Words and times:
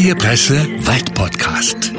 Freie 0.00 0.14
Presse 0.14 0.54
Waldpodcast. 0.86 1.92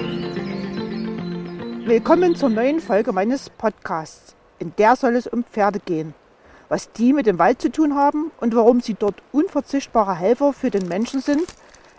Willkommen 1.85 2.35
zur 2.35 2.49
neuen 2.49 2.79
Folge 2.79 3.11
meines 3.11 3.51
Podcasts. 3.51 4.33
In 4.57 4.73
der 4.79 4.95
soll 4.95 5.15
es 5.15 5.27
um 5.27 5.43
Pferde 5.43 5.79
gehen. 5.79 6.15
Was 6.67 6.91
die 6.93 7.13
mit 7.13 7.27
dem 7.27 7.37
Wald 7.37 7.61
zu 7.61 7.71
tun 7.71 7.95
haben 7.95 8.31
und 8.39 8.55
warum 8.55 8.81
sie 8.81 8.95
dort 8.95 9.21
unverzichtbare 9.31 10.15
Helfer 10.15 10.51
für 10.51 10.71
den 10.71 10.87
Menschen 10.87 11.21
sind, 11.21 11.45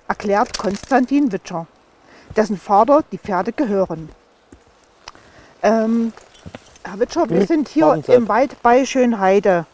erklärt 0.08 0.58
Konstantin 0.58 1.30
Witscher, 1.30 1.68
dessen 2.36 2.56
Vater 2.56 3.04
die 3.12 3.18
Pferde 3.18 3.52
gehören. 3.52 4.08
Ähm, 5.62 6.12
Herr 6.82 6.98
Witscher, 6.98 7.30
wir 7.30 7.42
Hm, 7.42 7.46
sind 7.46 7.68
hier 7.68 8.02
im 8.08 8.26
Wald 8.26 8.60
bei 8.60 8.84
Schönheide. 8.86 9.66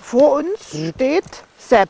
Vor 0.00 0.34
uns 0.34 0.70
steht 0.70 1.42
Sepp, 1.58 1.88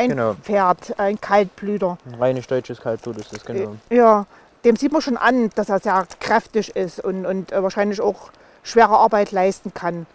ein 0.00 0.08
Genau. 0.10 0.34
Pferd, 0.42 0.98
ein 0.98 1.20
Kaltblüter. 1.20 1.98
Ein 2.06 2.14
reines 2.14 2.46
deutsches 2.46 2.80
Kaltblut 2.80 3.18
ist 3.18 3.32
das, 3.32 3.44
genau. 3.44 3.76
Ja, 3.90 4.26
dem 4.64 4.76
sieht 4.76 4.92
man 4.92 5.02
schon 5.02 5.16
an, 5.16 5.50
dass 5.54 5.68
er 5.68 5.78
sehr 5.80 6.06
kräftig 6.20 6.74
ist 6.74 7.02
und, 7.04 7.26
und 7.26 7.52
äh, 7.52 7.62
wahrscheinlich 7.62 8.00
auch 8.00 8.30
schwere 8.62 8.96
Arbeit 8.96 9.32
leisten 9.32 9.74
kann. 9.74 10.06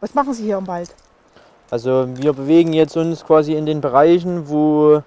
Was 0.00 0.14
machen 0.14 0.34
Sie 0.34 0.44
hier 0.44 0.58
im 0.58 0.66
Wald? 0.66 0.94
Also 1.70 2.06
wir 2.14 2.34
bewegen 2.34 2.72
jetzt 2.72 2.96
uns 2.96 3.24
quasi 3.24 3.54
in 3.54 3.66
den 3.66 3.80
Bereichen, 3.80 4.48
wo 4.48 5.02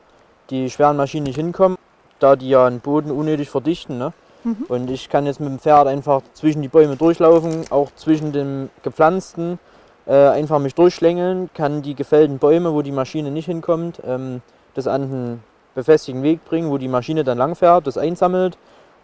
die 0.49 0.69
schweren 0.69 0.97
Maschinen 0.97 1.25
nicht 1.25 1.35
hinkommen, 1.35 1.77
da 2.19 2.35
die 2.35 2.49
ja 2.49 2.67
den 2.69 2.79
Boden 2.79 3.11
unnötig 3.11 3.49
verdichten. 3.49 3.97
Ne? 3.97 4.13
Mhm. 4.43 4.65
Und 4.67 4.89
ich 4.89 5.09
kann 5.09 5.27
jetzt 5.27 5.39
mit 5.39 5.49
dem 5.49 5.59
Pferd 5.59 5.87
einfach 5.87 6.21
zwischen 6.33 6.61
die 6.63 6.67
Bäume 6.67 6.95
durchlaufen, 6.95 7.65
auch 7.69 7.91
zwischen 7.95 8.31
dem 8.31 8.69
gepflanzten, 8.81 9.53
äh, 9.53 9.76
einfach 10.13 10.59
mich 10.59 10.75
durchschlängeln, 10.75 11.49
kann 11.53 11.81
die 11.81 11.95
gefällten 11.95 12.37
Bäume, 12.37 12.73
wo 12.73 12.81
die 12.81 12.91
Maschine 12.91 13.31
nicht 13.31 13.45
hinkommt, 13.45 14.01
ähm, 14.05 14.41
das 14.73 14.87
an 14.87 15.01
den 15.01 15.43
befestigten 15.75 16.23
Weg 16.23 16.43
bringen, 16.45 16.69
wo 16.69 16.77
die 16.77 16.87
Maschine 16.87 17.23
dann 17.23 17.37
langfährt, 17.37 17.87
das 17.87 17.97
einsammelt 17.97 18.57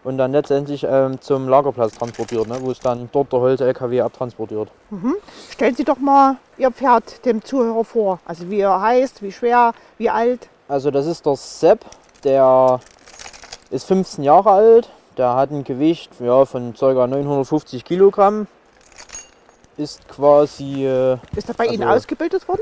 und 0.04 0.18
dann 0.18 0.32
letztendlich 0.32 0.86
ähm, 0.90 1.20
zum 1.22 1.48
Lagerplatz 1.48 1.94
transportiert, 1.94 2.48
ne? 2.48 2.58
wo 2.62 2.72
es 2.72 2.80
dann 2.80 3.10
dort 3.12 3.32
der 3.32 3.40
Holz-LKW 3.40 4.02
abtransportiert. 4.02 4.70
Stellen 5.52 5.76
Sie 5.76 5.84
doch 5.84 5.98
mal 5.98 6.38
Ihr 6.58 6.72
Pferd 6.72 7.26
dem 7.26 7.44
Zuhörer 7.44 7.84
vor. 7.84 8.20
Also 8.26 8.50
wie 8.50 8.60
er 8.60 8.82
heißt, 8.82 9.22
wie 9.22 9.32
schwer, 9.32 9.74
wie 9.98 10.10
alt. 10.10 10.50
Also 10.68 10.92
das 10.92 11.06
ist 11.06 11.26
der 11.26 11.36
Sepp, 11.36 11.86
der 12.24 12.80
ist 13.70 13.86
15 13.86 14.24
Jahre 14.24 14.52
alt, 14.52 14.90
der 15.18 15.36
hat 15.36 15.52
ein 15.52 15.64
Gewicht 15.64 16.12
ja, 16.20 16.46
von 16.46 16.74
ca. 16.74 17.08
950 17.08 17.86
Kilogramm, 17.86 18.48
ist 19.78 20.08
quasi, 20.08 20.86
äh, 20.86 21.18
Ist 21.36 21.50
er 21.50 21.56
bei 21.56 21.66
Ihnen 21.68 21.84
Also- 21.84 21.98
ausgebildet 21.98 22.48
worden? 22.48 22.62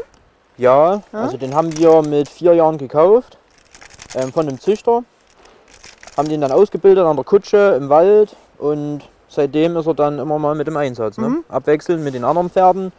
ja, 0.57 0.95
Ja? 0.95 1.01
also 1.13 1.37
den 1.37 1.53
haben 1.55 1.75
wir 1.77 2.01
mit 2.01 2.29
vier 2.29 2.53
Jahren 2.53 2.77
gekauft 2.77 3.37
ähm, 4.15 4.31
von 4.31 4.47
einem 4.47 4.59
Züchter, 4.59 5.03
haben 6.17 6.29
den 6.29 6.41
dann 6.41 6.51
ausgebildet 6.51 7.05
an 7.05 7.15
der 7.15 7.25
Kutsche 7.25 7.75
im 7.79 7.89
Wald 7.89 8.35
und 8.57 9.01
seitdem 9.29 9.77
ist 9.77 9.87
er 9.87 9.93
dann 9.93 10.19
immer 10.19 10.37
mal 10.39 10.55
mit 10.55 10.67
im 10.67 10.77
Einsatz, 10.77 11.17
ne? 11.17 11.29
Mhm. 11.29 11.43
abwechselnd 11.49 12.03
mit 12.03 12.13
den 12.13 12.23
anderen 12.23 12.49
Pferden, 12.49 12.91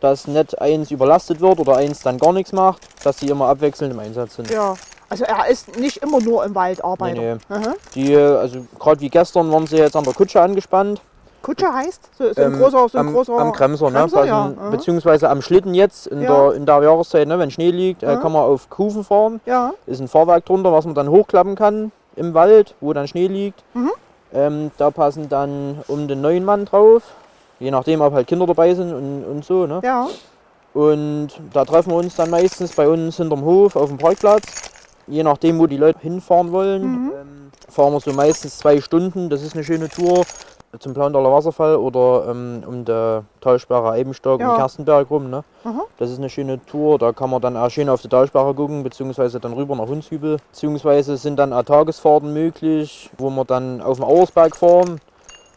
dass 0.00 0.26
nicht 0.26 0.60
eins 0.60 0.90
überlastet 0.90 1.40
wird 1.40 1.58
oder 1.60 1.76
eins 1.76 2.00
dann 2.00 2.18
gar 2.18 2.32
nichts 2.32 2.52
macht, 2.52 2.80
dass 3.04 3.18
sie 3.18 3.28
immer 3.28 3.46
abwechselnd 3.48 3.92
im 3.92 3.98
Einsatz 4.00 4.36
sind. 4.36 4.50
Ja. 4.50 4.74
Also 5.08 5.24
er 5.24 5.48
ist 5.48 5.76
nicht 5.76 5.96
immer 5.98 6.20
nur 6.20 6.44
im 6.44 6.54
Wald 6.54 6.82
Arbeiter. 6.84 7.20
Nee, 7.20 7.36
Aha. 7.48 7.74
Die, 7.96 8.16
also 8.16 8.64
gerade 8.78 9.00
wie 9.00 9.08
gestern 9.10 9.50
waren 9.50 9.66
sie 9.66 9.76
jetzt 9.78 9.96
an 9.96 10.04
der 10.04 10.14
Kutsche 10.14 10.40
angespannt. 10.40 11.00
Kutsche 11.42 11.72
heißt? 11.72 12.10
So, 12.18 12.32
so 12.32 12.40
ein 12.42 12.52
Ähm, 12.54 12.58
großer, 12.60 12.88
so 12.88 12.98
ein 12.98 13.06
am, 13.08 13.12
großer 13.14 13.32
am 13.38 13.52
Kremser, 13.52 13.90
Kremser, 13.90 14.20
ne? 14.22 14.26
ja. 14.26 14.42
Passen- 14.42 14.58
Aha. 14.58 14.70
Beziehungsweise 14.70 15.30
am 15.30 15.42
Schlitten 15.42 15.74
jetzt 15.74 16.06
in, 16.06 16.22
Ja. 16.22 16.48
der, 16.48 16.54
in 16.56 16.66
der 16.66 16.82
Jahreszeit, 16.82 17.26
ne? 17.28 17.38
wenn 17.38 17.50
Schnee 17.50 17.70
liegt, 17.70 18.02
äh, 18.02 18.12
Ja. 18.12 18.16
kann 18.16 18.32
man 18.32 18.42
auf 18.42 18.68
Kufen 18.70 19.04
fahren. 19.04 19.40
Ja. 19.46 19.72
Ist 19.86 20.00
ein 20.00 20.08
Fahrwerk 20.08 20.44
drunter, 20.44 20.72
was 20.72 20.84
man 20.84 20.94
dann 20.94 21.08
hochklappen 21.08 21.54
kann 21.54 21.92
im 22.16 22.34
Wald, 22.34 22.74
wo 22.80 22.92
dann 22.92 23.08
Schnee 23.08 23.26
liegt. 23.28 23.62
Mhm. 23.74 23.90
Ähm, 24.32 24.70
da 24.76 24.90
passen 24.90 25.28
dann 25.28 25.80
um 25.88 26.06
den 26.08 26.20
neuen 26.20 26.44
Mann 26.44 26.64
drauf. 26.66 27.02
Je 27.58 27.70
nachdem, 27.70 28.00
ob 28.00 28.12
halt 28.14 28.26
Kinder 28.26 28.46
dabei 28.46 28.74
sind 28.74 28.92
und, 28.92 29.24
und 29.24 29.44
so. 29.44 29.66
Ne? 29.66 29.80
Ja. 29.82 30.06
Und 30.72 31.28
da 31.52 31.64
treffen 31.64 31.90
wir 31.90 31.96
uns 31.96 32.14
dann 32.16 32.30
meistens 32.30 32.74
bei 32.74 32.88
uns 32.88 33.16
hinterm 33.16 33.44
Hof 33.44 33.76
auf 33.76 33.88
dem 33.88 33.98
Parkplatz. 33.98 34.44
Je 35.06 35.22
nachdem, 35.24 35.58
wo 35.58 35.66
die 35.66 35.76
Leute 35.76 35.98
hinfahren 36.00 36.52
wollen, 36.52 36.82
Mhm. 36.82 37.12
ähm, 37.12 37.50
fahren 37.68 37.92
wir 37.92 38.00
so 38.00 38.12
meistens 38.12 38.58
zwei 38.58 38.80
Stunden. 38.80 39.28
Das 39.28 39.42
ist 39.42 39.54
eine 39.54 39.64
schöne 39.64 39.88
Tour 39.88 40.22
zum 40.78 40.94
Plandaler 40.94 41.32
Wasserfall 41.32 41.76
oder 41.76 42.26
ähm, 42.30 42.62
um 42.66 42.84
der 42.84 43.24
Talsperre 43.40 43.90
Eibenstock 43.90 44.40
Ja. 44.40 44.50
und 44.52 44.56
Kerstenberg 44.56 45.10
rum. 45.10 45.28
Ne? 45.28 45.42
Das 45.98 46.10
ist 46.10 46.18
eine 46.18 46.30
schöne 46.30 46.64
Tour. 46.66 46.98
Da 46.98 47.12
kann 47.12 47.30
man 47.30 47.40
dann 47.42 47.56
auch 47.56 47.70
schön 47.70 47.88
auf 47.88 48.02
die 48.02 48.08
Talsperre 48.08 48.54
gucken, 48.54 48.82
beziehungsweise 48.84 49.40
dann 49.40 49.52
rüber 49.52 49.74
nach 49.74 49.88
Hundshübel. 49.88 50.36
Beziehungsweise 50.52 51.16
sind 51.16 51.38
dann 51.38 51.52
auch 51.52 51.64
Tagesfahrten 51.64 52.32
möglich, 52.32 53.10
wo 53.18 53.30
wir 53.30 53.44
dann 53.44 53.80
auf 53.80 53.96
dem 53.98 54.04
Auersberg 54.04 54.54
fahren. 54.54 55.00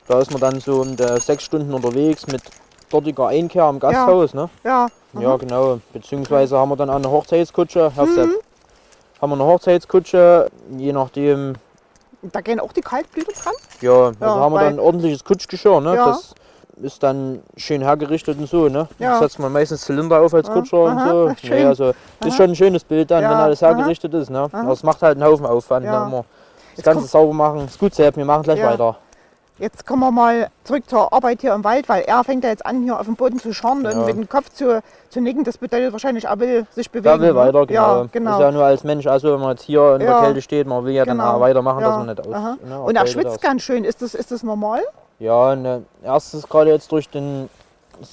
Da 0.07 0.19
ist 0.19 0.31
man 0.31 0.41
dann 0.41 0.59
so 0.59 0.81
um 0.81 0.95
der 0.97 1.19
sechs 1.19 1.43
Stunden 1.43 1.73
unterwegs 1.73 2.25
mit 2.27 2.41
dortiger 2.89 3.27
Einkehr 3.27 3.63
am 3.65 3.79
Gasthaus. 3.79 4.33
Ne? 4.33 4.49
Ja. 4.63 4.87
Ja, 5.19 5.37
genau. 5.37 5.79
Beziehungsweise 5.93 6.57
haben 6.57 6.69
wir 6.69 6.75
dann 6.75 6.89
auch 6.89 6.95
eine 6.95 7.09
Hochzeitskutsche. 7.11 7.91
Mhm. 7.95 8.31
Haben 9.21 9.29
wir 9.29 9.35
eine 9.35 9.45
Hochzeitskutsche, 9.45 10.47
je 10.75 10.91
nachdem, 10.91 11.53
Da 12.31 12.41
gehen 12.41 12.59
auch 12.59 12.71
die 12.71 12.81
Kaltblüter 12.81 13.33
dran? 13.33 13.53
ja, 13.81 14.11
also 14.19 14.39
haben 14.39 14.53
wir 14.53 14.59
dann 14.61 14.73
ein 14.75 14.79
ordentliches 14.79 15.23
Kutschgeschirr, 15.23 15.81
ne? 15.81 15.95
Ja. 15.95 16.05
Das 16.05 16.33
ist 16.81 17.03
dann 17.03 17.43
schön 17.57 17.81
hergerichtet 17.81 18.37
und 18.39 18.47
so, 18.47 18.69
ne? 18.69 18.87
Ja. 18.97 19.11
Da 19.13 19.19
setzt 19.19 19.39
man 19.39 19.51
meistens 19.51 19.81
Zylinder 19.81 20.21
auf 20.21 20.33
als 20.33 20.47
Ja, 20.47 20.53
Kutscher 20.53 20.77
aha, 20.77 20.91
und 20.91 20.99
so. 21.09 21.35
schön. 21.47 21.49
Nee, 21.57 21.65
also 21.65 21.85
das 21.87 21.95
ist 22.21 22.27
Aha. 22.27 22.31
schon 22.37 22.49
ein 22.51 22.55
schönes 22.55 22.83
Bild 22.83 23.11
dann, 23.11 23.23
Ja, 23.23 23.29
wenn 23.29 23.37
alles 23.37 23.61
aha. 23.61 23.75
hergerichtet 23.75 24.13
ist, 24.13 24.29
ne? 24.29 24.49
Aha. 24.51 24.61
Aber 24.61 24.71
es 24.71 24.83
macht 24.83 25.01
halt 25.01 25.17
einen 25.17 25.25
Haufen 25.29 25.45
Aufwand, 25.45 25.85
Ja. 25.85 26.05
ne? 26.05 26.11
Das 26.75 26.77
Jetzt 26.77 26.85
Ganze 26.85 27.07
sauber 27.07 27.33
machen. 27.33 27.65
Ist 27.65 27.77
gut, 27.77 27.93
Sepp, 27.93 28.15
wir 28.17 28.25
machen 28.25 28.43
gleich 28.43 28.59
Ja. 28.59 28.71
weiter. 28.71 28.97
Jetzt 29.63 29.87
kommen 29.87 30.01
wir 30.01 30.11
mal 30.11 30.49
zurück 30.65 30.89
zur 30.89 31.13
Arbeit 31.13 31.39
hier 31.39 31.53
im 31.53 31.63
Wald, 31.63 31.87
weil 31.87 32.01
er 32.01 32.21
fängt 32.25 32.43
ja 32.43 32.49
jetzt 32.49 32.65
an, 32.65 32.83
hier 32.83 32.99
auf 32.99 33.05
dem 33.05 33.15
Boden 33.15 33.39
zu 33.39 33.53
scharren 33.53 33.85
und 33.85 33.91
Ja. 33.93 33.97
mit 34.07 34.17
dem 34.17 34.27
Kopf 34.27 34.49
zu, 34.49 34.83
zu 35.09 35.21
nicken. 35.21 35.45
Das 35.45 35.57
bedeutet 35.57 35.93
wahrscheinlich, 35.93 36.25
er 36.25 36.37
will 36.37 36.67
sich 36.71 36.91
bewegen. 36.91 37.05
Da 37.15 37.21
will 37.21 37.29
ne? 37.29 37.35
weiter, 37.35 37.65
genau. 37.65 38.01
Ja, 38.01 38.07
genau. 38.11 38.33
Ist 38.33 38.39
ja 38.41 38.51
nur 38.51 38.65
als 38.65 38.83
Mensch, 38.83 39.07
also 39.07 39.31
wenn 39.31 39.39
man 39.39 39.51
jetzt 39.51 39.61
hier 39.63 39.95
in 39.95 40.01
Ja. 40.01 40.15
der 40.15 40.19
Kälte 40.19 40.41
steht, 40.41 40.67
man 40.67 40.83
will 40.83 40.91
ja 40.91 41.05
dann 41.05 41.17
Genau. 41.17 41.35
auch 41.35 41.39
weitermachen, 41.39 41.79
Ja. 41.79 41.87
dass 41.87 41.97
man 41.97 42.07
nicht 42.07 42.19
aus. 42.19 42.57
Ne, 42.67 42.81
und 42.81 42.93
er 42.97 43.07
schwitzt 43.07 43.35
ist. 43.35 43.41
ganz 43.41 43.61
schön. 43.61 43.85
Ist 43.85 44.01
das, 44.01 44.15
ist 44.15 44.31
das 44.31 44.43
normal? 44.43 44.81
Ja, 45.19 45.55
ne, 45.55 45.83
erstens 46.03 46.45
gerade 46.49 46.69
jetzt 46.69 46.91
durch 46.91 47.07
den, 47.09 47.49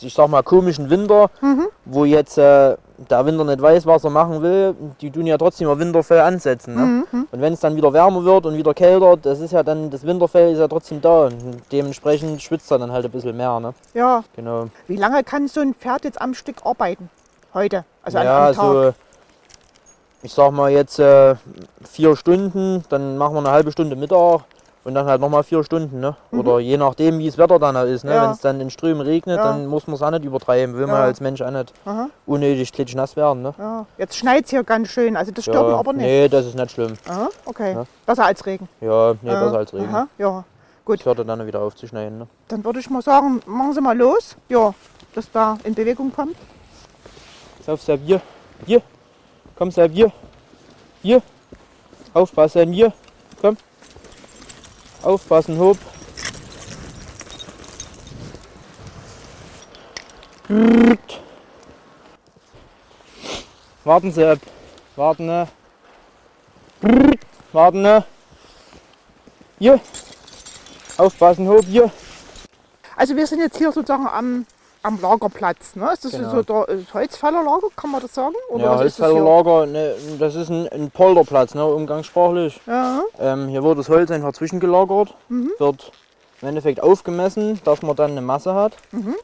ich 0.00 0.14
sag 0.14 0.28
mal, 0.28 0.42
komischen 0.42 0.88
Winter, 0.90 1.30
Mhm. 1.40 1.66
wo 1.84 2.04
jetzt 2.04 2.38
äh, 2.38 2.76
der 3.10 3.24
Winter 3.26 3.44
nicht 3.44 3.62
weiß, 3.62 3.86
was 3.86 4.04
er 4.04 4.10
machen 4.10 4.42
will, 4.42 4.74
die 5.00 5.10
tun 5.10 5.26
ja 5.26 5.38
trotzdem 5.38 5.68
ihr 5.68 5.78
Winterfell 5.78 6.20
ansetzen. 6.20 6.74
Ne? 6.74 7.04
Mhm. 7.10 7.26
Und 7.30 7.40
wenn 7.40 7.52
es 7.54 7.60
dann 7.60 7.74
wieder 7.76 7.92
wärmer 7.92 8.24
wird 8.24 8.44
und 8.46 8.56
wieder 8.56 8.74
kälter, 8.74 9.16
das 9.16 9.40
ist 9.40 9.52
ja 9.52 9.62
dann, 9.62 9.90
das 9.90 10.04
Winterfell 10.04 10.52
ist 10.52 10.58
ja 10.58 10.68
trotzdem 10.68 11.00
da 11.00 11.26
und 11.26 11.62
dementsprechend 11.72 12.42
schwitzt 12.42 12.70
er 12.70 12.78
dann 12.78 12.92
halt 12.92 13.04
ein 13.06 13.10
bisschen 13.10 13.36
mehr. 13.36 13.58
Ne? 13.58 13.72
Ja. 13.94 14.22
Genau. 14.36 14.66
Wie 14.86 14.96
lange 14.96 15.24
kann 15.24 15.48
so 15.48 15.60
ein 15.60 15.74
Pferd 15.74 16.04
jetzt 16.04 16.20
am 16.20 16.34
Stück 16.34 16.56
arbeiten? 16.64 17.08
Heute? 17.54 17.84
Also 18.02 18.18
an, 18.18 18.24
ja, 18.24 18.48
am 18.48 18.54
Tag? 18.54 18.64
also 18.64 18.92
ich 20.22 20.32
sag 20.34 20.52
mal 20.52 20.70
jetzt 20.70 20.98
äh, 20.98 21.34
vier 21.90 22.14
Stunden, 22.16 22.84
dann 22.90 23.16
machen 23.16 23.34
wir 23.34 23.38
eine 23.40 23.50
halbe 23.50 23.72
Stunde 23.72 23.96
Mittag 23.96 24.42
und 24.90 24.94
dann 24.96 25.06
halt 25.06 25.20
nochmal 25.20 25.44
vier 25.44 25.62
Stunden. 25.62 26.00
Ne? 26.00 26.16
Oder 26.32 26.58
je 26.58 26.76
nachdem, 26.76 27.20
wie 27.20 27.26
das 27.26 27.38
Wetter 27.38 27.60
dann 27.60 27.76
halt 27.76 27.88
ist. 27.90 28.02
Ne? 28.04 28.10
Mhm. 28.10 28.16
Ja. 28.16 28.22
Wenn 28.24 28.30
es 28.32 28.40
dann 28.40 28.60
in 28.60 28.70
Strömen 28.70 29.00
regnet, 29.00 29.36
Ja. 29.38 29.44
dann 29.44 29.66
muss 29.66 29.86
man 29.86 29.94
es 29.94 30.02
auch 30.02 30.10
nicht 30.10 30.24
übertreiben. 30.24 30.74
Will 30.76 30.86
man 30.86 30.96
Ja. 30.96 31.02
als 31.04 31.20
Mensch 31.20 31.40
auch 31.40 31.50
nicht 31.50 31.72
Aha. 31.84 32.08
unnötig 32.26 32.72
klitschnass 32.72 33.14
werden. 33.16 33.42
Ne? 33.42 33.54
Ja. 33.56 33.86
Jetzt 33.98 34.16
schneit 34.16 34.44
es 34.44 34.50
hier 34.50 34.64
ganz 34.64 34.88
schön. 34.88 35.16
Also 35.16 35.30
das 35.30 35.44
stört 35.44 35.68
ihn 35.68 35.74
aber 35.74 35.92
nicht. 35.92 36.02
Nee, 36.04 36.28
das 36.28 36.46
ist 36.46 36.56
nicht 36.56 36.72
schlimm. 36.72 36.94
Aha. 37.08 37.28
Okay. 37.44 37.74
Ja. 37.74 37.84
Besser 38.04 38.24
als 38.26 38.44
Regen. 38.44 38.68
Ja, 38.80 39.14
nee, 39.22 39.30
Ja. 39.30 39.44
besser 39.44 39.58
als 39.58 39.72
Regen. 39.72 39.88
Aha. 39.88 40.08
Ja. 40.18 40.44
Das 40.86 41.04
hört 41.06 41.18
er 41.18 41.24
dann 41.24 41.46
wieder 41.46 41.60
auf 41.60 41.76
zu 41.76 41.86
schneien. 41.86 42.18
Ne? 42.18 42.26
Dann 42.48 42.64
würde 42.64 42.80
ich 42.80 42.90
mal 42.90 43.00
sagen, 43.00 43.40
machen 43.46 43.72
Sie 43.74 43.80
mal 43.80 43.96
los. 43.96 44.34
Ja, 44.48 44.74
dass 45.14 45.30
da 45.30 45.56
in 45.62 45.72
Bewegung 45.72 46.12
kommt. 46.12 46.34
Pass 47.58 47.68
auf, 47.68 47.80
Servier. 47.82 48.20
Hier. 48.66 48.82
Komm, 49.56 49.70
Servier. 49.70 50.10
Hier. 51.00 51.22
Aufpassen, 52.12 52.72
hier. 52.72 52.92
Komm. 53.40 53.56
Aufpassen, 55.02 55.58
hopp. 55.58 55.78
Warten 63.84 64.12
Sie 64.12 64.24
ab. 64.24 64.38
Warten, 64.96 65.26
ne? 65.26 65.48
Warten, 67.52 67.82
ne? 67.82 68.04
Hier. 69.58 69.80
Aufpassen, 70.98 71.48
hopp, 71.48 71.64
hier. 71.64 71.90
Also 72.94 73.16
wir 73.16 73.26
sind 73.26 73.40
jetzt 73.40 73.56
hier 73.56 73.72
sozusagen 73.72 74.06
am, 74.06 74.46
am 74.82 74.98
Lagerplatz. 75.00 75.76
Ne? 75.76 75.90
Ist 75.92 76.04
das 76.04 76.12
Genau. 76.12 76.30
so 76.30 76.42
der 76.42 76.68
äh, 76.68 76.78
Holzfällerlager, 76.94 77.68
kann 77.76 77.90
man 77.90 78.00
das 78.00 78.14
sagen? 78.14 78.34
Oder 78.48 78.64
ja, 78.64 78.70
das? 78.72 78.80
Holzfällerlager, 78.80 79.66
ne, 79.66 79.94
das 80.18 80.34
ist 80.34 80.48
ein, 80.50 80.68
ein 80.68 80.90
Polderplatz, 80.90 81.54
ne, 81.54 81.66
umgangssprachlich. 81.66 82.60
Ja, 82.66 83.02
Ähm, 83.18 83.48
hier 83.48 83.62
wird 83.62 83.78
das 83.78 83.88
Holz 83.88 84.10
einfach 84.10 84.32
zwischengelagert, 84.32 85.14
Mhm. 85.28 85.50
wird 85.58 85.92
im 86.42 86.48
Endeffekt 86.48 86.82
aufgemessen, 86.82 87.60
dass 87.64 87.82
man 87.82 87.94
dann 87.96 88.12
eine 88.12 88.22
Masse 88.22 88.54
hat. 88.54 88.72
Mhm. 88.92 89.14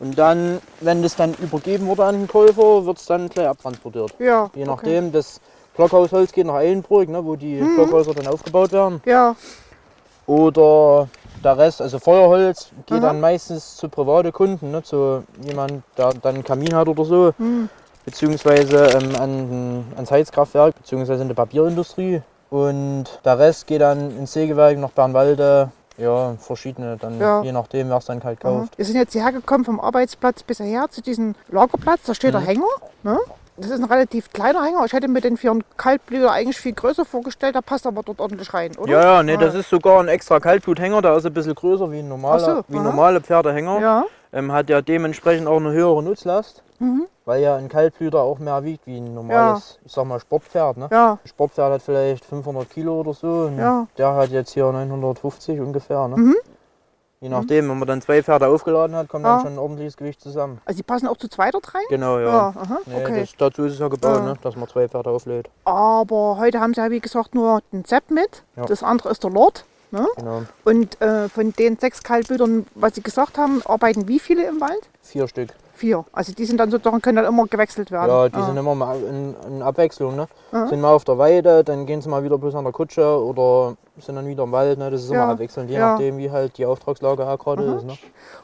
Und 0.00 0.18
dann, 0.18 0.60
wenn 0.80 1.02
das 1.02 1.14
dann 1.14 1.34
übergeben 1.34 1.86
wurde 1.86 2.04
an 2.04 2.16
den 2.18 2.26
Käufer, 2.28 2.84
wird 2.84 2.98
es 2.98 3.06
dann 3.06 3.28
gleich 3.28 3.46
abtransportiert. 3.48 4.14
ja. 4.18 4.50
Je 4.54 4.62
okay. 4.62 4.64
nachdem, 4.66 5.12
das 5.12 5.40
Blockhausholz 5.76 6.32
geht 6.32 6.46
nach 6.46 6.54
Eilenburg, 6.54 7.08
ne, 7.08 7.24
wo 7.24 7.36
die 7.36 7.56
Blockhäuser 7.60 8.12
dann 8.14 8.26
aufgebaut 8.26 8.72
werden. 8.72 9.00
Ja, 9.04 9.36
Oder 10.26 11.08
der 11.44 11.58
Rest, 11.58 11.80
also 11.82 11.98
Feuerholz, 11.98 12.70
geht 12.86 12.98
Aha. 12.98 13.06
dann 13.08 13.20
meistens 13.20 13.76
zu 13.76 13.88
private 13.88 14.32
Kunden, 14.32 14.70
ne, 14.70 14.82
zu 14.82 15.22
jemand, 15.42 15.82
der 15.96 16.12
dann 16.14 16.34
einen 16.36 16.44
Kamin 16.44 16.74
hat 16.74 16.88
oder 16.88 17.04
so. 17.04 17.32
hm. 17.38 17.68
beziehungsweise 18.04 18.84
ähm, 18.86 19.16
an, 19.16 19.84
ans 19.96 20.10
Heizkraftwerk, 20.10 20.76
beziehungsweise 20.76 21.22
in 21.22 21.28
der 21.28 21.34
Papierindustrie. 21.34 22.22
Und 22.50 23.06
der 23.24 23.38
Rest 23.38 23.66
geht 23.66 23.80
dann 23.80 24.16
ins 24.16 24.32
Sägewerk 24.32 24.78
nach 24.78 24.90
Bernwalde. 24.90 25.70
Ja, 25.98 26.34
verschiedene, 26.38 26.96
dann 26.98 27.18
Ja. 27.18 27.42
je 27.42 27.52
nachdem, 27.52 27.88
wer 27.88 27.96
es 27.96 28.04
dann 28.04 28.22
halt 28.22 28.38
kauft. 28.40 28.76
Wir 28.76 28.84
sind 28.84 28.96
jetzt 28.96 29.12
hierher 29.12 29.32
gekommen 29.32 29.64
vom 29.64 29.80
Arbeitsplatz 29.80 30.42
bis 30.42 30.58
hierher 30.58 30.86
zu 30.90 31.00
diesem 31.00 31.34
Lagerplatz. 31.48 32.00
Da 32.04 32.14
steht 32.14 32.34
der 32.34 32.42
Mhm. 32.42 32.46
Hänger. 32.46 32.66
Ne? 33.02 33.18
Das 33.58 33.70
ist 33.70 33.78
ein 33.80 33.84
relativ 33.84 34.30
kleiner 34.32 34.62
Hänger. 34.64 34.84
Ich 34.84 34.92
hätte 34.92 35.08
mir 35.08 35.20
den 35.20 35.36
für 35.36 35.50
einen 35.50 35.64
Kaltblüter 35.76 36.30
eigentlich 36.30 36.58
viel 36.58 36.72
größer 36.74 37.04
vorgestellt. 37.04 37.54
Der 37.54 37.62
passt 37.62 37.86
aber 37.86 38.02
dort 38.02 38.20
ordentlich 38.20 38.52
rein, 38.52 38.72
oder? 38.76 38.90
Ja, 38.92 39.02
ja, 39.16 39.22
nee, 39.22 39.34
Ah. 39.34 39.38
das 39.38 39.54
ist 39.54 39.70
sogar 39.70 40.00
ein 40.00 40.08
extra 40.08 40.40
Kaltbluthänger, 40.40 41.00
der 41.02 41.16
ist 41.16 41.24
ein 41.26 41.32
bisschen 41.32 41.54
größer 41.54 41.90
wie 41.90 42.00
ein 42.00 42.08
normaler, 42.08 42.40
so, 42.40 42.62
wie 42.68 42.76
aha. 42.76 42.84
normale 42.84 43.20
Pferdehänger. 43.20 43.80
Ja. 43.80 44.04
Ähm, 44.32 44.52
hat 44.52 44.68
ja 44.68 44.82
dementsprechend 44.82 45.46
auch 45.48 45.56
eine 45.56 45.72
höhere 45.72 46.02
Nutzlast, 46.02 46.62
Mhm. 46.80 47.06
weil 47.24 47.40
ja 47.42 47.56
ein 47.56 47.68
Kaltblüter 47.68 48.20
auch 48.20 48.38
mehr 48.38 48.62
wiegt 48.64 48.86
wie 48.86 48.98
ein 48.98 49.14
normales, 49.14 49.78
ich 49.86 49.92
sag 49.92 50.04
mal, 50.04 50.20
Sportpferd. 50.20 50.76
Ne? 50.76 50.88
Ja. 50.90 51.12
Ein 51.12 51.28
Sportpferd 51.28 51.72
hat 51.72 51.82
vielleicht 51.82 52.24
500 52.26 52.68
Kilo 52.68 53.00
oder 53.00 53.14
so. 53.14 53.50
Ja. 53.56 53.86
Der 53.96 54.14
hat 54.14 54.30
jetzt 54.30 54.52
hier 54.52 54.70
950 54.70 55.60
ungefähr. 55.60 56.06
Ne? 56.08 56.16
Mhm. 56.16 56.34
Je 57.20 57.30
nachdem, 57.30 57.68
wenn 57.70 57.78
man 57.78 57.88
dann 57.88 58.02
zwei 58.02 58.22
Pferde 58.22 58.46
aufgeladen 58.46 58.94
hat, 58.94 59.08
kommt 59.08 59.24
Ja. 59.24 59.36
dann 59.36 59.40
schon 59.44 59.52
ein 59.54 59.58
ordentliches 59.58 59.96
Gewicht 59.96 60.20
zusammen. 60.20 60.60
Also 60.66 60.76
die 60.76 60.82
passen 60.82 61.08
auch 61.08 61.16
zu 61.16 61.28
zweit 61.28 61.54
dort 61.54 61.74
rein? 61.74 61.82
Genau, 61.88 62.18
ja. 62.18 62.26
Ja, 62.26 62.54
aha, 62.54 62.78
Nee, 62.84 62.94
okay. 63.00 63.20
das, 63.20 63.30
dazu 63.38 63.64
ist 63.64 63.72
es 63.74 63.78
ja 63.78 63.88
gebaut, 63.88 64.18
Ja. 64.18 64.24
ne? 64.24 64.34
dass 64.42 64.54
man 64.54 64.68
zwei 64.68 64.86
Pferde 64.86 65.08
auflädt. 65.10 65.48
Aber 65.64 66.36
heute 66.38 66.60
haben 66.60 66.74
sie 66.74 66.80
ja 66.82 66.90
wie 66.90 67.00
gesagt 67.00 67.34
nur 67.34 67.62
den 67.72 67.84
Zepp 67.86 68.10
mit. 68.10 68.42
Ja. 68.56 68.66
Das 68.66 68.82
andere 68.82 69.08
ist 69.10 69.24
der 69.24 69.30
Lord. 69.30 69.64
Ne? 69.92 70.06
Genau. 70.16 70.42
Und 70.64 71.00
äh, 71.00 71.28
von 71.28 71.52
den 71.52 71.78
sechs 71.78 72.02
Kaltblütern, 72.02 72.66
was 72.74 72.96
sie 72.96 73.02
gesagt 73.02 73.38
haben, 73.38 73.62
arbeiten 73.64 74.08
wie 74.08 74.18
viele 74.18 74.44
im 74.46 74.60
Wald? 74.60 74.88
Vier 75.02 75.26
Stück. 75.28 75.50
Vier. 75.76 76.06
Also 76.12 76.32
die 76.32 76.46
sind 76.46 76.58
dann 76.58 76.70
sozusagen, 76.70 77.02
können 77.02 77.16
dann 77.16 77.26
immer 77.26 77.46
gewechselt 77.46 77.90
werden. 77.90 78.08
Ja, 78.08 78.28
die 78.30 78.36
Ah. 78.36 78.46
sind 78.46 78.56
immer 78.56 78.74
mal 78.74 78.96
in, 78.98 79.34
in 79.46 79.62
Abwechslung. 79.62 80.16
Ne? 80.16 80.26
Aha. 80.52 80.68
Sind 80.68 80.80
mal 80.80 80.92
auf 80.94 81.04
der 81.04 81.18
Weide, 81.18 81.62
dann 81.64 81.84
gehen 81.84 82.00
sie 82.00 82.08
mal 82.08 82.24
wieder 82.24 82.38
bloß 82.38 82.54
an 82.54 82.64
der 82.64 82.72
Kutsche 82.72 83.04
oder 83.22 83.76
sind 84.00 84.16
dann 84.16 84.26
wieder 84.26 84.44
im 84.44 84.52
Wald. 84.52 84.78
Ne? 84.78 84.90
Das 84.90 85.02
ist 85.02 85.10
Ja. 85.10 85.24
immer 85.24 85.32
abwechselnd, 85.34 85.68
je 85.68 85.76
Ja. 85.76 85.92
nachdem, 85.92 86.16
wie 86.16 86.30
halt 86.30 86.56
die 86.56 86.64
Auftragslage 86.64 87.26
auch 87.26 87.38
gerade 87.38 87.62
Aha. 87.68 87.76
ist. 87.76 87.84
Ne? 87.84 87.98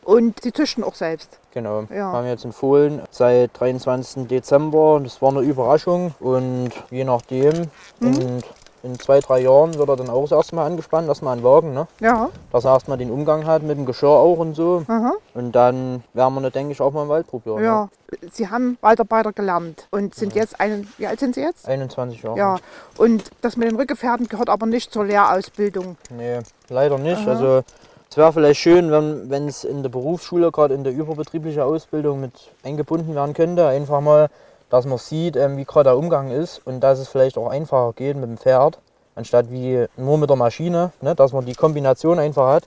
Und 0.04 0.42
sie 0.42 0.52
züchten 0.52 0.84
auch 0.84 0.94
selbst. 0.94 1.38
Genau. 1.52 1.80
Ja. 1.84 1.88
Wir 1.90 2.04
haben 2.18 2.26
jetzt 2.26 2.44
in 2.44 2.52
Fohlen 2.52 3.00
seit 3.10 3.58
23. 3.58 4.28
Dezember 4.28 4.96
und 4.96 5.04
das 5.04 5.22
war 5.22 5.30
eine 5.30 5.40
Überraschung. 5.40 6.14
Und 6.20 6.70
je 6.90 7.04
nachdem, 7.04 7.68
Mhm. 8.00 8.12
in, 8.12 8.42
in 8.82 8.98
zwei, 8.98 9.20
drei 9.20 9.40
Jahren 9.40 9.74
wird 9.78 9.88
er 9.88 9.96
dann 9.96 10.10
auch 10.10 10.22
das 10.22 10.32
erste 10.32 10.56
Mal 10.56 10.66
angespannt, 10.66 11.08
erstmal 11.08 11.36
an 11.36 11.44
Wagen. 11.44 11.72
Ne? 11.72 11.86
Ja. 12.00 12.30
dass 12.50 12.64
er 12.64 12.72
erstmal 12.72 12.98
den 12.98 13.10
Umgang 13.10 13.46
hat 13.46 13.62
mit 13.62 13.78
dem 13.78 13.86
Geschirr 13.86 14.08
auch 14.08 14.38
und 14.38 14.54
so. 14.54 14.84
Aha. 14.88 15.12
Und 15.34 15.52
dann 15.52 16.02
werden 16.14 16.34
wir, 16.34 16.40
ne, 16.40 16.50
denke 16.50 16.72
ich, 16.72 16.80
auch 16.80 16.92
mal 16.92 17.04
im 17.04 17.08
Wald 17.08 17.26
probieren. 17.26 17.62
Ja. 17.62 17.88
Sie 18.30 18.48
haben 18.48 18.76
Waldarbeiter 18.80 19.32
gelernt 19.32 19.88
und 19.90 20.14
sind 20.14 20.34
jetzt 20.34 20.60
einen, 20.60 20.92
wie 20.98 21.06
alt 21.06 21.20
sind 21.20 21.34
sie 21.34 21.40
jetzt? 21.40 21.66
21 21.66 22.22
Jahre. 22.22 22.38
Ja. 22.38 22.56
Und 22.98 23.30
das 23.40 23.56
mit 23.56 23.70
den 23.70 23.76
Rückgefährten 23.76 24.28
gehört 24.28 24.50
aber 24.50 24.66
nicht 24.66 24.92
zur 24.92 25.04
Lehrausbildung. 25.04 25.96
Nee, 26.10 26.40
leider 26.68 26.98
nicht. 26.98 27.22
Aha. 27.22 27.30
Also 27.30 27.62
es 28.10 28.16
wäre 28.18 28.32
vielleicht 28.32 28.60
schön, 28.60 28.90
wenn 28.90 29.30
wenn 29.30 29.48
es 29.48 29.64
in 29.64 29.82
der 29.82 29.88
Berufsschule, 29.88 30.50
gerade 30.50 30.74
in 30.74 30.84
der 30.84 30.92
überbetrieblichen 30.92 31.62
Ausbildung 31.62 32.20
mit 32.20 32.32
eingebunden 32.62 33.14
werden 33.14 33.32
könnte. 33.32 33.66
Einfach 33.66 34.02
mal, 34.02 34.28
dass 34.72 34.86
man 34.86 34.96
sieht, 34.96 35.36
ähm, 35.36 35.58
wie 35.58 35.66
gerade 35.66 35.90
der 35.90 35.98
Umgang 35.98 36.30
ist 36.30 36.62
und 36.64 36.80
dass 36.80 36.98
es 36.98 37.06
vielleicht 37.06 37.36
auch 37.36 37.50
einfacher 37.50 37.92
geht 37.92 38.16
mit 38.16 38.24
dem 38.24 38.38
Pferd, 38.38 38.78
anstatt 39.14 39.50
wie 39.50 39.84
nur 39.98 40.16
mit 40.16 40.30
der 40.30 40.36
Maschine. 40.38 40.92
Ne? 41.02 41.14
Dass 41.14 41.34
man 41.34 41.44
die 41.44 41.52
Kombination 41.52 42.18
einfach 42.18 42.48
hat 42.48 42.64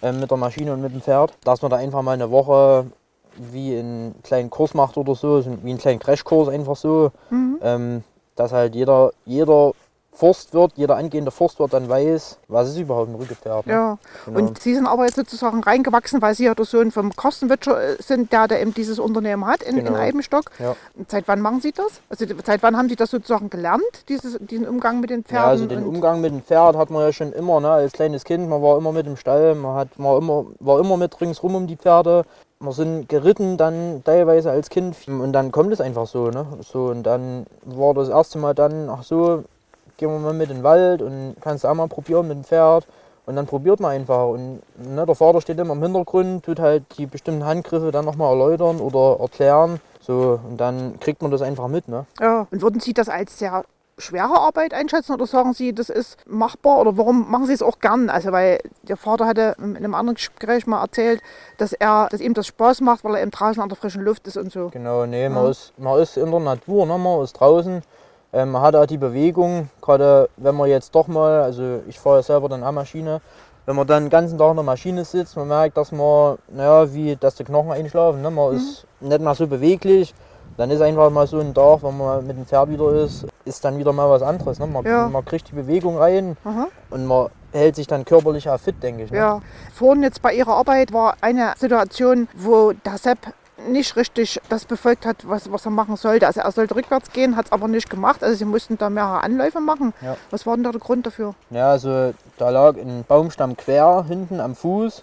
ähm, 0.00 0.20
mit 0.20 0.30
der 0.30 0.38
Maschine 0.38 0.72
und 0.72 0.80
mit 0.80 0.92
dem 0.92 1.02
Pferd. 1.02 1.32
Dass 1.42 1.60
man 1.60 1.72
da 1.72 1.76
einfach 1.76 2.02
mal 2.02 2.12
eine 2.12 2.30
Woche 2.30 2.86
wie 3.36 3.76
einen 3.76 4.14
kleinen 4.22 4.50
Kurs 4.50 4.72
macht 4.72 4.96
oder 4.96 5.16
so, 5.16 5.44
wie 5.44 5.70
einen 5.70 5.78
kleinen 5.78 5.98
Crashkurs 5.98 6.48
einfach 6.48 6.76
so. 6.76 7.10
Mhm. 7.28 7.58
ähm, 7.60 8.04
dass 8.36 8.52
halt 8.52 8.76
jeder, 8.76 9.10
jeder 9.24 9.72
Forstwirt, 10.12 10.72
jeder 10.74 10.96
angehende 10.96 11.30
Forstwirt 11.30 11.72
dann 11.72 11.88
weiß, 11.88 12.38
was 12.48 12.70
ist 12.70 12.78
überhaupt 12.78 13.08
ein 13.08 13.14
Rückgepferd. 13.14 13.66
Ne? 13.68 13.72
Ja. 13.72 13.98
Genau. 14.24 14.38
Und 14.38 14.60
Sie 14.60 14.74
sind 14.74 14.86
aber 14.86 15.04
jetzt 15.04 15.14
sozusagen 15.14 15.62
reingewachsen, 15.62 16.20
weil 16.20 16.34
Sie 16.34 16.46
ja 16.46 16.54
der 16.56 16.64
Sohn 16.64 16.90
vom 16.90 17.14
Kostenwitscher 17.14 17.80
äh, 17.80 18.02
sind, 18.02 18.32
der, 18.32 18.48
der 18.48 18.60
eben 18.60 18.74
dieses 18.74 18.98
Unternehmen 18.98 19.46
hat 19.46 19.62
in, 19.62 19.78
in 19.78 19.84
Genau. 19.84 19.98
Eibenstock. 19.98 20.50
Ja. 20.58 20.74
Seit 21.06 21.28
wann 21.28 21.40
machen 21.40 21.60
Sie 21.60 21.70
das? 21.70 22.00
Also 22.08 22.26
seit 22.44 22.64
wann 22.64 22.76
haben 22.76 22.88
Sie 22.88 22.96
das 22.96 23.10
sozusagen 23.10 23.48
gelernt, 23.48 23.82
dieses, 24.08 24.38
diesen 24.40 24.66
Umgang 24.66 24.98
mit 24.98 25.10
den 25.10 25.22
Pferden? 25.22 25.44
ja, 25.44 25.50
also 25.50 25.66
den 25.66 25.84
Umgang 25.86 26.20
mit 26.20 26.32
dem 26.32 26.42
Pferd 26.42 26.76
hat 26.76 26.90
man 26.90 27.02
ja 27.02 27.12
schon 27.12 27.32
immer, 27.32 27.60
ne? 27.60 27.70
als 27.70 27.92
kleines 27.92 28.24
Kind, 28.24 28.48
man 28.48 28.60
war 28.60 28.76
immer 28.76 28.90
mit 28.90 29.06
im 29.06 29.16
Stall, 29.16 29.54
man 29.54 29.76
hat, 29.76 29.88
war, 29.98 30.18
immer, 30.18 30.46
war 30.58 30.80
immer 30.80 30.96
mit 30.96 31.20
ringsrum 31.20 31.54
um 31.54 31.66
die 31.68 31.76
Pferde. 31.76 32.24
Wir 32.60 32.72
sind 32.72 33.08
geritten 33.08 33.56
dann 33.56 34.02
teilweise 34.04 34.50
als 34.50 34.68
Kind 34.68 34.96
und 35.06 35.32
dann 35.32 35.52
kommt 35.52 35.72
es 35.72 35.80
einfach 35.80 36.08
so. 36.08 36.30
Ne? 36.30 36.44
so. 36.60 36.86
Und 36.86 37.04
dann 37.04 37.46
war 37.64 37.94
das 37.94 38.08
erste 38.08 38.38
Mal 38.38 38.52
dann, 38.52 38.90
ach 38.90 39.04
so, 39.04 39.44
gehen 39.98 40.10
wir 40.10 40.18
mal 40.18 40.32
mit 40.32 40.48
in 40.48 40.58
den 40.58 40.62
Wald 40.64 41.02
und 41.02 41.36
kannst 41.42 41.66
auch 41.66 41.74
mal 41.74 41.88
probieren 41.88 42.26
mit 42.28 42.38
dem 42.38 42.44
Pferd. 42.44 42.86
Und 43.26 43.36
dann 43.36 43.46
probiert 43.46 43.78
man 43.78 43.90
einfach. 43.90 44.28
Und 44.28 44.62
ne, 44.78 45.04
der 45.04 45.14
Vater 45.14 45.42
steht 45.42 45.58
immer 45.58 45.74
im 45.74 45.82
Hintergrund, 45.82 46.44
tut 46.46 46.60
halt 46.60 46.84
die 46.96 47.04
bestimmten 47.04 47.44
Handgriffe 47.44 47.90
dann 47.90 48.06
nochmal 48.06 48.30
erläutern 48.32 48.80
oder 48.80 49.20
erklären. 49.20 49.80
So, 50.00 50.40
und 50.48 50.56
dann 50.56 50.98
kriegt 51.00 51.20
man 51.20 51.30
das 51.30 51.42
einfach 51.42 51.68
mit. 51.68 51.88
Ne? 51.88 52.06
Ja. 52.18 52.46
Und 52.50 52.62
würden 52.62 52.80
Sie 52.80 52.94
das 52.94 53.10
als 53.10 53.38
sehr 53.38 53.64
schwere 53.98 54.38
Arbeit 54.38 54.72
einschätzen 54.72 55.12
oder 55.12 55.26
sagen 55.26 55.52
Sie, 55.52 55.74
das 55.74 55.90
ist 55.90 56.16
machbar 56.26 56.78
oder 56.78 56.96
warum 56.96 57.30
machen 57.30 57.46
Sie 57.46 57.52
es 57.52 57.62
auch 57.62 57.80
gern? 57.80 58.08
Also 58.08 58.32
weil 58.32 58.60
der 58.82 58.96
Vater 58.96 59.26
hatte 59.26 59.56
in 59.58 59.76
einem 59.76 59.94
anderen 59.94 60.14
Gespräch 60.14 60.66
mal 60.66 60.80
erzählt, 60.80 61.20
dass 61.58 61.72
er, 61.72 62.08
dass 62.10 62.20
ihm 62.20 62.32
das 62.32 62.46
Spaß 62.46 62.80
macht, 62.80 63.04
weil 63.04 63.16
er 63.16 63.22
eben 63.22 63.32
draußen 63.32 63.60
an 63.60 63.68
der 63.68 63.76
frischen 63.76 64.02
Luft 64.02 64.26
ist 64.28 64.36
und 64.38 64.52
so. 64.52 64.68
Genau, 64.68 65.04
nee, 65.04 65.28
man, 65.28 65.44
Ja. 65.44 65.50
ist, 65.50 65.72
man 65.78 65.98
ist 65.98 66.16
in 66.16 66.30
der 66.30 66.40
Natur, 66.40 66.86
ne? 66.86 66.96
man 66.96 67.22
ist 67.22 67.32
draußen. 67.34 67.82
Ähm, 68.38 68.52
man 68.52 68.62
hat 68.62 68.76
auch 68.76 68.86
die 68.86 68.98
Bewegung, 68.98 69.68
gerade 69.82 70.28
wenn 70.36 70.54
man 70.54 70.68
jetzt 70.68 70.94
doch 70.94 71.08
mal, 71.08 71.40
also 71.42 71.80
ich 71.88 71.98
fahre 71.98 72.16
ja 72.18 72.22
selber 72.22 72.48
dann 72.48 72.62
auch 72.62 72.70
Maschine, 72.70 73.20
wenn 73.66 73.74
man 73.74 73.84
dann 73.84 74.04
den 74.04 74.10
ganzen 74.10 74.38
Tag 74.38 74.50
in 74.50 74.56
der 74.56 74.64
Maschine 74.64 75.04
sitzt, 75.04 75.36
man 75.36 75.48
merkt, 75.48 75.76
dass 75.76 75.90
man, 75.90 76.38
naja, 76.48 76.94
wie, 76.94 77.16
dass 77.16 77.34
die 77.34 77.42
Knochen 77.42 77.72
einschlafen, 77.72 78.22
ne? 78.22 78.30
man 78.30 78.54
ist 78.54 78.86
nicht 79.00 79.20
mehr 79.20 79.34
so 79.34 79.46
beweglich. 79.48 80.14
Dann 80.56 80.70
ist 80.70 80.80
einfach 80.80 81.10
mal 81.10 81.26
so 81.26 81.38
ein 81.40 81.52
Tag, 81.52 81.82
wenn 81.82 81.98
man 81.98 82.26
mit 82.26 82.36
dem 82.36 82.46
Pferd 82.46 82.70
wieder 82.70 82.92
ist, 82.92 83.26
ist 83.44 83.64
dann 83.64 83.76
wieder 83.76 83.92
mal 83.92 84.08
was 84.08 84.22
anderes. 84.22 84.58
Ne? 84.60 84.66
Man, 84.68 84.84
Ja. 84.84 85.08
man 85.08 85.24
kriegt 85.24 85.48
die 85.50 85.54
Bewegung 85.54 85.98
rein 85.98 86.36
Aha. 86.44 86.68
und 86.90 87.06
man 87.06 87.28
hält 87.52 87.74
sich 87.76 87.86
dann 87.88 88.04
körperlich 88.04 88.48
auch 88.48 88.58
fit, 88.58 88.80
denke 88.82 89.02
ich. 89.02 89.10
Ne? 89.10 89.18
Ja. 89.18 89.40
Vorhin 89.74 90.02
jetzt 90.04 90.22
bei 90.22 90.32
Ihrer 90.32 90.52
Arbeit 90.54 90.92
war 90.92 91.16
eine 91.20 91.54
Situation, 91.58 92.28
wo 92.36 92.72
der 92.72 92.98
Sepp 92.98 93.18
nicht 93.66 93.96
richtig 93.96 94.40
das 94.48 94.64
befolgt 94.64 95.04
hat, 95.04 95.28
was, 95.28 95.50
was 95.50 95.64
er 95.64 95.70
machen 95.70 95.96
sollte. 95.96 96.26
Also 96.26 96.40
er 96.40 96.52
sollte 96.52 96.76
rückwärts 96.76 97.12
gehen, 97.12 97.36
hat 97.36 97.46
es 97.46 97.52
aber 97.52 97.68
nicht 97.68 97.90
gemacht. 97.90 98.22
Also 98.22 98.36
sie 98.36 98.44
mussten 98.44 98.78
da 98.78 98.90
mehrere 98.90 99.22
Anläufe 99.22 99.60
machen. 99.60 99.92
Ja. 100.00 100.16
Was 100.30 100.46
war 100.46 100.54
denn 100.54 100.64
da 100.64 100.70
der 100.70 100.80
Grund 100.80 101.06
dafür? 101.06 101.34
Ja, 101.50 101.70
also 101.70 102.14
da 102.36 102.50
lag 102.50 102.76
ein 102.76 103.04
Baumstamm 103.06 103.56
quer 103.56 104.04
hinten 104.06 104.40
am 104.40 104.54
Fuß 104.54 105.02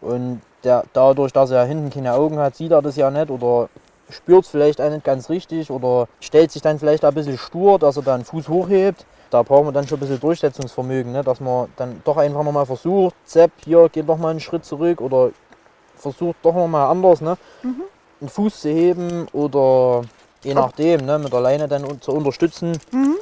und 0.00 0.40
der, 0.64 0.84
dadurch, 0.92 1.32
dass 1.32 1.50
er 1.50 1.64
hinten 1.64 1.90
keine 1.90 2.14
Augen 2.14 2.38
hat, 2.38 2.56
sieht 2.56 2.72
er 2.72 2.82
das 2.82 2.96
ja 2.96 3.10
nicht 3.10 3.30
oder 3.30 3.68
spürt 4.10 4.44
es 4.44 4.50
vielleicht 4.50 4.80
auch 4.80 4.90
nicht 4.90 5.04
ganz 5.04 5.30
richtig 5.30 5.70
oder 5.70 6.08
stellt 6.20 6.50
sich 6.50 6.62
dann 6.62 6.78
vielleicht 6.78 7.04
ein 7.04 7.14
bisschen 7.14 7.38
stur, 7.38 7.78
dass 7.78 7.96
er 7.96 8.02
dann 8.02 8.24
Fuß 8.24 8.48
hochhebt. 8.48 9.06
Da 9.30 9.42
brauchen 9.42 9.68
wir 9.68 9.72
dann 9.72 9.86
schon 9.86 9.98
ein 9.98 10.00
bisschen 10.00 10.20
Durchsetzungsvermögen, 10.20 11.12
ne? 11.12 11.22
dass 11.22 11.40
man 11.40 11.68
dann 11.76 12.02
doch 12.04 12.16
einfach 12.16 12.42
nochmal 12.42 12.66
versucht, 12.66 13.14
Zepp, 13.24 13.52
hier 13.64 13.88
geht 13.88 14.06
noch 14.06 14.18
mal 14.18 14.30
einen 14.30 14.40
Schritt 14.40 14.64
zurück 14.64 15.00
oder 15.00 15.30
versucht 16.00 16.36
doch 16.42 16.54
nochmal 16.54 16.90
anders, 16.90 17.20
ne? 17.20 17.36
Mhm. 17.62 17.82
einen 18.20 18.28
Fuß 18.28 18.60
zu 18.60 18.68
heben 18.68 19.26
oder 19.32 20.02
je 20.42 20.54
nachdem, 20.54 21.04
ne? 21.06 21.18
mit 21.18 21.32
der 21.32 21.40
Leine 21.40 21.68
dann 21.68 22.00
zu 22.00 22.12
unterstützen. 22.12 22.78
Mhm. 22.92 23.16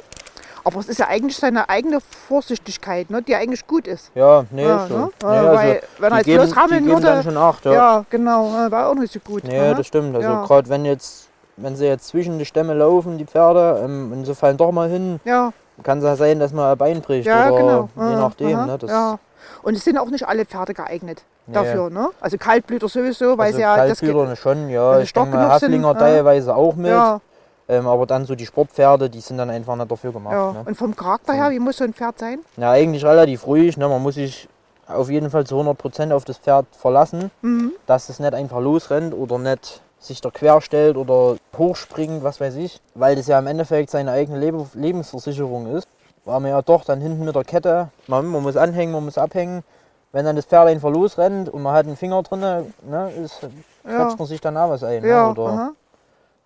Aber 0.63 0.79
es 0.81 0.89
ist 0.89 0.99
ja 0.99 1.07
eigentlich 1.07 1.37
seine 1.37 1.69
eigene 1.69 1.99
Vorsichtigkeit, 2.01 3.09
ne, 3.09 3.21
die 3.21 3.33
eigentlich 3.35 3.65
gut 3.65 3.87
ist. 3.87 4.11
Ja, 4.13 4.45
nee, 4.51 4.67
ja, 4.67 4.87
so. 4.87 4.97
ne? 4.97 5.09
Äh, 5.23 5.25
also 5.25 5.55
Weil 5.57 5.81
wenn 5.99 6.11
er 6.11 6.17
jetzt 6.17 6.25
geben, 6.25 6.37
bloß 6.37 6.49
die 6.51 6.59
rammeln 6.59 6.85
geben 6.85 7.01
dann 7.01 7.13
würde, 7.13 7.23
schon 7.23 7.37
acht, 7.37 7.65
ja. 7.65 7.73
ja. 7.73 8.05
genau, 8.09 8.51
war 8.69 8.89
auch 8.89 8.95
nicht 8.95 9.13
so 9.13 9.19
gut. 9.19 9.43
Nee, 9.45 9.57
Aha. 9.59 9.73
das 9.73 9.87
stimmt. 9.87 10.15
Also 10.15 10.27
Ja. 10.27 10.45
gerade 10.45 10.69
wenn 10.69 10.85
jetzt, 10.85 11.29
wenn 11.57 11.75
sie 11.75 11.85
jetzt 11.85 12.07
zwischen 12.07 12.37
die 12.39 12.45
Stämme 12.45 12.73
laufen, 12.73 13.17
die 13.17 13.25
Pferde, 13.25 13.81
ähm, 13.83 14.11
und 14.11 14.25
sie 14.25 14.35
fallen 14.35 14.57
doch 14.57 14.71
mal 14.71 14.89
hin, 14.89 15.19
Ja, 15.23 15.53
kann 15.81 15.99
es 15.99 16.03
ja 16.03 16.15
sein, 16.17 16.39
dass 16.39 16.51
man 16.51 16.71
ein 16.71 16.77
Bein 16.77 17.01
bricht 17.01 17.25
ja, 17.25 17.49
oder 17.49 17.57
genau. 17.95 18.09
je 18.09 18.15
nachdem. 18.15 18.65
Ne, 18.65 18.77
das, 18.77 18.91
ja. 18.91 19.19
Und 19.63 19.75
es 19.75 19.83
sind 19.85 19.97
auch 19.97 20.09
nicht 20.09 20.27
alle 20.27 20.45
Pferde 20.45 20.73
geeignet. 20.73 21.23
Dafür, 21.53 21.89
ne? 21.89 22.09
Also 22.21 22.37
Kaltblüter 22.37 22.87
sowieso, 22.87 23.37
weil 23.37 23.47
also 23.47 23.57
sie 23.57 23.61
ja 23.63 23.75
das 23.77 23.99
Kaltblüter 23.99 24.35
schon, 24.35 24.57
wenn 24.67 24.69
ja. 24.69 24.97
sie 24.97 25.03
Ich 25.03 25.13
denke 25.13 25.29
mal, 25.29 25.37
genug 25.37 25.59
sind, 25.59 25.63
Haflinger 25.69 25.87
ja. 25.89 25.93
teilweise 25.93 26.55
auch 26.55 26.75
mit. 26.75 26.87
ja, 26.91 27.21
Ähm, 27.67 27.87
aber 27.87 28.05
dann 28.07 28.25
so 28.25 28.35
die 28.35 28.45
Sportpferde, 28.45 29.09
die 29.09 29.21
sind 29.21 29.37
dann 29.37 29.49
einfach 29.49 29.75
nicht 29.75 29.91
dafür 29.91 30.11
gemacht. 30.11 30.33
ja. 30.33 30.51
Ne? 30.53 30.63
Und 30.65 30.75
vom 30.75 30.95
Charakter 30.95 31.33
her, 31.33 31.51
wie 31.51 31.59
muss 31.59 31.77
so 31.77 31.83
ein 31.83 31.93
Pferd 31.93 32.17
sein? 32.19 32.39
Ja, 32.57 32.71
eigentlich 32.71 33.05
relativ 33.05 33.45
ruhig. 33.45 33.77
Ne? 33.77 33.87
Man 33.87 34.01
muss 34.01 34.15
sich 34.15 34.47
auf 34.87 35.09
jeden 35.09 35.29
Fall 35.29 35.45
zu 35.45 35.55
100% 35.59 36.11
auf 36.11 36.25
das 36.25 36.37
Pferd 36.39 36.65
verlassen, 36.75 37.29
Mhm. 37.41 37.73
dass 37.85 38.09
es 38.09 38.19
nicht 38.19 38.33
einfach 38.33 38.59
losrennt 38.59 39.13
oder 39.13 39.37
nicht 39.37 39.81
sich 39.99 40.19
da 40.21 40.31
quer 40.31 40.61
stellt 40.61 40.97
oder 40.97 41.35
hochspringt, 41.57 42.23
was 42.23 42.39
weiß 42.39 42.55
ich, 42.55 42.81
weil 42.95 43.15
das 43.15 43.27
ja 43.27 43.37
im 43.37 43.45
Endeffekt 43.47 43.91
seine 43.91 44.11
eigene 44.13 44.39
Lebe 44.39 44.65
Lebensversicherung 44.73 45.67
ist, 45.75 45.87
war 46.25 46.39
man 46.39 46.49
ja 46.51 46.61
doch 46.61 46.85
dann 46.85 47.01
hinten 47.01 47.25
mit 47.25 47.35
der 47.35 47.43
Kette, 47.43 47.89
man, 48.07 48.25
man 48.27 48.41
muss 48.41 48.55
anhängen, 48.57 48.93
man 48.93 49.05
muss 49.05 49.17
abhängen. 49.17 49.63
Wenn 50.11 50.25
dann 50.25 50.35
das 50.35 50.45
Pferd 50.45 50.67
einfach 50.67 50.89
losrennt 50.89 51.49
und 51.49 51.61
man 51.61 51.73
hat 51.73 51.85
einen 51.85 51.95
Finger 51.95 52.21
drin, 52.23 52.39
ne, 52.39 53.11
ist, 53.23 53.41
Ja. 53.87 54.15
man 54.17 54.27
sich 54.27 54.41
dann 54.41 54.57
auch 54.57 54.69
was 54.69 54.83
ein. 54.83 55.03
Ja, 55.05 55.25
ne, 55.25 55.31
oder, 55.31 55.45
aha, 55.45 55.71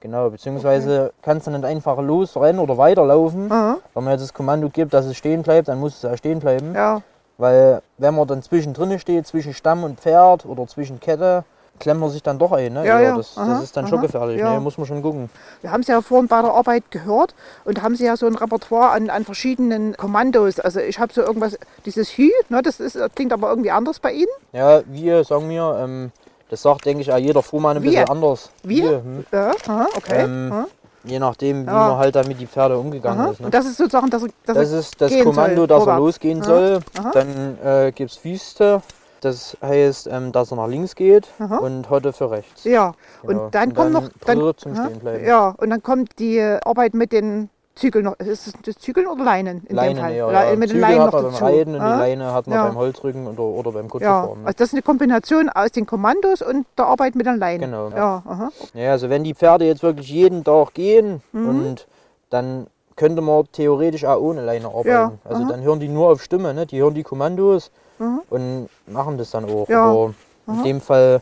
Genau, 0.01 0.29
beziehungsweise 0.29 1.13
kannst 1.21 1.47
du 1.47 1.51
nicht 1.51 1.63
einfach 1.63 1.97
losrennen 1.99 2.59
oder 2.59 2.77
weiterlaufen. 2.77 3.49
aha, 3.49 3.77
Wenn 3.93 4.03
man 4.03 4.11
jetzt 4.11 4.23
das 4.23 4.33
Kommando 4.33 4.67
gibt, 4.69 4.93
dass 4.93 5.05
es 5.05 5.15
stehen 5.15 5.43
bleibt, 5.43 5.69
dann 5.69 5.79
muss 5.79 5.95
es 5.95 6.01
ja 6.01 6.17
stehen 6.17 6.39
bleiben. 6.39 6.75
ja, 6.75 7.01
Weil 7.37 7.81
wenn 7.97 8.13
man 8.13 8.27
dann 8.27 8.41
zwischendrin 8.41 8.99
steht, 8.99 9.25
zwischen 9.27 9.53
Stamm 9.53 9.85
und 9.85 9.99
Pferd 10.01 10.45
oder 10.45 10.67
zwischen 10.67 10.99
Kette, 10.99 11.45
klemmt 11.83 11.99
man 12.01 12.09
sich 12.09 12.23
dann 12.23 12.39
doch 12.39 12.51
ein. 12.53 12.73
Ne? 12.73 12.85
Ja, 12.85 12.99
ja. 12.99 13.15
Das, 13.15 13.37
Aha, 13.37 13.47
das 13.55 13.63
ist 13.63 13.77
dann 13.77 13.87
schon 13.87 14.01
gefährlich. 14.01 14.39
ja. 14.39 14.53
Ne? 14.53 14.59
Muss 14.59 14.77
man 14.77 14.87
schon 14.87 15.01
gucken. 15.01 15.29
Wir 15.61 15.71
haben 15.71 15.81
es 15.81 15.87
ja 15.87 16.01
vorhin 16.01 16.27
bei 16.27 16.41
der 16.41 16.51
Arbeit 16.51 16.89
gehört 16.89 17.35
und 17.65 17.81
haben 17.83 17.95
sie 17.95 18.05
ja 18.05 18.17
so 18.17 18.25
ein 18.25 18.35
Repertoire 18.35 18.89
an, 18.91 19.09
an 19.09 19.25
verschiedenen 19.25 19.95
Kommandos. 19.95 20.59
Also 20.59 20.79
ich 20.79 20.97
habe 20.99 21.13
so 21.13 21.21
irgendwas, 21.21 21.57
dieses 21.85 22.09
Hü, 22.17 22.29
ne, 22.49 22.61
das 22.63 22.79
ist, 22.79 22.97
klingt 23.15 23.31
aber 23.33 23.49
irgendwie 23.49 23.71
anders 23.71 23.99
bei 23.99 24.11
Ihnen. 24.13 24.31
Ja, 24.53 24.81
wir 24.87 25.23
sagen 25.23 25.49
wir, 25.49 25.77
ähm, 25.79 26.11
das 26.49 26.61
sagt, 26.61 26.85
denke 26.85 27.01
ich, 27.01 27.11
auch 27.11 27.17
jeder 27.17 27.43
Fuhrmann 27.43 27.77
ein 27.77 27.83
Wir? 27.83 27.91
bisschen 27.91 28.09
anders. 28.09 28.49
Wir? 28.63 29.03
hm. 29.03 29.25
Ja, 29.31 29.51
aha, 29.67 29.87
okay. 29.95 30.23
Ähm, 30.23 30.65
Je 31.05 31.19
nachdem, 31.19 31.63
wie 31.63 31.67
Ja. 31.69 31.73
man 31.89 31.97
halt 31.97 32.15
damit 32.15 32.39
die 32.39 32.47
Pferde 32.47 32.77
umgegangen 32.77 33.19
aha. 33.19 33.31
ist. 33.31 33.41
Ne? 33.41 33.47
Und 33.47 33.53
das 33.53 33.65
ist 33.65 33.75
sozusagen 33.75 34.09
das, 34.09 34.21
das, 34.45 34.55
Das 34.55 34.71
ist 34.71 35.01
das 35.01 35.11
Kommando, 35.21 35.57
soll, 35.57 35.67
dass 35.67 35.85
er 35.85 35.97
losgehen 35.97 36.41
Aha, 36.41 36.45
soll. 36.47 36.79
aha. 36.97 37.11
Dann 37.13 37.57
äh, 37.61 37.91
gibt 37.91 38.11
es 38.11 38.23
Wüste. 38.23 38.81
Das 39.23 39.57
heißt, 39.61 40.07
ähm, 40.11 40.31
dass 40.31 40.51
er 40.51 40.57
nach 40.57 40.67
links 40.67 40.95
geht 40.95 41.27
Aha. 41.39 41.57
und 41.57 41.89
Hotte 41.89 42.11
für 42.13 42.29
rechts. 42.31 42.63
Ja, 42.65 42.93
Genau. 43.21 43.45
und 43.45 43.55
dann 43.55 43.73
kommt 43.73 43.93
noch 43.93 44.09
dann, 44.25 44.53
zum 44.57 44.73
aha, 44.73 44.85
Stehen 44.85 44.99
bleiben. 44.99 45.25
Ja, 45.25 45.55
und 45.57 45.69
dann 45.69 45.81
kommt 45.81 46.19
die 46.19 46.39
Arbeit 46.41 46.93
mit 46.93 47.11
den 47.11 47.49
Zügeln 47.75 48.05
noch. 48.05 48.19
Ist 48.19 48.45
es 48.47 48.53
das 48.65 48.75
Zügeln 48.75 49.07
oder 49.07 49.23
Leinen 49.23 49.65
in 49.65 49.75
Leinen 49.75 49.95
dem 49.95 50.03
Fall? 50.03 50.13
eher, 50.13 50.27
Le- 50.27 50.33
ja. 50.33 50.55
Mit 50.55 50.69
den 50.69 50.75
Zügel 50.75 50.81
Leinen 50.81 51.01
hat 51.01 51.13
man 51.13 51.23
beim. 51.23 51.33
Reiten 51.35 51.75
und 51.75 51.81
Ah, 51.81 51.93
die 51.93 51.99
Leine 52.01 52.33
hat 52.33 52.47
man 52.47 52.55
Ja. 52.57 52.67
beim 52.67 52.75
Holzrücken 52.75 53.27
oder, 53.27 53.43
oder 53.43 53.71
beim 53.71 53.85
Ja, 53.85 53.89
Kutschefahren. 53.89 54.41
ne? 54.41 54.45
also 54.47 54.57
das 54.57 54.67
ist 54.67 54.73
eine 54.73 54.81
Kombination 54.83 55.49
aus 55.49 55.71
den 55.71 55.85
Kommandos 55.87 56.41
und 56.43 56.67
der 56.77 56.85
Arbeit 56.85 57.15
mit 57.15 57.25
den 57.25 57.37
Leinen. 57.39 57.61
Genau. 57.71 57.89
Ja, 57.89 58.21
aha. 58.27 58.49
Ja, 58.75 58.91
also 58.91 59.09
wenn 59.09 59.23
die 59.23 59.33
Pferde 59.33 59.65
jetzt 59.65 59.81
wirklich 59.81 60.07
jeden 60.09 60.43
Tag 60.43 60.73
gehen 60.75 61.23
Mhm. 61.31 61.49
und 61.49 61.87
dann 62.29 62.67
könnte 62.95 63.21
man 63.23 63.45
theoretisch 63.51 64.05
auch 64.05 64.19
ohne 64.21 64.41
Leine 64.45 64.67
arbeiten. 64.67 64.87
Ja, 64.89 65.11
also 65.23 65.41
aha. 65.43 65.49
dann 65.51 65.61
hören 65.63 65.79
die 65.79 65.87
nur 65.87 66.11
auf 66.11 66.21
Stimme, 66.21 66.53
ne? 66.53 66.67
die 66.67 66.79
hören 66.79 66.93
die 66.93 67.01
Kommandos 67.03 67.71
Mhm. 67.99 68.21
und 68.29 68.69
machen 68.87 69.17
das 69.17 69.31
dann 69.31 69.45
auch. 69.45 69.67
Ja, 69.69 69.83
Aber 69.85 70.13
in 70.47 70.53
aha. 70.55 70.63
dem 70.63 70.81
Fall 70.81 71.21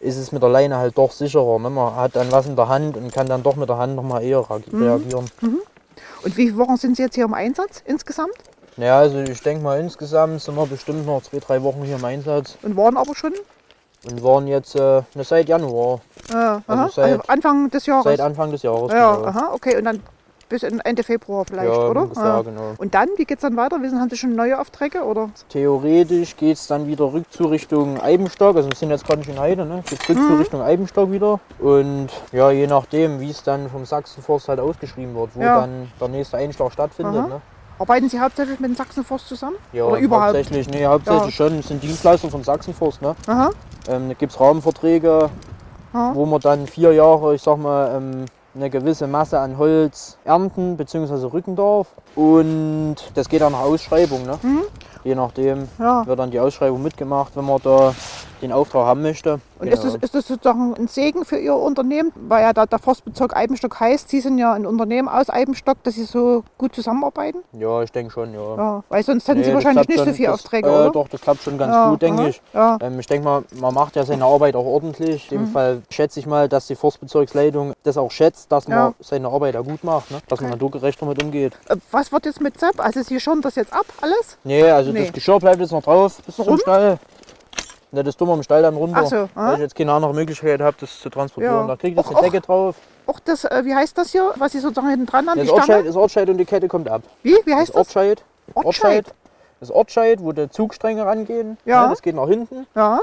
ist 0.00 0.16
es 0.16 0.32
mit 0.32 0.42
der 0.42 0.48
Leine 0.50 0.76
halt 0.78 0.98
doch 0.98 1.12
sicherer. 1.12 1.58
Ne? 1.58 1.70
Man 1.70 1.94
hat 1.94 2.16
dann 2.16 2.30
was 2.32 2.46
in 2.46 2.56
der 2.56 2.68
Hand 2.68 2.96
und 2.96 3.12
kann 3.12 3.26
dann 3.28 3.42
doch 3.42 3.56
mit 3.56 3.68
der 3.68 3.78
Hand 3.78 3.94
nochmal 3.94 4.22
eher 4.24 4.40
reag- 4.40 4.64
Mhm. 4.74 4.82
reagieren. 4.82 5.30
Und 5.42 6.36
wie 6.36 6.46
viele 6.48 6.56
Wochen 6.58 6.76
sind 6.76 6.96
Sie 6.96 7.02
jetzt 7.02 7.14
hier 7.14 7.24
im 7.24 7.34
Einsatz 7.34 7.82
insgesamt? 7.84 8.32
Ja, 8.78 8.98
also 8.98 9.18
ich 9.20 9.40
denke 9.42 9.62
mal 9.62 9.78
insgesamt 9.78 10.40
sind 10.40 10.56
wir 10.56 10.66
bestimmt 10.66 11.04
noch 11.06 11.22
zwei, 11.22 11.38
drei 11.38 11.62
Wochen 11.62 11.82
hier 11.82 11.96
im 11.96 12.04
Einsatz 12.04 12.56
Und 12.62 12.76
waren 12.76 12.96
aber 12.96 13.14
schon 13.14 13.34
und 14.10 14.24
waren 14.24 14.46
jetzt 14.48 14.74
äh, 14.74 15.02
ne, 15.14 15.22
seit 15.24 15.46
Januar, 15.48 16.00
äh, 16.32 16.58
also 16.66 16.88
seit- 16.94 17.28
Anfang 17.30 17.70
des 17.70 17.86
Jahres. 17.86 18.04
seit 18.04 18.20
Anfang 18.20 18.50
des 18.50 18.62
Jahres. 18.62 18.90
ja, 18.92 19.14
genau. 19.14 19.28
aha, 19.28 19.50
okay. 19.52 19.76
Und 19.76 19.84
dann 19.84 20.02
bis 20.52 20.62
Ende 20.62 21.02
Februar 21.02 21.44
vielleicht, 21.44 21.72
ja, 21.72 21.88
oder? 21.88 22.08
Ja. 22.14 22.42
genau. 22.42 22.74
Und 22.78 22.94
dann, 22.94 23.08
wie 23.16 23.24
geht 23.24 23.38
es 23.38 23.42
dann 23.42 23.56
weiter? 23.56 23.82
Wissen, 23.82 24.00
haben 24.00 24.10
Sie 24.10 24.16
schon 24.16 24.34
neue 24.36 24.60
Aufträge? 24.60 25.02
Oder? 25.04 25.30
Theoretisch 25.48 26.36
geht 26.36 26.56
es 26.56 26.66
dann 26.66 26.86
wieder 26.86 27.12
rückzu 27.12 27.46
Richtung 27.46 28.00
Eibenstock. 28.00 28.56
Also 28.56 28.68
wir 28.68 28.76
sind 28.76 28.90
jetzt 28.90 29.04
gerade 29.06 29.18
nicht 29.20 29.30
in 29.30 29.38
Heide, 29.40 29.64
ne? 29.64 29.82
Geht 29.88 30.08
rück 30.08 30.16
Mhm. 30.18 30.28
zu 30.28 30.34
Richtung 30.36 30.62
Eibenstock 30.62 31.10
wieder. 31.10 31.40
Und 31.58 32.08
ja, 32.32 32.50
je 32.50 32.66
nachdem, 32.66 33.20
wie 33.20 33.30
es 33.30 33.42
dann 33.42 33.68
vom 33.70 33.84
Sachsenforst 33.84 34.48
halt 34.48 34.60
ausgeschrieben 34.60 35.14
wird, 35.14 35.30
wo 35.34 35.40
Ja. 35.40 35.60
dann 35.62 35.90
der 36.00 36.08
nächste 36.08 36.36
Einschlag 36.36 36.72
stattfindet. 36.72 37.16
Aha. 37.16 37.26
Ne? 37.28 37.40
Arbeiten 37.78 38.08
Sie 38.08 38.20
hauptsächlich 38.20 38.60
mit 38.60 38.70
dem 38.70 38.76
Sachsenforst 38.76 39.26
zusammen? 39.26 39.56
Ja, 39.72 39.84
Oder 39.84 39.98
überhaupt? 39.98 40.36
hauptsächlich, 40.36 40.68
nee, 40.68 40.84
hauptsächlich 40.86 41.34
schon. 41.34 41.58
Es 41.58 41.68
sind 41.68 41.82
Dienstleister 41.82 42.28
vom 42.30 42.44
Sachsenforst. 42.44 43.02
Ne? 43.02 43.16
Aha, 43.26 43.50
Ähm, 43.88 44.08
da 44.08 44.14
gibt 44.14 44.32
es 44.32 44.38
Rahmenverträge, 44.38 45.30
aha. 45.92 46.10
wo 46.14 46.24
man 46.26 46.40
dann 46.40 46.66
vier 46.68 46.92
Jahre, 46.92 47.34
ich 47.34 47.42
sag 47.42 47.56
mal, 47.58 47.96
ähm, 47.96 48.26
eine 48.54 48.68
gewisse 48.70 49.06
Masse 49.06 49.38
an 49.38 49.56
Holz 49.58 50.18
ernten 50.24 50.76
bzw. 50.76 51.26
rücken 51.32 51.56
darf. 51.56 51.88
Und 52.14 52.96
das 53.14 53.28
geht 53.28 53.40
dann 53.40 53.52
nach 53.52 53.60
Ausschreibung. 53.60 54.24
Ne? 54.24 54.38
Mhm. 54.42 54.62
Je 55.04 55.14
nachdem 55.14 55.68
Ja. 55.78 56.06
wird 56.06 56.18
dann 56.18 56.30
die 56.30 56.38
Ausschreibung 56.40 56.82
mitgemacht, 56.82 57.34
wenn 57.36 57.44
man 57.46 57.60
da 57.62 57.94
den 58.42 58.52
Auftrag 58.52 58.84
haben 58.86 59.02
möchte. 59.02 59.40
Und 59.58 59.68
ist, 59.68 59.84
das, 59.84 59.94
ist 59.94 60.14
das 60.14 60.26
sozusagen 60.26 60.74
ein 60.74 60.88
Segen 60.88 61.24
für 61.24 61.38
Ihr 61.38 61.54
Unternehmen? 61.54 62.12
Weil 62.28 62.42
ja 62.42 62.52
da 62.52 62.66
der 62.66 62.78
Forstbezirk 62.80 63.34
Eibenstock 63.36 63.78
heißt, 63.78 64.08
Sie 64.08 64.20
sind 64.20 64.36
ja 64.38 64.52
ein 64.52 64.66
Unternehmen 64.66 65.08
aus 65.08 65.30
Eibenstock, 65.30 65.76
dass 65.84 65.94
Sie 65.94 66.02
so 66.04 66.42
gut 66.58 66.74
zusammenarbeiten? 66.74 67.38
Ja, 67.52 67.82
ich 67.82 67.92
denke 67.92 68.12
schon, 68.12 68.34
ja. 68.34 68.56
Ja, 68.56 68.84
weil 68.88 69.02
sonst 69.04 69.28
hätten 69.28 69.40
Nee, 69.40 69.46
Sie 69.46 69.54
wahrscheinlich 69.54 69.86
nicht 69.88 69.98
so 69.98 70.04
schon, 70.06 70.14
viele 70.14 70.28
das, 70.28 70.40
Aufträge, 70.40 70.68
äh, 70.68 70.72
oder? 70.72 70.90
Doch, 70.90 71.08
das 71.08 71.20
klappt 71.20 71.42
schon 71.42 71.56
ganz 71.56 71.74
ja, 71.74 71.90
gut, 71.90 72.02
denke 72.02 72.22
aha, 72.22 72.28
ich. 72.28 72.42
Ja, 72.52 72.78
Ähm, 72.80 72.98
ich 72.98 73.06
denke 73.06 73.24
mal, 73.24 73.44
man 73.60 73.72
macht 73.72 73.94
ja 73.96 74.04
seine 74.04 74.24
Arbeit 74.24 74.56
auch 74.56 74.64
ordentlich. 74.66 75.30
In 75.30 75.38
dem 75.38 75.42
Mhm. 75.48 75.52
Fall 75.52 75.82
schätze 75.90 76.18
ich 76.18 76.26
mal, 76.26 76.48
dass 76.48 76.66
die 76.66 76.74
Forstbezirksleitung 76.74 77.72
das 77.84 77.96
auch 77.96 78.10
schätzt, 78.10 78.50
dass 78.50 78.66
man 78.68 78.94
seine 79.00 79.28
Arbeit 79.28 79.56
auch 79.56 79.64
gut 79.64 79.84
macht, 79.84 80.10
ne? 80.10 80.18
dass 80.28 80.40
man 80.40 80.50
Okay. 80.50 80.56
naturgerecht 80.58 81.00
damit 81.00 81.22
umgeht. 81.22 81.52
Äh, 81.68 81.76
Was 81.92 82.10
wird 82.10 82.26
jetzt 82.26 82.40
mit 82.40 82.58
Sepp? 82.58 82.80
Also 82.84 83.02
Sie 83.02 83.20
schirren 83.20 83.40
das 83.42 83.54
jetzt 83.54 83.72
ab, 83.72 83.86
alles? 84.00 84.36
Nee, 84.44 84.62
also 84.64 84.90
Nee. 84.92 85.04
das 85.04 85.12
Geschirr 85.12 85.38
bleibt 85.38 85.60
jetzt 85.60 85.70
noch 85.72 85.82
drauf 85.82 86.18
bis 86.26 86.38
Warum? 86.38 86.58
zum 86.58 86.58
Stall. 86.60 86.98
Ne, 87.94 88.02
das 88.02 88.16
tun 88.16 88.26
wir 88.28 88.34
im 88.34 88.42
Stall 88.42 88.62
dann 88.62 88.74
runter. 88.74 89.00
Ach 89.02 89.06
so, 89.06 89.16
aha. 89.16 89.28
weil 89.34 89.54
ich 89.54 89.60
jetzt 89.60 89.74
keine 89.74 89.92
andere 89.92 90.14
Möglichkeit 90.14 90.60
habe, 90.62 90.74
das 90.80 90.98
zu 90.98 91.10
transportieren. 91.10 91.54
Ja. 91.54 91.66
Da 91.66 91.76
kriege 91.76 91.92
ich 91.92 91.96
jetzt 91.98 92.10
Och, 92.10 92.16
eine 92.22 92.30
Decke 92.30 92.40
drauf. 92.40 92.76
Auch 93.06 93.20
das, 93.20 93.44
äh, 93.44 93.62
wie 93.66 93.74
heißt 93.74 93.96
das 93.98 94.12
hier, 94.12 94.32
was 94.36 94.52
Sie 94.52 94.60
sozusagen 94.60 94.88
hinten 94.88 95.04
dran 95.06 95.28
haben, 95.28 95.36
Das 95.38 95.46
die 95.46 95.52
Ortscheid, 95.52 95.86
das 95.86 95.96
Ortscheid 95.96 96.28
und 96.30 96.38
die 96.38 96.46
Kette 96.46 96.68
kommt 96.68 96.88
ab. 96.88 97.02
Wie? 97.22 97.36
Wie 97.44 97.50
Das 97.50 97.60
heißt 97.60 97.68
das? 97.70 97.76
Ortscheid, 97.76 98.24
Ortscheid. 98.54 99.06
Das 99.60 99.70
Ortscheid, 99.70 100.18
wo 100.22 100.32
die 100.32 100.48
Zugstränge 100.48 101.04
rangehen. 101.04 101.58
Ja. 101.66 101.84
Ne, 101.84 101.90
das 101.90 102.00
geht 102.02 102.16
nach 102.16 102.26
hinten. 102.28 102.66
Ja, 102.74 103.00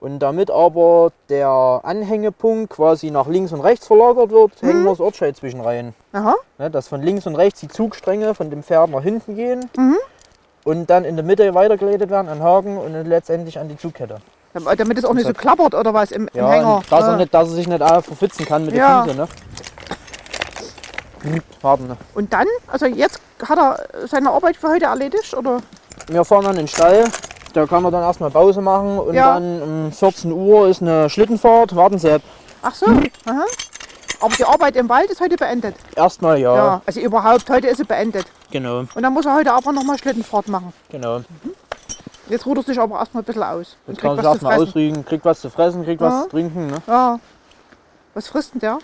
Und 0.00 0.18
damit 0.18 0.50
aber 0.50 1.12
der 1.30 1.80
Anhängepunkt 1.82 2.70
quasi 2.74 3.10
nach 3.10 3.26
links 3.28 3.52
und 3.52 3.60
rechts 3.60 3.86
verlagert 3.86 4.30
wird, 4.30 4.62
Mhm. 4.62 4.66
hängen 4.68 4.82
wir 4.84 4.90
das 4.90 5.00
Ortscheid 5.00 5.34
zwischen 5.34 5.62
rein. 5.62 5.94
aha, 6.12 6.34
Ne, 6.58 6.70
dass 6.70 6.88
von 6.88 7.00
links 7.02 7.26
und 7.26 7.36
rechts 7.36 7.60
die 7.60 7.68
Zugstränge 7.68 8.34
von 8.34 8.50
dem 8.50 8.62
Pferd 8.62 8.90
nach 8.90 9.02
hinten 9.02 9.34
gehen 9.34 9.68
Mhm. 9.78 9.96
Und 10.66 10.90
dann 10.90 11.04
in 11.04 11.14
der 11.14 11.24
Mitte 11.24 11.54
weitergeleitet 11.54 12.10
werden 12.10 12.28
an 12.28 12.42
Haken 12.42 12.76
und 12.76 12.92
dann 12.92 13.06
letztendlich 13.06 13.56
an 13.58 13.68
die 13.68 13.76
Zugkette. 13.78 14.16
Dam- 14.52 14.66
damit 14.76 14.98
es 14.98 15.04
auch 15.04 15.14
nicht 15.14 15.26
so 15.26 15.32
klappert 15.32 15.74
oder 15.76 15.94
was 15.94 16.10
im, 16.10 16.26
im 16.32 16.40
Ja, 16.40 16.50
Hänger. 16.50 16.82
dass, 16.90 17.00
Ja. 17.02 17.10
er 17.12 17.16
nicht, 17.18 17.32
dass 17.32 17.48
er 17.50 17.54
sich 17.54 17.68
nicht 17.68 17.78
verfitzen 17.82 18.44
kann 18.46 18.66
mit 18.66 18.74
Ja. 18.74 19.04
den 19.04 19.14
Füßen. 19.14 19.20
Ne? 19.20 19.28
Hm, 21.34 21.42
Warten. 21.62 21.86
Ne? 21.86 21.96
Und 22.14 22.32
dann, 22.32 22.46
also 22.66 22.86
jetzt 22.86 23.20
hat 23.48 23.58
er 23.58 24.06
seine 24.08 24.30
Arbeit 24.30 24.56
für 24.56 24.68
heute 24.68 24.86
erledigt, 24.86 25.34
oder? 25.34 25.58
Wir 26.08 26.24
fahren 26.24 26.42
dann 26.44 26.52
in 26.54 26.62
den 26.62 26.68
Stall. 26.68 27.04
Da 27.54 27.64
kann 27.66 27.82
man 27.84 27.92
dann 27.92 28.02
erstmal 28.02 28.30
Pause 28.30 28.60
machen 28.60 28.98
und 28.98 29.14
Ja. 29.14 29.34
dann 29.34 29.62
um 29.62 29.92
14 29.92 30.32
Uhr 30.32 30.66
ist 30.68 30.82
eine 30.82 31.08
Schlittenfahrt. 31.08 31.74
Warten 31.76 31.98
Sie, 31.98 32.16
Ach 32.62 32.74
so, 32.74 32.86
Hm. 32.86 33.04
aha. 33.26 33.44
Aber 34.20 34.34
die 34.34 34.44
Arbeit 34.44 34.76
im 34.76 34.88
Wald 34.88 35.10
ist 35.10 35.20
heute 35.20 35.36
beendet. 35.36 35.76
erstmal 35.94 36.38
ja. 36.38 36.54
Ja. 36.56 36.82
also 36.86 37.00
überhaupt, 37.00 37.48
heute 37.50 37.68
ist 37.68 37.76
sie 37.78 37.84
beendet. 37.84 38.26
Genau, 38.50 38.80
Und 38.94 39.02
dann 39.02 39.12
muss 39.12 39.26
er 39.26 39.34
heute 39.34 39.52
aber 39.52 39.72
nochmal 39.72 39.98
Schlittenfahrt 39.98 40.48
machen. 40.48 40.72
genau. 40.90 41.20
Jetzt 42.28 42.44
ruht 42.44 42.56
er 42.58 42.62
sich 42.64 42.80
aber 42.80 42.98
erstmal 42.98 43.22
ein 43.22 43.26
bisschen 43.26 43.42
aus. 43.44 43.76
Jetzt 43.86 44.00
kann 44.00 44.16
man 44.16 44.16
kriegt 44.16 44.16
sich 44.16 44.24
was 44.24 44.34
erstmal 44.34 44.60
ausriegen, 44.68 45.04
kriegt 45.04 45.24
was 45.24 45.40
zu 45.40 45.48
fressen, 45.50 45.84
kriegt 45.84 46.00
was 46.00 46.12
Ja. 46.12 46.22
zu 46.24 46.28
trinken. 46.30 46.66
Ne? 46.66 46.78
Ja. 46.88 47.20
Was 48.14 48.26
frisst 48.28 48.54
denn 48.54 48.60
der? 48.60 48.78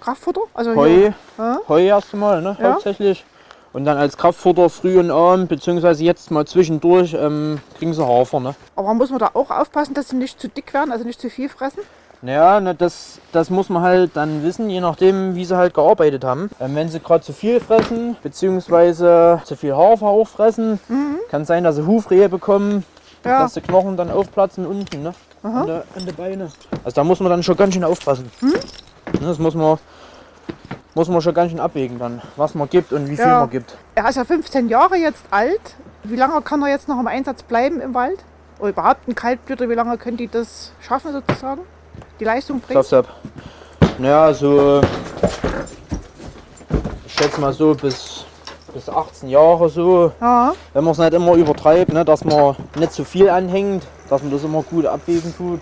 Kraftfutter? 0.00 0.42
Also 0.52 0.76
Heu, 0.76 0.88
hier. 0.88 1.14
Ja. 1.38 1.58
Heu 1.68 1.82
erst 1.84 2.12
einmal, 2.14 2.40
ne? 2.40 2.56
Ja. 2.60 2.72
hauptsächlich. 2.74 3.24
Und 3.72 3.84
dann 3.84 3.96
als 3.96 4.16
Kraftfutter 4.16 4.70
früh 4.70 5.00
und 5.00 5.10
abend, 5.10 5.48
beziehungsweise 5.48 6.04
jetzt 6.04 6.30
mal 6.30 6.46
zwischendurch, 6.46 7.14
ähm, 7.18 7.60
kriegen 7.78 7.92
sie 7.94 8.06
Hafer. 8.06 8.38
Ne? 8.38 8.54
Aber 8.76 8.94
muss 8.94 9.10
man 9.10 9.18
da 9.18 9.30
auch 9.34 9.50
aufpassen, 9.50 9.94
dass 9.94 10.10
sie 10.10 10.16
nicht 10.16 10.40
zu 10.40 10.46
dick 10.48 10.72
werden, 10.72 10.92
also 10.92 11.04
nicht 11.04 11.20
zu 11.20 11.28
viel 11.28 11.48
fressen? 11.48 11.80
Naja, 12.24 12.58
ne, 12.58 12.74
das, 12.74 13.18
das 13.32 13.50
muss 13.50 13.68
man 13.68 13.82
halt 13.82 14.12
dann 14.16 14.42
wissen, 14.42 14.70
je 14.70 14.80
nachdem, 14.80 15.34
wie 15.34 15.44
sie 15.44 15.56
halt 15.58 15.74
gearbeitet 15.74 16.24
haben. 16.24 16.48
Ähm, 16.58 16.74
wenn 16.74 16.88
sie 16.88 16.98
gerade 17.00 17.22
zu 17.22 17.34
viel 17.34 17.60
fressen, 17.60 18.16
beziehungsweise 18.22 19.42
zu 19.44 19.56
viel 19.56 19.76
Hafer 19.76 20.06
auch 20.06 20.26
fressen, 20.26 20.80
kann 21.30 21.44
sein, 21.44 21.64
dass 21.64 21.76
sie 21.76 21.86
Hufrehe 21.86 22.28
bekommen, 22.28 22.84
Mhm. 23.24 23.30
Ja. 23.30 23.38
dass 23.40 23.54
die 23.54 23.60
Knochen 23.62 23.96
dann 23.96 24.10
aufplatzen 24.10 24.66
unten, 24.66 25.02
ne? 25.02 25.14
An, 25.42 25.66
der, 25.66 25.84
an 25.96 26.04
der 26.04 26.12
Beine. 26.12 26.50
Also 26.84 26.94
da 26.94 27.04
muss 27.04 27.20
man 27.20 27.30
dann 27.30 27.42
schon 27.42 27.56
ganz 27.56 27.72
schön 27.72 27.84
aufpassen. 27.84 28.30
Mhm. 28.42 28.52
Das 29.22 29.38
muss 29.38 29.54
man, 29.54 29.78
muss 30.94 31.08
man 31.08 31.20
schon 31.22 31.32
ganz 31.34 31.50
schön 31.50 31.60
abwägen 31.60 31.98
dann, 31.98 32.20
was 32.36 32.54
man 32.54 32.68
gibt 32.68 32.92
und 32.92 33.08
wie 33.08 33.16
viel 33.16 33.24
Ja. 33.26 33.40
man 33.40 33.48
gibt. 33.50 33.76
Er 33.94 34.08
ist 34.08 34.16
ja 34.16 34.24
15 34.24 34.68
Jahre 34.68 34.96
jetzt 34.96 35.24
alt. 35.30 35.74
Wie 36.02 36.16
lange 36.16 36.40
kann 36.42 36.60
er 36.62 36.68
jetzt 36.68 36.86
noch 36.88 37.00
im 37.00 37.06
Einsatz 37.06 37.42
bleiben 37.42 37.80
im 37.80 37.94
Wald? 37.94 38.18
Oder 38.58 38.68
überhaupt 38.70 39.08
ein 39.08 39.14
Kaltblüter, 39.14 39.68
wie 39.70 39.74
lange 39.74 39.96
können 39.98 40.16
die 40.18 40.28
das 40.28 40.72
schaffen 40.80 41.12
sozusagen? 41.12 41.62
Die 42.24 42.28
Leistung? 42.28 42.62
Klaps 42.66 42.90
ab. 42.94 43.06
Naja, 43.98 44.32
so. 44.32 44.80
Ich 47.06 47.12
schätze 47.12 47.38
mal 47.38 47.52
so 47.52 47.74
bis, 47.74 48.24
bis 48.72 48.88
18 48.88 49.28
Jahre 49.28 49.68
so. 49.68 50.10
Ja, 50.22 50.54
Wenn 50.72 50.84
man 50.84 50.92
es 50.92 50.98
nicht 50.98 51.12
immer 51.12 51.34
übertreibt, 51.34 51.92
ne, 51.92 52.02
dass 52.02 52.24
man 52.24 52.56
nicht 52.76 52.92
zu 52.92 53.04
viel 53.04 53.28
anhängt, 53.28 53.82
dass 54.08 54.22
man 54.22 54.32
das 54.32 54.42
immer 54.42 54.62
gut 54.62 54.86
abwägen 54.86 55.36
tut. 55.36 55.60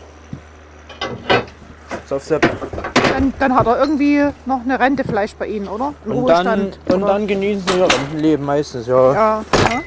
Dann, 2.08 3.34
dann 3.40 3.56
hat 3.56 3.66
er 3.66 3.80
irgendwie 3.80 4.24
noch 4.46 4.60
eine 4.60 4.78
Rente 4.78 5.02
vielleicht 5.02 5.40
bei 5.40 5.48
Ihnen, 5.48 5.66
oder? 5.66 5.94
Einen 6.04 6.14
Und 6.14 6.26
dann, 6.28 6.46
Ruhestand. 6.46 6.78
und 6.86 7.02
oder? 7.02 7.12
dann 7.14 7.26
genießen 7.26 7.64
sie 7.66 7.78
ihr 7.80 7.88
Rentenleben 7.92 8.46
meistens, 8.46 8.86
ja. 8.86 9.12
ja, 9.12 9.44
ja. 9.68 9.80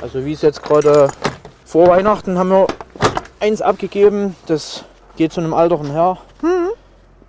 Also 0.00 0.24
wie 0.24 0.32
es 0.32 0.40
jetzt 0.40 0.62
gerade 0.62 1.08
vor 1.66 1.88
Weihnachten 1.88 2.38
haben 2.38 2.48
wir 2.48 2.66
eins 3.38 3.60
abgegeben, 3.60 4.34
das 4.46 4.82
geht 5.16 5.32
zu 5.32 5.40
einem 5.40 5.52
älteren 5.52 5.90
Herr. 5.90 6.18
Mhm. 6.42 6.70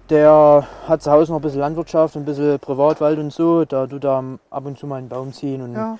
Der 0.10 0.67
hat 0.88 1.01
zu 1.01 1.12
Hause 1.12 1.32
noch 1.32 1.39
ein 1.39 1.41
bisschen 1.41 1.60
Landwirtschaft, 1.60 2.15
ein 2.15 2.25
bisschen 2.25 2.60
Privatwald 2.60 3.20
und 3.20 3.34
so. 3.34 3.65
Da 3.65 3.88
tut 3.88 4.06
er 4.06 4.24
ab 4.50 4.65
und 4.65 4.77
zu 4.77 4.88
mal 4.88 4.98
einen 4.98 5.10
Baum 5.10 5.34
ziehen 5.34 5.62
und 5.62 5.74
ja, 5.74 5.98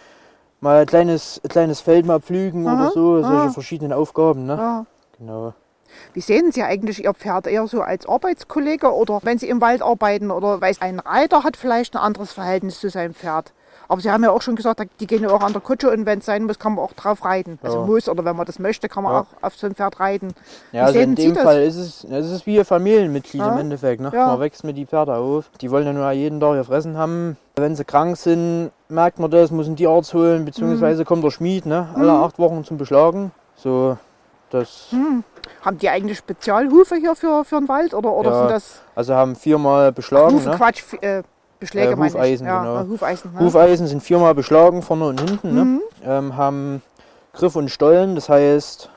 mal 0.62 0.82
ein 0.82 0.86
kleines, 0.86 1.42
ein 1.44 1.50
kleines 1.50 1.82
Feld 1.82 2.06
mal 2.06 2.22
pflügen 2.22 2.68
Aha, 2.68 2.76
oder 2.76 2.92
so. 2.92 3.22
Solche 3.22 3.38
aha. 3.38 3.50
verschiedenen 3.50 3.94
Aufgaben. 3.94 4.46
Ne? 4.46 4.56
ja. 4.56 4.86
Genau. 5.18 5.54
Wie 6.14 6.22
sehen 6.22 6.52
Sie 6.52 6.64
eigentlich 6.64 7.04
Ihr 7.04 7.14
Pferd? 7.14 7.48
Eher 7.48 7.66
so 7.68 7.82
als 7.82 8.08
Arbeitskollege 8.08 8.94
oder 8.94 9.20
wenn 9.24 9.38
Sie 9.38 9.50
im 9.50 9.62
Wald 9.62 9.82
arbeiten 9.82 10.32
oder 10.32 10.62
weil 10.62 10.76
ein 10.80 11.00
Reiter 11.00 11.44
hat 11.44 11.58
vielleicht 11.58 11.96
ein 11.96 12.02
anderes 12.02 12.34
Verhältnis 12.34 12.80
zu 12.80 12.90
seinem 12.90 13.14
Pferd? 13.14 13.54
Aber 13.90 14.02
Sie 14.02 14.12
haben 14.12 14.24
ja 14.24 14.32
auch 14.32 14.42
schon 14.42 14.56
gesagt, 14.56 14.82
die 15.00 15.08
gehen 15.08 15.24
ja 15.24 15.30
auch 15.30 15.42
an 15.42 15.54
der 15.54 15.62
Kutsche 15.62 15.90
und 15.90 16.06
wenn 16.06 16.20
es 16.20 16.26
sein 16.26 16.44
muss, 16.44 16.60
kann 16.60 16.76
man 16.76 16.84
auch 16.84 16.94
drauf 16.94 17.24
reiten. 17.24 17.58
Also 17.64 17.80
Ja. 17.80 17.86
muss 17.86 18.10
oder 18.10 18.26
wenn 18.26 18.36
man 18.36 18.46
das 18.46 18.60
möchte, 18.60 18.90
kann 18.90 19.04
man 19.04 19.14
Ja. 19.14 19.20
auch 19.22 19.28
auf 19.44 19.56
so 19.56 19.66
ein 19.68 19.76
Pferd 19.76 20.00
reiten. 20.00 20.34
Ja, 20.74 20.84
also 20.86 21.00
sehen 21.00 21.12
in 21.12 21.16
Sie 21.18 21.24
dem 21.28 21.36
das? 21.36 21.44
Fall 21.44 21.62
ist 21.64 21.76
es, 21.78 22.04
es 22.04 22.32
ist 22.32 22.46
wie 22.46 22.60
ein 22.60 22.66
Familienmitglied 22.66 23.42
Ja. 23.42 23.50
im 23.54 23.58
Endeffekt. 23.58 24.02
Ne? 24.02 24.12
Man 24.14 24.40
wächst 24.40 24.64
mit 24.64 24.76
die 24.78 24.86
Pferde 24.86 25.16
auf. 25.16 25.50
Die 25.62 25.72
wollen 25.72 25.86
ja 25.86 25.94
nur 25.94 26.10
jeden 26.12 26.40
Tag 26.40 26.56
ihr 26.56 26.64
Fressen 26.66 26.98
haben. 26.98 27.38
Wenn 27.56 27.76
sie 27.76 27.86
krank 27.86 28.18
sind, 28.18 28.72
merkt 28.90 29.20
man 29.20 29.32
das, 29.32 29.52
muss 29.52 29.68
einen 29.68 29.78
Tierarzt 29.78 30.14
holen, 30.14 30.44
beziehungsweise 30.46 31.04
Mhm. 31.04 31.06
kommt 31.06 31.24
der 31.24 31.32
Schmied 31.32 31.66
ne? 31.66 31.88
alle 31.96 32.12
acht 32.12 32.38
Wochen 32.40 32.64
zum 32.66 32.78
Beschlagen. 32.78 33.32
So, 33.56 33.98
das, 34.50 34.88
Hm. 34.92 35.24
Haben 35.64 35.78
die 35.78 35.90
eigentlich 35.90 36.18
Spezialhufe 36.18 36.96
hier 36.96 37.16
für, 37.16 37.44
für 37.46 37.58
den 37.60 37.68
Wald 37.70 37.94
oder, 37.94 38.12
oder 38.14 38.32
Ja, 38.32 38.38
sind 38.40 38.52
das 38.52 38.82
also 38.96 39.16
haben 39.16 39.36
viermal 39.36 39.92
beschlagen. 39.92 40.36
Hufe, 40.36 40.50
Ne? 40.50 40.56
Quatsch, 40.58 40.84
äh, 41.02 41.24
Beschläge 41.60 41.94
Äh. 41.94 41.96
Hufeisen, 41.98 42.46
ja, 42.48 42.60
genau. 42.60 42.82
äh, 42.82 42.88
Hufeisen. 42.88 43.34
Ne? 43.34 43.40
Hufeisen 43.40 43.88
sind 43.88 44.02
viermal 44.04 44.36
beschlagen, 44.36 44.82
vorne 44.82 45.08
und 45.08 45.20
hinten. 45.22 45.54
Mhm. 45.54 45.56
Ne? 45.56 45.82
Ähm, 46.06 46.38
haben 46.38 46.82
Griff 47.34 47.56
und 47.56 47.70
Stollen, 47.70 48.16
das 48.16 48.30
heißt, 48.30 48.90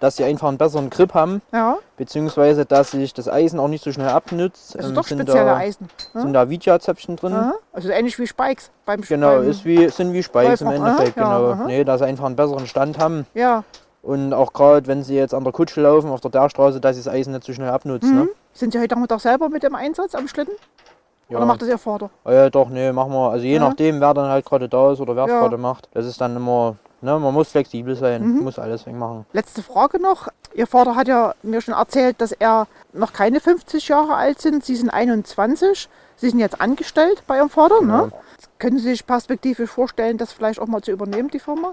dass 0.00 0.16
sie 0.16 0.24
einfach 0.24 0.46
einen 0.48 0.58
besseren 0.58 0.90
Grip 0.90 1.12
haben, 1.14 1.42
Ja, 1.52 1.76
beziehungsweise 1.96 2.64
dass 2.64 2.92
sich 2.92 3.14
das 3.14 3.28
Eisen 3.28 3.58
auch 3.58 3.66
nicht 3.66 3.82
so 3.82 3.90
schnell 3.90 4.08
abnützt. 4.08 4.76
also 4.76 4.90
Ähm, 4.90 4.94
doch 4.94 5.04
sind 5.04 5.18
spezielle 5.20 5.46
da, 5.46 5.56
Eisen. 5.56 5.88
Ja? 6.14 6.20
Sind 6.20 6.32
da 6.34 6.48
Vija-Zäpfchen 6.48 7.16
drin. 7.16 7.32
Ja, 7.32 7.54
also 7.72 7.88
ähnlich 7.88 8.16
wie 8.18 8.26
Spikes 8.26 8.70
beim 8.86 9.00
Genau, 9.00 9.38
beim, 9.38 9.50
ist 9.50 9.64
wie, 9.64 9.88
sind 9.88 10.12
wie 10.12 10.22
Spikes 10.22 10.60
im. 10.60 10.68
Endeffekt. 10.68 11.18
Aha, 11.18 11.30
ja, 11.32 11.38
genau. 11.38 11.52
aha. 11.52 11.64
Nee, 11.66 11.82
dass 11.84 11.98
sie 12.00 12.06
einfach 12.06 12.26
einen 12.26 12.36
besseren 12.36 12.66
Stand 12.68 12.98
haben. 12.98 13.26
Ja. 13.34 13.64
Und 14.02 14.32
auch 14.32 14.52
gerade, 14.52 14.86
wenn 14.86 15.02
sie 15.02 15.16
jetzt 15.16 15.34
an 15.34 15.42
der 15.42 15.52
Kutsche 15.52 15.80
laufen, 15.80 16.10
auf 16.10 16.20
der 16.20 16.30
Dachstraße, 16.30 16.80
dass 16.80 16.94
sie 16.96 17.02
das 17.02 17.12
Eisen 17.12 17.32
nicht 17.32 17.44
so 17.44 17.52
schnell 17.52 17.70
abnutzt. 17.70 18.04
Mhm. 18.08 18.14
Ne? 18.14 18.28
Sind 18.52 18.72
Sie 18.72 18.78
heute 18.78 18.94
Nachmittag 18.94 19.20
selber 19.20 19.48
mit 19.48 19.64
dem 19.64 19.74
Einsatz 19.74 20.14
am 20.14 20.28
Schlitten? 20.28 20.54
Ja. 21.28 21.36
Oder 21.36 21.46
macht 21.46 21.60
das 21.62 21.68
Ihr 21.68 21.78
Vater? 21.78 22.10
Ja, 22.26 22.48
doch, 22.48 22.68
nee, 22.70 22.90
machen 22.92 23.12
wir. 23.12 23.30
Also 23.30 23.44
je 23.44 23.54
Ja. 23.54 23.60
nachdem, 23.60 24.00
wer 24.00 24.14
dann 24.14 24.28
halt 24.30 24.46
gerade 24.46 24.68
da 24.68 24.92
ist 24.92 25.00
oder 25.00 25.14
wer 25.14 25.24
es 25.24 25.30
Ja. 25.30 25.40
gerade 25.40 25.58
macht. 25.58 25.88
Das 25.92 26.06
ist 26.06 26.20
dann 26.20 26.34
immer, 26.36 26.76
ne, 27.02 27.18
man 27.18 27.34
muss 27.34 27.48
flexibel 27.50 27.94
sein, 27.96 28.22
Mhm. 28.26 28.44
muss 28.44 28.58
alles 28.58 28.86
wegmachen. 28.86 29.26
Letzte 29.32 29.62
Frage 29.62 30.00
noch. 30.00 30.28
Ihr 30.54 30.66
Vater 30.66 30.96
hat 30.96 31.06
ja 31.08 31.34
mir 31.42 31.60
schon 31.60 31.74
erzählt, 31.74 32.20
dass 32.20 32.32
er 32.32 32.66
noch 32.94 33.12
keine 33.12 33.40
50 33.40 33.88
Jahre 33.88 34.14
alt 34.14 34.40
sind. 34.40 34.64
Sie 34.64 34.74
sind 34.76 34.88
21. 34.90 35.88
Sie 36.16 36.30
sind 36.30 36.38
jetzt 36.38 36.60
angestellt 36.60 37.22
bei 37.26 37.36
Ihrem 37.36 37.50
Vater. 37.50 37.80
Genau. 37.80 38.06
Ne? 38.06 38.12
Können 38.58 38.78
Sie 38.78 38.84
sich 38.88 39.06
perspektivisch 39.06 39.70
vorstellen, 39.70 40.16
das 40.16 40.32
vielleicht 40.32 40.58
auch 40.60 40.66
mal 40.66 40.82
zu 40.82 40.90
übernehmen, 40.90 41.28
die 41.28 41.38
Firma? 41.38 41.72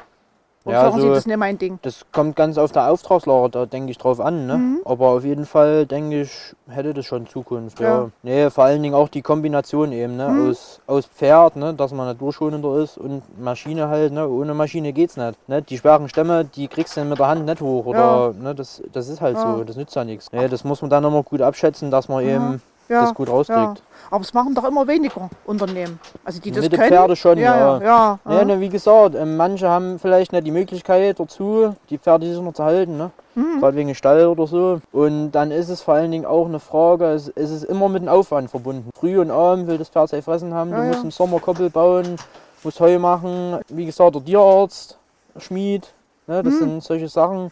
Oder 0.65 0.73
Ja, 0.73 0.81
sagen 0.85 0.95
Sie, 1.01 1.07
so- 1.07 1.13
das 1.13 1.25
nicht 1.27 1.37
mein 1.37 1.57
Ding? 1.59 1.77
Das 1.83 2.05
kommt 2.11 2.35
ganz 2.35 2.57
auf 2.57 2.71
der 2.71 2.89
Auftragslage, 2.89 3.49
da 3.51 3.65
denke 3.67 3.91
ich 3.91 3.99
drauf 3.99 4.19
an. 4.19 4.47
Ne? 4.47 4.57
Mhm. 4.57 4.79
Aber 4.83 5.09
auf 5.09 5.23
jeden 5.23 5.45
Fall, 5.45 5.85
denke 5.85 6.21
ich, 6.21 6.55
hätte 6.67 6.93
das 6.95 7.05
schon 7.05 7.27
Zukunft. 7.27 7.79
Ja. 7.79 7.87
Ja. 7.87 8.09
Nee, 8.23 8.49
vor 8.49 8.63
allen 8.63 8.81
Dingen 8.81 8.95
auch 8.95 9.07
die 9.07 9.21
Kombination 9.21 9.91
eben 9.91 10.15
ne? 10.17 10.27
Mhm. 10.27 10.49
aus, 10.49 10.81
aus 10.87 11.05
Pferd, 11.05 11.55
ne? 11.55 11.75
dass 11.75 11.93
man 11.93 12.07
naturschonender 12.07 12.77
ist 12.79 12.97
und 12.97 13.21
Maschine 13.39 13.89
halt. 13.89 14.11
Ne? 14.11 14.27
Ohne 14.27 14.55
Maschine 14.55 14.91
geht's 14.91 15.17
nicht. 15.17 15.37
Ne? 15.47 15.61
Die 15.61 15.77
schweren 15.77 16.09
Stämme, 16.09 16.45
die 16.45 16.67
kriegst 16.67 16.97
du 16.97 17.05
mit 17.05 17.19
der 17.19 17.27
Hand 17.27 17.45
nicht 17.45 17.61
hoch. 17.61 17.85
Oder, 17.85 18.33
ne? 18.33 18.55
das, 18.55 18.81
das 18.91 19.07
ist 19.07 19.21
halt 19.21 19.37
Ja. 19.37 19.55
so, 19.57 19.63
das 19.63 19.75
nützt 19.75 19.95
ja 19.95 20.03
nichts. 20.03 20.31
Nee, 20.31 20.47
das 20.47 20.63
muss 20.63 20.81
man 20.81 20.89
dann 20.89 21.03
immer 21.03 21.21
gut 21.21 21.41
abschätzen, 21.41 21.91
dass 21.91 22.09
man 22.09 22.23
eben 22.25 22.61
Ja, 22.87 23.01
das 23.01 23.13
gut 23.13 23.29
rauskriegt. 23.29 23.59
ja. 23.59 23.73
Aber 24.11 24.21
es 24.21 24.33
machen 24.33 24.53
doch 24.53 24.63
immer 24.65 24.87
weniger 24.87 25.29
Unternehmen. 25.45 25.99
Also 26.23 26.39
die 26.39 26.51
das 26.51 26.61
Mit 26.63 26.73
den 26.73 26.79
können. 26.79 26.91
Pferde 26.91 27.15
schon, 27.15 27.39
ja. 27.39 27.79
ja. 27.79 28.19
Ja, 28.25 28.33
ja, 28.33 28.45
ne, 28.45 28.59
wie 28.59 28.69
gesagt, 28.69 29.15
ähm, 29.15 29.35
manche 29.35 29.67
haben 29.67 29.97
vielleicht 29.97 30.31
nicht 30.31 30.45
die 30.45 30.51
Möglichkeit 30.51 31.19
dazu, 31.19 31.75
die 31.89 31.97
Pferde 31.97 32.27
sich 32.31 32.39
noch 32.39 32.53
zu 32.53 32.63
halten, 32.63 32.97
ne? 32.97 33.09
Mhm. 33.33 33.59
gerade 33.59 33.75
wegen 33.75 33.95
Stall 33.95 34.27
oder 34.27 34.45
so. 34.47 34.79
Und 34.91 35.31
dann 35.31 35.49
ist 35.51 35.69
es 35.69 35.81
vor 35.81 35.95
allen 35.95 36.11
Dingen 36.11 36.25
auch 36.25 36.45
eine 36.45 36.59
Frage, 36.59 37.05
es, 37.07 37.27
es 37.35 37.49
ist 37.49 37.63
immer 37.63 37.89
mit 37.89 38.03
einem 38.03 38.09
Aufwand 38.09 38.49
verbunden. 38.51 38.89
Früh 38.97 39.19
und 39.19 39.31
Abend 39.31 39.67
will 39.67 39.77
das 39.79 39.89
Pferd 39.89 40.09
sein 40.09 40.21
Fressen 40.21 40.53
haben, 40.53 40.71
du 40.71 40.77
musst 40.77 41.03
im 41.03 41.11
Sommer 41.11 41.39
Koppel 41.39 41.69
bauen, 41.71 42.15
musst 42.63 42.79
Heu 42.79 42.99
machen, 42.99 43.59
wie 43.69 43.85
gesagt, 43.87 44.13
der 44.15 44.23
Tierarzt, 44.23 44.97
der 45.33 45.39
Schmied, 45.41 45.91
ne? 46.27 46.43
das 46.43 46.53
Mhm. 46.53 46.59
sind 46.59 46.83
solche 46.83 47.09
Sachen. 47.09 47.51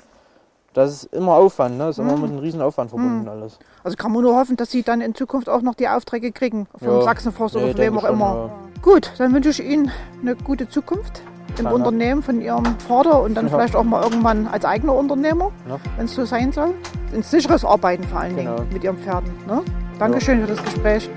Das 0.73 0.91
ist 0.91 1.13
immer 1.13 1.33
Aufwand, 1.33 1.77
ne? 1.77 1.85
das 1.85 1.97
ist 1.97 2.03
immer 2.03 2.15
Mhm. 2.15 2.21
mit 2.21 2.31
einem 2.31 2.39
riesen 2.39 2.61
Aufwand 2.61 2.89
verbunden 2.89 3.27
alles. 3.27 3.59
Also 3.83 3.95
kann 3.95 4.11
man 4.11 4.23
nur 4.23 4.35
hoffen, 4.35 4.55
dass 4.57 4.71
sie 4.71 4.81
dann 4.81 5.01
in 5.01 5.13
Zukunft 5.13 5.47
auch 5.49 5.61
noch 5.61 5.75
die 5.75 5.87
Aufträge 5.87 6.31
kriegen. 6.31 6.67
Vom 6.79 6.87
Ja. 6.87 7.01
Sachsenforst 7.03 7.55
Nee, 7.55 7.61
oder 7.63 7.71
von 7.73 7.81
wem 7.81 7.97
auch 7.97 8.01
schon, 8.01 8.13
immer. 8.13 8.49
Gut, 8.81 9.11
dann 9.17 9.33
wünsche 9.33 9.49
ich 9.49 9.63
Ihnen 9.63 9.91
eine 10.21 10.35
gute 10.35 10.67
Zukunft 10.67 11.21
im 11.57 11.65
Danke. 11.65 11.75
Unternehmen 11.75 12.23
von 12.23 12.41
Ihrem 12.41 12.65
Vater 12.87 13.21
und 13.21 13.35
dann 13.35 13.45
Ja. 13.47 13.51
vielleicht 13.55 13.75
auch 13.75 13.83
mal 13.83 14.01
irgendwann 14.03 14.47
als 14.47 14.65
eigener 14.65 14.95
Unternehmer, 14.95 15.51
Ja. 15.69 15.77
wenn 15.97 16.05
es 16.05 16.15
so 16.15 16.25
sein 16.25 16.51
soll. 16.51 16.73
Ein 17.13 17.21
sicheres 17.21 17.63
Arbeiten 17.63 18.03
vor 18.05 18.21
allen 18.21 18.35
Genau. 18.35 18.55
Dingen 18.55 18.73
mit 18.73 18.83
Ihren 18.83 18.97
Pferden. 18.97 19.29
Ne? 19.47 19.61
Dankeschön 19.99 20.41
für 20.41 20.47
das 20.47 20.63
Gespräch. 20.63 21.09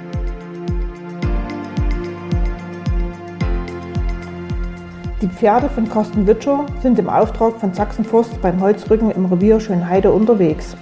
Die 5.23 5.29
Pferde 5.29 5.71
von 5.71 5.89
Carsten 5.89 6.27
Witscher 6.27 6.67
sind 6.83 6.99
im 6.99 7.09
Auftrag 7.09 7.59
von 7.59 7.73
Sachsenforst 7.73 8.43
beim 8.43 8.61
Holzrücken 8.61 9.11
im 9.11 9.25
Revier 9.25 9.61
Schönheide 9.61 10.13
unterwegs. 10.13 10.77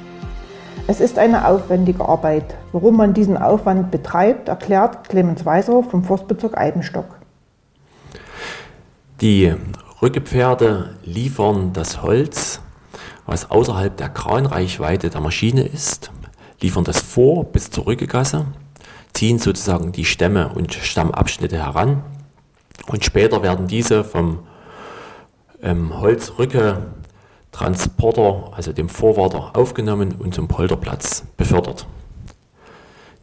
Es 0.88 0.98
ist 0.98 1.20
eine 1.20 1.46
aufwendige 1.46 2.04
Arbeit. 2.04 2.56
Warum 2.72 2.96
man 2.96 3.14
diesen 3.14 3.36
Aufwand 3.36 3.92
betreibt, 3.92 4.48
erklärt 4.48 5.08
Clemens 5.08 5.46
Weiser 5.46 5.84
vom 5.84 6.02
Forstbezirk 6.02 6.58
Eibenstock. 6.58 7.20
Die 9.20 9.54
Rückepferde 10.02 10.96
liefern 11.04 11.72
das 11.72 12.02
Holz, 12.02 12.60
was 13.26 13.52
außerhalb 13.52 13.96
der 13.96 14.08
Kranreichweite 14.08 15.10
der 15.10 15.20
Maschine 15.20 15.62
ist, 15.62 16.10
liefern 16.60 16.82
das 16.82 17.00
vor 17.00 17.44
bis 17.44 17.70
zur 17.70 17.86
Rückegasse, 17.86 18.46
ziehen 19.12 19.38
sozusagen 19.38 19.92
die 19.92 20.04
Stämme 20.04 20.48
und 20.48 20.74
Stammabschnitte 20.74 21.56
heran 21.56 22.02
und 22.88 23.04
später 23.04 23.42
werden 23.42 23.66
diese 23.66 24.04
vom 24.04 24.38
ähm, 25.62 26.00
Holzrücke-Transporter, 26.00 28.52
also 28.54 28.72
dem 28.72 28.88
Vorwarter, 28.88 29.56
aufgenommen 29.56 30.14
und 30.18 30.34
zum 30.34 30.48
Polterplatz 30.48 31.24
befördert. 31.36 31.86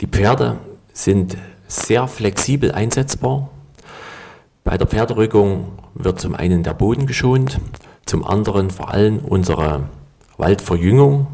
Die 0.02 0.08
Pferde 0.08 0.58
sind 0.94 1.38
sehr 1.68 2.08
flexibel 2.08 2.72
einsetzbar. 2.72 3.50
Bei 4.64 4.78
der 4.78 4.88
Pferderückung 4.88 5.74
wird 5.94 6.20
zum 6.20 6.36
einen 6.36 6.64
der 6.64 6.74
Boden 6.74 7.06
geschont, 7.06 7.60
zum 8.06 8.26
anderen 8.26 8.72
vor 8.72 8.92
allem 8.92 9.20
unsere 9.20 9.84
Waldverjüngung, 10.38 11.28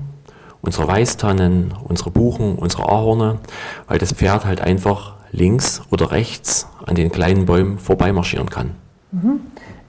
unsere 0.61 0.87
Weißtannen, 0.87 1.73
unsere 1.83 2.11
Buchen, 2.11 2.55
unsere 2.55 2.89
Ahorne, 2.89 3.39
weil 3.87 3.99
das 3.99 4.11
Pferd 4.11 4.45
halt 4.45 4.61
einfach 4.61 5.16
links 5.31 5.81
oder 5.91 6.11
rechts 6.11 6.67
an 6.85 6.95
den 6.95 7.11
kleinen 7.11 7.45
Bäumen 7.45 7.77
vorbeimarschieren 7.77 8.49
kann. 8.49 8.71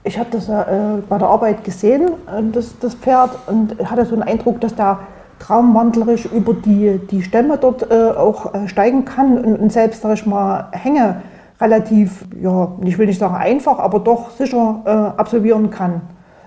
Ich 0.03 0.17
habe 0.17 0.29
das 0.31 0.49
äh, 0.49 1.01
bei 1.07 1.17
der 1.17 1.27
Arbeit 1.27 1.63
gesehen, 1.63 2.09
äh, 2.27 2.41
das, 2.51 2.77
das 2.79 2.95
Pferd, 2.95 3.31
und 3.47 3.77
hatte 3.89 4.05
so 4.05 4.13
einen 4.13 4.23
Eindruck, 4.23 4.61
dass 4.61 4.75
der 4.75 4.99
traumwandlerisch 5.39 6.25
über 6.25 6.53
die, 6.53 6.99
die 7.09 7.21
Stämme 7.21 7.57
dort 7.57 7.89
äh, 7.89 8.11
auch 8.11 8.53
äh, 8.53 8.67
steigen 8.67 9.05
kann 9.05 9.37
und, 9.37 9.55
und 9.57 9.71
selbst, 9.71 10.01
sag 10.01 10.13
ich 10.13 10.25
mal, 10.25 10.67
Hänge 10.71 11.21
relativ, 11.61 12.25
ja, 12.41 12.71
ich 12.83 12.97
will 12.97 13.07
nicht 13.07 13.19
sagen 13.19 13.35
einfach, 13.35 13.79
aber 13.79 13.99
doch 13.99 14.31
sicher 14.31 14.81
äh, 14.85 15.19
absolvieren 15.19 15.69
kann. 15.69 16.01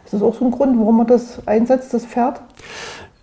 Ist 0.05 0.15
das 0.15 0.23
auch 0.23 0.35
so 0.35 0.47
ein 0.47 0.51
Grund, 0.51 0.79
warum 0.79 0.99
man 0.99 1.07
das 1.07 1.47
einsetzt, 1.47 1.95
das 1.95 2.05
Pferd? 2.07 2.41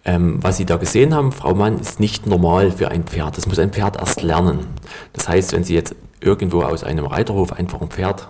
Ähm, 0.06 0.40
was 0.42 0.58
Sie 0.58 0.66
da 0.66 0.78
gesehen 0.78 1.14
haben, 1.14 1.32
Frau 1.32 1.54
Mann, 1.54 1.80
ist 1.80 2.00
nicht 2.00 2.26
normal 2.26 2.72
für 2.72 2.90
ein 2.90 3.04
Pferd. 3.04 3.38
Das 3.38 3.48
muss 3.48 3.60
ein 3.60 3.72
Pferd 3.72 3.98
erst 3.98 4.22
lernen. 4.22 4.68
Das 5.14 5.28
heißt, 5.28 5.54
wenn 5.54 5.64
Sie 5.64 5.76
jetzt 5.76 5.96
irgendwo 6.22 6.62
aus 6.62 6.84
einem 6.84 7.06
Reiterhof 7.06 7.54
einfach 7.54 7.82
ein 7.82 7.90
Pferd 7.90 8.28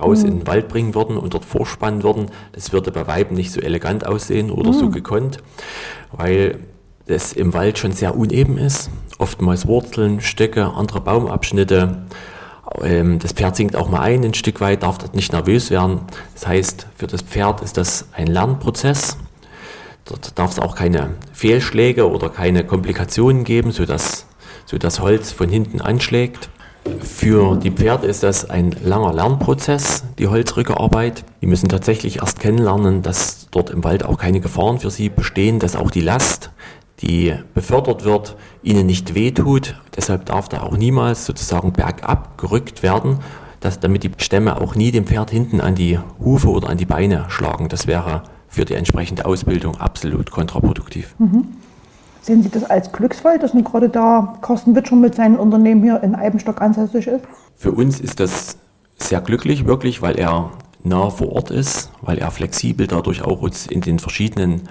raus 0.00 0.22
in 0.22 0.40
den 0.40 0.46
Wald 0.46 0.68
bringen 0.68 0.94
würden 0.94 1.16
und 1.16 1.34
dort 1.34 1.44
vorspannen 1.44 2.02
würden, 2.02 2.26
das 2.52 2.72
würde 2.72 2.90
bei 2.90 3.06
Weiben 3.06 3.34
nicht 3.36 3.52
so 3.52 3.60
elegant 3.60 4.06
aussehen 4.06 4.50
oder 4.50 4.72
so 4.72 4.90
gekonnt, 4.90 5.38
weil 6.12 6.58
es 7.06 7.32
im 7.32 7.54
Wald 7.54 7.78
schon 7.78 7.92
sehr 7.92 8.14
uneben 8.16 8.58
ist. 8.58 8.90
Oftmals 9.18 9.66
Wurzeln, 9.66 10.20
Stöcke, 10.20 10.66
andere 10.74 11.00
Baumabschnitte. 11.00 12.02
Ähm, 12.82 13.18
Das 13.18 13.32
Pferd 13.32 13.56
sinkt 13.56 13.76
auch 13.76 13.88
mal 13.88 14.00
ein, 14.00 14.24
ein 14.24 14.34
Stück 14.34 14.60
weit, 14.60 14.82
darf 14.82 14.98
dort 14.98 15.14
nicht 15.14 15.32
nervös 15.32 15.70
werden. 15.70 16.00
Das 16.34 16.46
heißt, 16.46 16.86
für 16.96 17.06
das 17.06 17.22
Pferd 17.22 17.62
ist 17.62 17.76
das 17.78 18.08
ein 18.12 18.26
Lernprozess. 18.26 19.16
Dort 20.08 20.38
darf 20.38 20.52
es 20.52 20.58
auch 20.58 20.74
keine 20.74 21.10
Fehlschläge 21.32 22.10
oder 22.10 22.30
keine 22.30 22.64
Komplikationen 22.64 23.44
geben, 23.44 23.72
sodass 23.72 24.26
sodass 24.68 25.00
Holz 25.00 25.32
von 25.32 25.48
hinten 25.48 25.80
anschlägt. 25.80 26.50
Für 27.00 27.56
die 27.56 27.70
Pferde 27.70 28.06
ist 28.06 28.22
das 28.22 28.48
ein 28.48 28.74
langer 28.82 29.12
Lernprozess, 29.12 30.04
die 30.18 30.28
Holzrückerarbeit. 30.28 31.24
Die 31.40 31.46
müssen 31.46 31.68
tatsächlich 31.68 32.18
erst 32.18 32.40
kennenlernen, 32.40 33.02
dass 33.02 33.48
dort 33.50 33.70
im 33.70 33.84
Wald 33.84 34.04
auch 34.04 34.18
keine 34.18 34.40
Gefahren 34.40 34.78
für 34.78 34.90
sie 34.90 35.08
bestehen, 35.08 35.58
dass 35.58 35.76
auch 35.76 35.90
die 35.90 36.00
Last, 36.00 36.50
die 37.00 37.34
befördert 37.54 38.04
wird, 38.04 38.36
ihnen 38.62 38.86
nicht 38.86 39.14
wehtut. 39.14 39.74
Deshalb 39.96 40.26
darf 40.26 40.48
da 40.48 40.62
auch 40.62 40.76
niemals 40.76 41.24
sozusagen 41.24 41.72
bergab 41.72 42.38
gerückt 42.38 42.82
werden, 42.82 43.18
dass, 43.60 43.80
damit 43.80 44.02
die 44.02 44.10
Stämme 44.18 44.60
auch 44.60 44.74
nie 44.74 44.90
dem 44.90 45.06
Pferd 45.06 45.30
hinten 45.30 45.60
an 45.60 45.74
die 45.74 45.98
Hufe 46.20 46.48
oder 46.48 46.68
an 46.68 46.78
die 46.78 46.86
Beine 46.86 47.26
schlagen. 47.28 47.68
Das 47.68 47.86
wäre 47.86 48.22
für 48.48 48.64
die 48.64 48.74
entsprechende 48.74 49.26
Ausbildung 49.26 49.76
absolut 49.76 50.30
kontraproduktiv. 50.30 51.14
Mhm. 51.18 51.48
Sehen 52.22 52.42
Sie 52.42 52.50
das 52.50 52.64
als 52.64 52.92
Glücksfall, 52.92 53.38
dass 53.38 53.54
nun 53.54 53.64
gerade 53.64 53.88
da 53.88 54.36
Carsten 54.42 54.74
Witscher 54.74 54.96
mit 54.96 55.14
seinem 55.14 55.36
Unternehmen 55.36 55.82
hier 55.82 56.02
in 56.02 56.14
Eibenstock 56.14 56.60
ansässig 56.60 57.06
ist? 57.06 57.24
Für 57.56 57.72
uns 57.72 58.00
ist 58.00 58.20
das 58.20 58.58
sehr 58.98 59.20
glücklich, 59.20 59.66
wirklich, 59.66 60.02
weil 60.02 60.18
er 60.18 60.50
nah 60.82 61.10
vor 61.10 61.32
Ort 61.32 61.50
ist, 61.50 61.90
weil 62.02 62.18
er 62.18 62.30
flexibel 62.30 62.86
dadurch 62.86 63.22
auch 63.22 63.40
uns 63.42 63.66
in 63.66 63.80
den 63.80 63.98
verschiedenen 63.98 64.62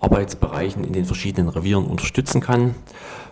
Arbeitsbereichen, 0.00 0.84
in 0.84 0.92
den 0.92 1.04
verschiedenen 1.04 1.48
Revieren 1.48 1.84
unterstützen 1.84 2.40
kann. 2.40 2.74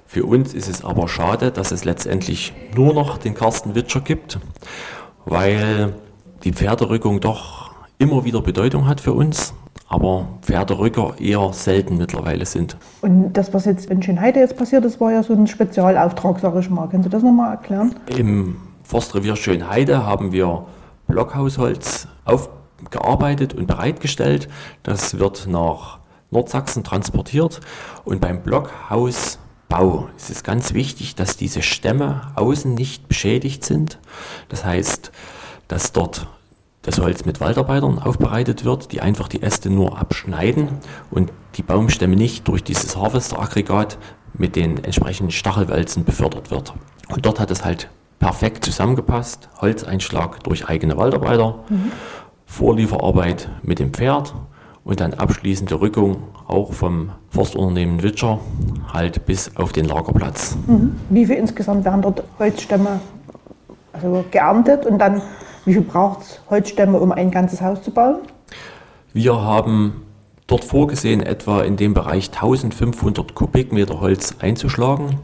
Für 0.07 0.25
uns 0.25 0.55
ist 0.55 0.69
es 0.69 0.85
aber 0.85 1.09
schade, 1.09 1.51
dass 1.51 1.73
es 1.73 1.85
letztendlich 1.85 2.53
nur 2.75 2.95
noch 2.95 3.19
den 3.19 3.35
Carsten 3.35 3.75
Witscher 3.75 4.01
gibt, 4.01 4.39
weil 5.25 5.95
die 6.45 6.53
Pferderückung 6.53 7.21
doch 7.21 7.71
immer 7.99 8.25
wieder 8.25 8.43
Bedeutung 8.43 8.87
hat 8.87 9.01
für 9.01 9.13
uns 9.13 9.55
aber 9.95 10.27
Pferderücker 10.43 11.15
eher 11.21 11.53
selten 11.53 11.99
mittlerweile 11.99 12.45
sind. 12.47 12.77
Und 13.01 13.33
das, 13.35 13.55
was 13.55 13.65
jetzt 13.65 13.87
in 13.87 14.03
Schönheide 14.03 14.41
jetzt 14.41 14.57
passiert 14.57 14.85
ist, 14.85 15.01
war 15.01 15.13
ja 15.13 15.23
so 15.23 15.35
ein 15.35 15.47
Spezialauftrag, 15.47 16.41
sage 16.41 16.59
ich 16.59 16.69
mal. 16.69 16.89
Können 16.89 17.05
Sie 17.05 17.09
das 17.09 17.23
nochmal 17.23 17.53
erklären? 17.53 17.95
Im 18.07 18.57
Forstrevier 18.83 19.37
Schönheide 19.37 20.05
haben 20.05 20.33
wir 20.33 20.67
Blockhausholz 21.07 22.09
aufgearbeitet 22.25 23.55
und 23.55 23.69
bereitgestellt. 23.69 24.49
Das 24.83 25.21
wird 25.21 25.47
nach 25.47 26.01
Nordsachsen 26.33 26.83
transportiert 26.83 27.61
und 28.05 28.21
beim 28.21 28.43
Blockhausbau 28.43 30.09
ist 30.17 30.29
es 30.29 30.43
ganz 30.43 30.75
wichtig, 30.75 31.15
dass 31.15 31.37
diese 31.37 31.63
Stämme 31.63 32.33
außen 32.35 32.75
nicht 32.75 33.07
beschädigt 33.07 33.65
sind. 33.65 34.01
Das 34.49 34.65
heißt, 34.65 35.13
dass 35.69 35.93
dort 35.93 36.27
das 36.85 37.01
Holz 37.01 37.25
mit 37.25 37.41
Waldarbeitern 37.41 37.99
aufbereitet 37.99 38.65
wird, 38.65 38.93
die 38.93 39.01
einfach 39.01 39.29
die 39.29 39.43
Äste 39.43 39.71
nur 39.71 39.99
abschneiden 39.99 40.69
und 41.11 41.33
die 41.57 41.63
Baumstämme 41.63 42.15
nicht 42.15 42.47
durch 42.47 42.63
dieses 42.63 42.97
Harvester-Aggregat 42.97 43.99
mit 44.35 44.57
den 44.57 44.83
entsprechenden 44.85 45.31
Stachelwälzen 45.31 46.05
befördert 46.05 46.51
wird. 46.51 46.75
Und 47.09 47.25
dort 47.25 47.41
hat 47.41 47.51
es 47.51 47.65
halt 47.65 47.89
perfekt 48.19 48.65
zusammengepasst. 48.65 49.49
Holzeinschlag 49.61 50.43
durch 50.45 50.69
eigene 50.69 50.97
Waldarbeiter, 50.97 51.65
mhm. 51.69 51.93
Vorlieferarbeit 52.47 53.49
mit 53.63 53.79
dem 53.79 53.93
Pferd 53.93 54.35
und 54.85 55.01
dann 55.01 55.15
abschließende 55.15 55.81
Rückung 55.81 56.23
auch 56.47 56.73
vom 56.73 57.11
Forstunternehmen 57.31 58.03
Witscher 58.03 58.39
halt 58.93 59.25
bis 59.25 59.57
auf 59.57 59.73
den 59.73 59.87
Lagerplatz. 59.87 60.57
Mhm. 60.67 60.97
Wie 61.09 61.27
viel 61.27 61.37
insgesamt 61.37 61.85
werden 61.85 62.03
dort 62.03 62.23
Holzstämme 62.39 63.01
also 63.93 64.25
geerntet 64.31 64.85
und 64.87 64.99
dann 64.99 65.23
wie 65.65 65.75
viel 65.75 65.83
braucht 65.83 66.23
es 66.23 66.41
Holzstämme, 66.51 66.99
um 66.99 67.13
ein 67.13 67.31
ganzes 67.31 67.61
Haus 67.61 67.83
zu 67.83 67.91
bauen? 67.91 68.19
Wir 69.13 69.41
haben 69.41 70.03
dort 70.47 70.65
vorgesehen, 70.65 71.23
etwa 71.23 71.63
in 71.63 71.77
dem 71.77 71.95
Bereich 71.95 72.31
1500 72.33 73.35
Kubikmeter 73.35 74.01
Holz 74.01 74.37
einzuschlagen. 74.41 75.19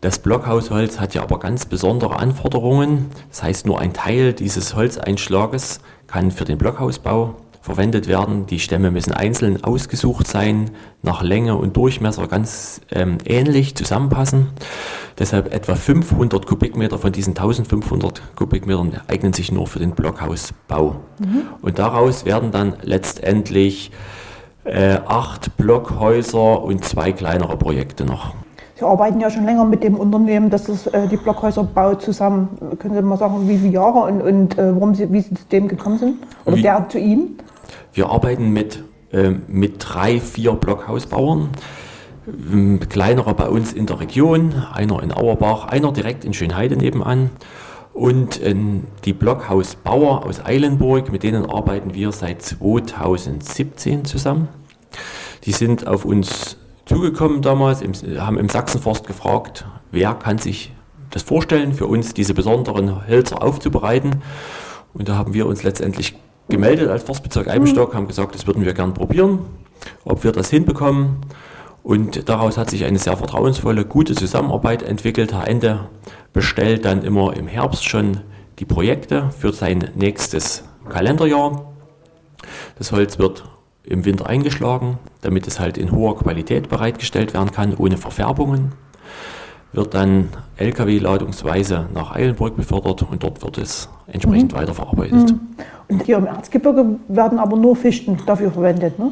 Das 0.00 0.18
Blockhausholz 0.18 1.00
hat 1.00 1.14
ja 1.14 1.22
aber 1.22 1.38
ganz 1.38 1.64
besondere 1.64 2.18
Anforderungen. 2.18 3.10
Das 3.30 3.42
heißt, 3.42 3.66
nur 3.66 3.80
ein 3.80 3.94
Teil 3.94 4.34
dieses 4.34 4.74
Holzeinschlages 4.76 5.80
kann 6.06 6.30
für 6.30 6.44
den 6.44 6.58
Blockhausbau 6.58 7.36
verwendet 7.64 8.08
werden. 8.08 8.44
Die 8.44 8.58
Stämme 8.58 8.90
müssen 8.90 9.12
einzeln 9.14 9.64
ausgesucht 9.64 10.26
sein, 10.26 10.70
nach 11.00 11.22
Länge 11.22 11.56
und 11.56 11.74
Durchmesser 11.78 12.28
ganz 12.28 12.82
ähm, 12.92 13.16
ähnlich 13.24 13.74
zusammenpassen. 13.74 14.48
Deshalb 15.18 15.54
etwa 15.54 15.74
500 15.74 16.44
Kubikmeter 16.44 16.98
von 16.98 17.10
diesen 17.10 17.30
1500 17.30 18.36
Kubikmetern 18.36 19.00
eignen 19.08 19.32
sich 19.32 19.50
nur 19.50 19.66
für 19.66 19.78
den 19.78 19.92
Blockhausbau. 19.92 20.96
Mhm. 21.18 21.42
Und 21.62 21.78
daraus 21.78 22.26
werden 22.26 22.50
dann 22.50 22.74
letztendlich 22.82 23.92
äh, 24.64 24.98
acht 25.06 25.56
Blockhäuser 25.56 26.62
und 26.62 26.84
zwei 26.84 27.12
kleinere 27.12 27.56
Projekte 27.56 28.04
noch. 28.04 28.34
Sie 28.74 28.84
arbeiten 28.84 29.20
ja 29.20 29.30
schon 29.30 29.46
länger 29.46 29.64
mit 29.64 29.82
dem 29.82 29.94
Unternehmen, 29.94 30.50
das 30.50 30.68
ist, 30.68 30.88
äh, 30.88 31.08
die 31.08 31.16
Blockhäuser 31.16 31.64
baut, 31.64 32.02
zusammen. 32.02 32.48
Können 32.78 32.94
Sie 32.94 33.00
mal 33.00 33.16
sagen, 33.16 33.48
wie 33.48 33.56
viele 33.56 33.72
Jahre 33.72 34.00
und, 34.00 34.20
und 34.20 34.58
äh, 34.58 34.74
warum 34.74 34.94
Sie, 34.94 35.10
wie 35.10 35.20
Sie 35.20 35.32
zu 35.32 35.46
dem 35.50 35.68
gekommen 35.68 35.98
sind? 35.98 36.16
Oder 36.44 36.56
wie, 36.56 36.62
der 36.62 36.86
zu 36.90 36.98
Ihnen? 36.98 37.38
Wir 37.92 38.10
arbeiten 38.10 38.50
mit, 38.50 38.82
äh, 39.12 39.30
mit 39.48 39.76
drei, 39.78 40.20
vier 40.20 40.52
Blockhausbauern. 40.52 41.50
Ähm, 42.26 42.80
kleinere 42.88 43.34
bei 43.34 43.48
uns 43.48 43.72
in 43.72 43.86
der 43.86 44.00
Region, 44.00 44.54
einer 44.72 45.02
in 45.02 45.12
Auerbach, 45.12 45.66
einer 45.66 45.92
direkt 45.92 46.24
in 46.24 46.32
Schönheide 46.32 46.76
nebenan. 46.76 47.30
Und 47.92 48.40
äh, 48.42 48.54
die 49.04 49.12
Blockhausbauer 49.12 50.24
aus 50.24 50.44
Eilenburg, 50.44 51.12
mit 51.12 51.22
denen 51.22 51.46
arbeiten 51.46 51.94
wir 51.94 52.12
seit 52.12 52.42
2017 52.42 54.04
zusammen. 54.04 54.48
Die 55.44 55.52
sind 55.52 55.86
auf 55.86 56.04
uns 56.04 56.56
zugekommen 56.86 57.42
damals, 57.42 57.82
im, 57.82 57.92
haben 58.20 58.38
im 58.38 58.48
Sachsenforst 58.48 59.06
gefragt, 59.06 59.64
wer 59.90 60.14
kann 60.14 60.38
sich 60.38 60.72
das 61.10 61.22
vorstellen, 61.22 61.72
für 61.72 61.86
uns 61.86 62.14
diese 62.14 62.34
besonderen 62.34 63.06
Hölzer 63.06 63.42
aufzubereiten. 63.42 64.22
Und 64.92 65.08
da 65.08 65.16
haben 65.16 65.34
wir 65.34 65.46
uns 65.46 65.62
letztendlich 65.62 66.16
gemeldet 66.48 66.88
als 66.88 67.02
Forstbezirk 67.02 67.48
Eibenstock, 67.48 67.94
haben 67.94 68.06
gesagt, 68.06 68.34
das 68.34 68.46
würden 68.46 68.64
wir 68.64 68.74
gern 68.74 68.94
probieren, 68.94 69.40
ob 70.04 70.24
wir 70.24 70.32
das 70.32 70.50
hinbekommen. 70.50 71.16
Und 71.82 72.28
daraus 72.28 72.56
hat 72.56 72.70
sich 72.70 72.84
eine 72.84 72.98
sehr 72.98 73.16
vertrauensvolle, 73.16 73.84
gute 73.84 74.14
Zusammenarbeit 74.14 74.82
entwickelt. 74.82 75.32
Herr 75.34 75.46
Ende 75.46 75.88
bestellt 76.32 76.84
dann 76.84 77.02
immer 77.02 77.36
im 77.36 77.46
Herbst 77.46 77.86
schon 77.86 78.22
die 78.58 78.64
Projekte 78.64 79.30
für 79.38 79.52
sein 79.52 79.90
nächstes 79.94 80.64
Kalenderjahr. 80.88 81.72
Das 82.78 82.92
Holz 82.92 83.18
wird 83.18 83.44
im 83.82 84.04
Winter 84.06 84.26
eingeschlagen, 84.26 84.98
damit 85.20 85.46
es 85.46 85.60
halt 85.60 85.76
in 85.76 85.92
hoher 85.92 86.16
Qualität 86.16 86.70
bereitgestellt 86.70 87.34
werden 87.34 87.50
kann, 87.50 87.74
ohne 87.76 87.98
Verfärbungen 87.98 88.72
wird 89.74 89.94
dann 89.94 90.28
Lkw-ladungsweise 90.56 91.86
nach 91.94 92.14
Eilenburg 92.14 92.56
befördert 92.56 93.04
und 93.10 93.22
dort 93.22 93.42
wird 93.42 93.58
es 93.58 93.88
entsprechend 94.06 94.52
mhm. 94.52 94.56
weiterverarbeitet. 94.56 95.32
Mhm. 95.32 95.40
Und 95.88 96.02
hier 96.04 96.18
im 96.18 96.26
Erzgebirge 96.26 96.86
werden 97.08 97.38
aber 97.38 97.56
nur 97.56 97.76
Fichten 97.76 98.18
dafür 98.26 98.50
verwendet, 98.50 98.98
ne? 98.98 99.10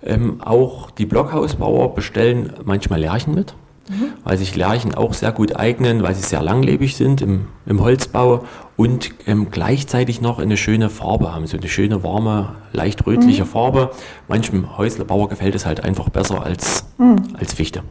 Ähm, 0.00 0.40
auch 0.40 0.92
die 0.92 1.06
Blockhausbauer 1.06 1.94
bestellen 1.94 2.52
manchmal 2.64 3.00
Lärchen 3.00 3.34
mit, 3.34 3.54
mhm. 3.88 4.12
weil 4.22 4.36
sich 4.36 4.54
Lärchen 4.54 4.94
auch 4.94 5.12
sehr 5.12 5.32
gut 5.32 5.56
eignen, 5.56 6.04
weil 6.04 6.14
sie 6.14 6.22
sehr 6.22 6.40
langlebig 6.40 6.96
sind 6.96 7.20
im, 7.20 7.46
im 7.66 7.82
Holzbau 7.82 8.44
und 8.76 9.10
ähm, 9.26 9.48
gleichzeitig 9.50 10.20
noch 10.20 10.38
eine 10.38 10.56
schöne 10.56 10.88
Farbe 10.88 11.34
haben, 11.34 11.48
so 11.48 11.56
eine 11.56 11.66
schöne, 11.68 12.04
warme, 12.04 12.50
leicht 12.72 13.04
rötliche 13.06 13.42
mhm. 13.42 13.48
Farbe. 13.48 13.90
Manchem 14.28 14.78
Häuslebauer 14.78 15.28
gefällt 15.28 15.56
es 15.56 15.66
halt 15.66 15.82
einfach 15.82 16.10
besser 16.10 16.44
als, 16.44 16.84
mhm. 16.96 17.16
als 17.36 17.54
Fichte. 17.54 17.82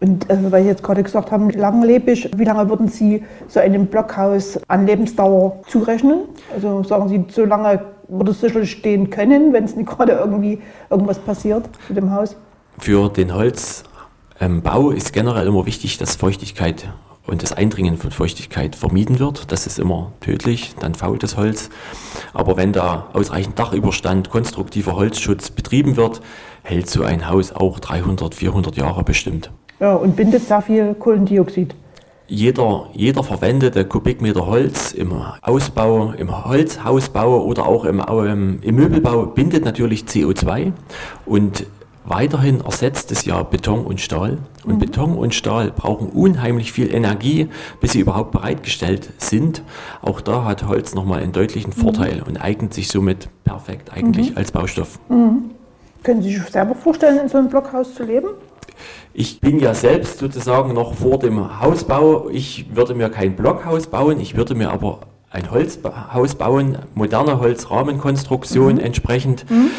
Und 0.00 0.28
äh, 0.30 0.50
weil 0.50 0.62
Sie 0.62 0.68
jetzt 0.68 0.82
gerade 0.82 1.02
gesagt 1.02 1.30
haben, 1.30 1.50
langlebig, 1.50 2.30
wie 2.36 2.44
lange 2.44 2.68
würden 2.68 2.88
Sie 2.88 3.22
so 3.48 3.60
einem 3.60 3.86
Blockhaus 3.86 4.58
an 4.68 4.86
Lebensdauer 4.86 5.60
zurechnen? 5.66 6.22
Also 6.54 6.82
sagen 6.82 7.08
Sie, 7.08 7.24
so 7.30 7.44
lange 7.44 7.80
würde 8.08 8.30
es 8.30 8.40
sicherlich 8.40 8.72
stehen 8.72 9.10
können, 9.10 9.52
wenn 9.52 9.64
es 9.64 9.76
nicht 9.76 9.88
gerade 9.88 10.12
irgendwie 10.12 10.60
irgendwas 10.88 11.18
passiert 11.18 11.68
mit 11.88 11.98
dem 11.98 12.10
Haus? 12.12 12.34
Für 12.78 13.10
den 13.10 13.34
Holzbau 13.34 13.90
ähm, 14.40 14.96
ist 14.96 15.12
generell 15.12 15.46
immer 15.46 15.66
wichtig, 15.66 15.98
dass 15.98 16.16
Feuchtigkeit 16.16 16.88
und 17.26 17.42
das 17.42 17.52
Eindringen 17.52 17.96
von 17.96 18.10
Feuchtigkeit 18.10 18.74
vermieden 18.74 19.18
wird. 19.18 19.52
Das 19.52 19.66
ist 19.66 19.78
immer 19.78 20.12
tödlich, 20.20 20.74
dann 20.80 20.94
fault 20.94 21.22
das 21.22 21.36
Holz. 21.36 21.70
Aber 22.32 22.56
wenn 22.56 22.72
da 22.72 23.08
ausreichend 23.12 23.58
Dachüberstand, 23.58 24.30
konstruktiver 24.30 24.96
Holzschutz 24.96 25.50
betrieben 25.50 25.96
wird, 25.96 26.22
hält 26.62 26.88
so 26.88 27.04
ein 27.04 27.28
Haus 27.28 27.52
auch 27.52 27.78
300, 27.78 28.34
400 28.34 28.76
Jahre 28.76 29.04
bestimmt. 29.04 29.50
Ja, 29.80 29.94
und 29.94 30.14
bindet 30.14 30.46
sehr 30.46 30.60
viel 30.60 30.94
Kohlendioxid. 30.94 31.74
Jeder, 32.28 32.90
jeder 32.92 33.24
verwendete 33.24 33.84
Kubikmeter 33.84 34.46
Holz 34.46 34.92
im 34.92 35.12
Ausbau, 35.42 36.12
im 36.16 36.44
Holzhausbau 36.44 37.42
oder 37.44 37.66
auch 37.66 37.84
im, 37.84 38.60
im 38.62 38.74
Möbelbau 38.76 39.26
bindet 39.26 39.64
natürlich 39.64 40.04
CO2 40.04 40.72
und 41.26 41.66
weiterhin 42.04 42.60
ersetzt 42.60 43.10
es 43.10 43.24
ja 43.24 43.42
Beton 43.42 43.84
und 43.84 44.00
Stahl. 44.00 44.38
Und 44.64 44.74
mhm. 44.74 44.78
Beton 44.78 45.16
und 45.16 45.34
Stahl 45.34 45.72
brauchen 45.72 46.08
unheimlich 46.08 46.72
viel 46.72 46.94
Energie, 46.94 47.48
bis 47.80 47.92
sie 47.92 48.00
überhaupt 48.00 48.30
bereitgestellt 48.30 49.10
sind. 49.18 49.62
Auch 50.02 50.20
da 50.20 50.44
hat 50.44 50.68
Holz 50.68 50.94
nochmal 50.94 51.22
einen 51.22 51.32
deutlichen 51.32 51.72
mhm. 51.76 51.80
Vorteil 51.80 52.16
mhm. 52.18 52.22
und 52.28 52.36
eignet 52.36 52.74
sich 52.74 52.88
somit 52.88 53.28
perfekt 53.44 53.92
eigentlich 53.92 54.32
mhm. 54.32 54.36
als 54.36 54.52
Baustoff. 54.52 55.00
Mhm. 55.08 55.50
Können 56.02 56.22
Sie 56.22 56.36
sich 56.36 56.46
selber 56.48 56.74
vorstellen, 56.74 57.18
in 57.18 57.28
so 57.28 57.38
einem 57.38 57.48
Blockhaus 57.48 57.94
zu 57.94 58.04
leben? 58.04 58.28
Ich 59.20 59.38
bin 59.38 59.58
ja 59.58 59.74
selbst 59.74 60.18
sozusagen 60.18 60.72
noch 60.72 60.94
vor 60.94 61.18
dem 61.18 61.60
Hausbau. 61.60 62.30
Ich 62.30 62.74
würde 62.74 62.94
mir 62.94 63.10
kein 63.10 63.36
Blockhaus 63.36 63.86
bauen, 63.86 64.18
ich 64.18 64.34
würde 64.34 64.54
mir 64.54 64.70
aber 64.70 65.00
ein 65.30 65.50
Holzhaus 65.50 66.36
bauen, 66.36 66.78
moderne 66.94 67.38
Holzrahmenkonstruktion 67.38 68.76
mhm. 68.76 68.80
entsprechend, 68.80 69.44
mhm. 69.50 69.72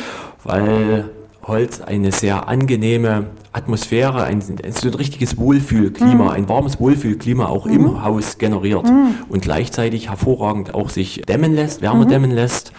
weil 0.44 1.10
Holz 1.42 1.82
eine 1.82 2.12
sehr 2.12 2.48
angenehme 2.48 3.32
Atmosphäre, 3.52 4.26
ein, 4.26 4.42
so 4.42 4.88
ein 4.88 4.94
richtiges 4.94 5.40
Wohlfühlklima, 5.40 6.26
mhm. 6.26 6.30
ein 6.30 6.48
warmes 6.48 6.80
Wohlfühlklima 6.80 7.48
auch 7.48 7.66
mhm. 7.66 7.74
im 7.74 8.04
Haus 8.04 8.38
generiert 8.38 8.86
mhm. 8.86 9.16
und 9.28 9.42
gleichzeitig 9.42 10.10
hervorragend 10.10 10.76
auch 10.76 10.92
sich 10.92 11.24
dämmen 11.28 11.56
lässt, 11.56 11.82
Wärme 11.82 12.06
mhm. 12.06 12.10
dämmen 12.10 12.32
lässt. 12.32 12.74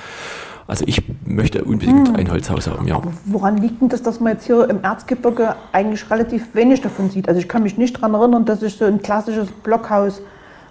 Also 0.66 0.84
ich 0.86 1.02
möchte 1.24 1.64
unbedingt 1.64 2.10
mhm. 2.10 2.16
ein 2.16 2.30
Holzhaus 2.30 2.68
haben, 2.68 2.86
ja. 2.86 3.00
Woran 3.24 3.56
liegt 3.58 3.80
denn 3.80 3.88
das, 3.88 4.02
dass 4.02 4.20
man 4.20 4.34
jetzt 4.34 4.46
hier 4.46 4.68
im 4.68 4.82
Erzgebirge 4.82 5.56
eigentlich 5.72 6.08
relativ 6.10 6.54
wenig 6.54 6.80
davon 6.80 7.10
sieht? 7.10 7.28
Also 7.28 7.40
ich 7.40 7.48
kann 7.48 7.62
mich 7.62 7.76
nicht 7.78 7.96
daran 7.96 8.14
erinnern, 8.14 8.44
dass 8.44 8.62
ich 8.62 8.76
so 8.76 8.84
ein 8.84 9.02
klassisches 9.02 9.48
Blockhaus 9.50 10.22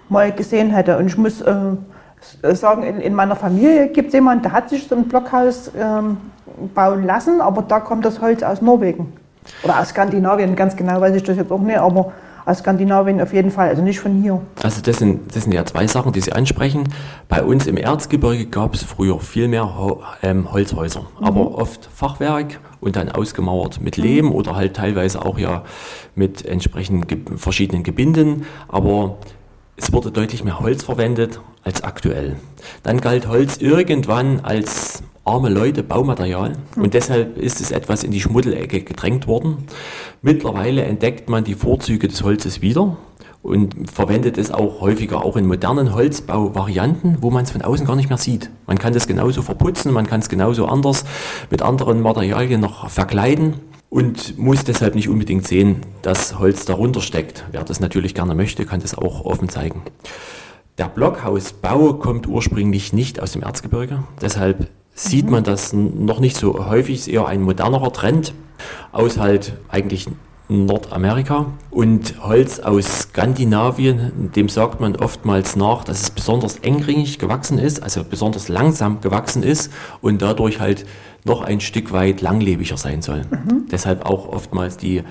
mal 0.08 0.32
gesehen 0.32 0.70
hätte. 0.70 0.96
Und 0.98 1.06
ich 1.06 1.18
muss 1.18 1.40
äh, 1.40 1.76
sagen, 2.54 2.82
in, 2.82 3.00
in, 3.00 3.14
meiner 3.14 3.36
Familie 3.36 3.88
gibt 3.88 4.08
es 4.08 4.14
jemanden, 4.14 4.42
der 4.42 4.52
hat 4.52 4.70
sich 4.70 4.86
so 4.86 4.94
ein 4.94 5.04
Blockhaus 5.04 5.70
ähm, 5.78 6.16
bauen 6.74 7.04
lassen, 7.04 7.40
aber 7.40 7.62
da 7.62 7.80
kommt 7.80 8.04
das 8.04 8.20
Holz 8.20 8.42
aus 8.42 8.62
Norwegen. 8.62 9.12
Oder 9.64 9.80
aus 9.80 9.88
Skandinavien, 9.88 10.54
ganz 10.54 10.76
genau 10.76 11.00
weiß 11.00 11.16
ich 11.16 11.22
das 11.24 11.36
jetzt 11.36 11.50
auch 11.50 11.60
nicht, 11.60 11.78
aber 11.78 12.12
aus 12.44 12.58
Skandinavien 12.58 13.20
auf 13.20 13.32
jeden 13.32 13.50
Fall, 13.50 13.68
also 13.68 13.82
nicht 13.82 14.00
von 14.00 14.22
hier. 14.22 14.40
Also 14.62 14.80
das 14.82 14.98
sind, 14.98 15.34
das 15.34 15.44
sind 15.44 15.52
ja 15.52 15.64
zwei 15.64 15.86
Sachen, 15.86 16.12
die 16.12 16.20
Sie 16.20 16.32
ansprechen. 16.32 16.88
Bei 17.28 17.42
uns 17.42 17.66
im 17.66 17.76
Erzgebirge 17.76 18.46
gab 18.46 18.74
es 18.74 18.82
früher 18.82 19.20
viel 19.20 19.48
mehr 19.48 19.78
Ho 19.78 20.02
ähm, 20.22 20.52
Holzhäuser, 20.52 21.06
mhm. 21.20 21.26
aber 21.26 21.54
oft 21.56 21.88
Fachwerk 21.94 22.60
und 22.80 22.96
dann 22.96 23.10
ausgemauert 23.10 23.80
mit 23.80 23.96
Lehm 23.96 24.26
mhm. 24.26 24.32
oder 24.32 24.56
halt 24.56 24.74
teilweise 24.74 25.24
auch 25.24 25.38
ja 25.38 25.62
mit 26.14 26.44
entsprechenden 26.44 27.06
ge 27.06 27.18
verschiedenen 27.36 27.82
Gebinden. 27.82 28.46
Aber 28.68 29.18
es 29.76 29.92
wurde 29.92 30.10
deutlich 30.10 30.44
mehr 30.44 30.60
Holz 30.60 30.82
verwendet 30.82 31.40
als 31.64 31.82
aktuell. 31.82 32.36
Dann 32.82 33.00
galt 33.00 33.28
Holz 33.28 33.56
irgendwann 33.58 34.40
als 34.40 35.02
arme 35.24 35.50
Leute 35.50 35.82
Baumaterial 35.82 36.54
und 36.76 36.94
deshalb 36.94 37.38
ist 37.38 37.60
es 37.60 37.70
etwas 37.70 38.02
in 38.02 38.10
die 38.10 38.20
Schmuddelecke 38.20 38.82
gedrängt 38.82 39.26
worden. 39.26 39.58
Mittlerweile 40.20 40.82
entdeckt 40.82 41.28
man 41.28 41.44
die 41.44 41.54
Vorzüge 41.54 42.08
des 42.08 42.22
Holzes 42.24 42.60
wieder 42.60 42.96
und 43.42 43.90
verwendet 43.90 44.38
es 44.38 44.50
auch 44.50 44.80
häufiger 44.80 45.24
auch 45.24 45.36
in 45.36 45.46
modernen 45.46 45.94
Holzbauvarianten, 45.94 47.18
wo 47.20 47.30
man 47.30 47.44
es 47.44 47.50
von 47.50 47.62
außen 47.62 47.86
gar 47.86 47.96
nicht 47.96 48.08
mehr 48.08 48.18
sieht. 48.18 48.50
Man 48.66 48.78
kann 48.78 48.94
das 48.94 49.06
genauso 49.06 49.42
verputzen, 49.42 49.92
man 49.92 50.06
kann 50.06 50.20
es 50.20 50.28
genauso 50.28 50.66
anders 50.66 51.04
mit 51.50 51.62
anderen 51.62 52.00
Materialien 52.00 52.60
noch 52.60 52.88
verkleiden 52.88 53.54
und 53.90 54.38
muss 54.38 54.64
deshalb 54.64 54.94
nicht 54.94 55.08
unbedingt 55.08 55.46
sehen, 55.46 55.82
dass 56.02 56.38
Holz 56.38 56.64
darunter 56.64 57.00
steckt. 57.00 57.44
Wer 57.52 57.62
das 57.62 57.78
natürlich 57.78 58.14
gerne 58.14 58.34
möchte, 58.34 58.64
kann 58.64 58.80
das 58.80 58.96
auch 58.96 59.24
offen 59.24 59.48
zeigen. 59.48 59.82
Der 60.78 60.88
Blockhausbau 60.88 61.94
kommt 61.94 62.26
ursprünglich 62.26 62.92
nicht 62.92 63.20
aus 63.20 63.32
dem 63.32 63.42
Erzgebirge, 63.42 64.04
deshalb 64.20 64.68
sieht 64.94 65.30
man 65.30 65.44
das 65.44 65.72
noch 65.72 66.20
nicht 66.20 66.36
so 66.36 66.66
häufig, 66.68 66.96
ist 66.96 67.08
eher 67.08 67.26
ein 67.26 67.42
modernerer 67.42 67.92
Trend 67.92 68.34
aus 68.92 69.18
halt 69.18 69.54
eigentlich 69.68 70.06
Nordamerika 70.48 71.46
und 71.70 72.22
Holz 72.22 72.60
aus 72.60 73.00
Skandinavien, 73.00 74.30
dem 74.36 74.48
sagt 74.48 74.80
man 74.80 74.96
oftmals 74.96 75.56
nach, 75.56 75.84
dass 75.84 76.02
es 76.02 76.10
besonders 76.10 76.58
engringig 76.58 77.18
gewachsen 77.18 77.58
ist, 77.58 77.82
also 77.82 78.04
besonders 78.04 78.48
langsam 78.48 79.00
gewachsen 79.00 79.42
ist 79.42 79.72
und 80.00 80.20
dadurch 80.20 80.60
halt 80.60 80.84
noch 81.24 81.42
ein 81.42 81.60
Stück 81.60 81.92
weit 81.92 82.20
langlebiger 82.20 82.76
sein 82.76 83.00
soll. 83.00 83.22
Mhm. 83.30 83.66
Deshalb 83.70 84.04
auch 84.04 84.28
oftmals 84.28 84.76
die 84.76 85.02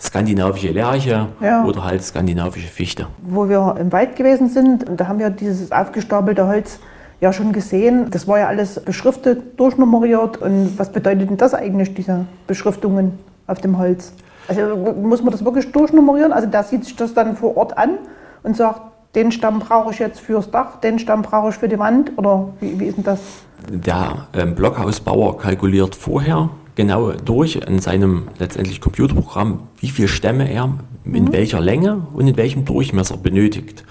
skandinavische 0.00 0.70
Lerche 0.70 1.28
ja. 1.40 1.64
oder 1.64 1.84
halt 1.84 2.02
skandinavische 2.02 2.68
Fichte. 2.68 3.06
Wo 3.22 3.48
wir 3.48 3.76
im 3.78 3.92
Wald 3.92 4.16
gewesen 4.16 4.48
sind, 4.48 4.86
da 4.96 5.06
haben 5.06 5.18
wir 5.18 5.30
dieses 5.30 5.70
aufgestapelte 5.70 6.46
Holz 6.46 6.80
ja 7.20 7.32
schon 7.32 7.52
gesehen. 7.52 8.10
Das 8.10 8.26
war 8.26 8.38
ja 8.38 8.48
alles 8.48 8.80
beschriftet, 8.80 9.58
durchnummeriert. 9.58 10.38
Und 10.38 10.78
was 10.78 10.90
bedeutet 10.90 11.30
denn 11.30 11.36
das 11.36 11.54
eigentlich, 11.54 11.94
diese 11.94 12.26
Beschriftungen 12.46 13.18
auf 13.46 13.60
dem 13.60 13.78
Holz? 13.78 14.12
Also 14.48 14.94
muss 15.00 15.22
man 15.22 15.32
das 15.32 15.44
wirklich 15.44 15.70
durchnummerieren? 15.70 16.32
Also 16.32 16.48
der 16.48 16.64
sieht 16.64 16.84
sich 16.84 16.96
das 16.96 17.14
dann 17.14 17.36
vor 17.36 17.56
Ort 17.56 17.76
an 17.76 17.98
und 18.42 18.56
sagt, 18.56 18.80
den 19.14 19.32
Stamm 19.32 19.58
brauche 19.58 19.92
ich 19.92 19.98
jetzt 19.98 20.20
fürs 20.20 20.50
Dach, 20.50 20.80
den 20.80 20.98
Stamm 20.98 21.22
brauche 21.22 21.50
ich 21.50 21.56
für 21.56 21.68
die 21.68 21.78
Wand? 21.78 22.12
Oder 22.16 22.48
wie, 22.60 22.78
wie 22.78 22.86
ist 22.86 22.96
denn 22.96 23.04
das? 23.04 23.20
Der 23.68 24.26
ähm, 24.32 24.54
Blockhausbauer 24.54 25.36
kalkuliert 25.38 25.94
vorher 25.94 26.50
genau 26.76 27.12
durch 27.12 27.56
in 27.56 27.80
seinem 27.80 28.28
letztendlich 28.38 28.80
Computerprogramm, 28.80 29.64
wie 29.78 29.88
viele 29.88 30.08
Stämme 30.08 30.50
er 30.50 30.74
in 31.04 31.24
mhm. 31.24 31.32
welcher 31.32 31.60
Länge 31.60 32.06
und 32.14 32.26
in 32.26 32.36
welchem 32.36 32.64
Durchmesser 32.64 33.16
benötigt. 33.16 33.84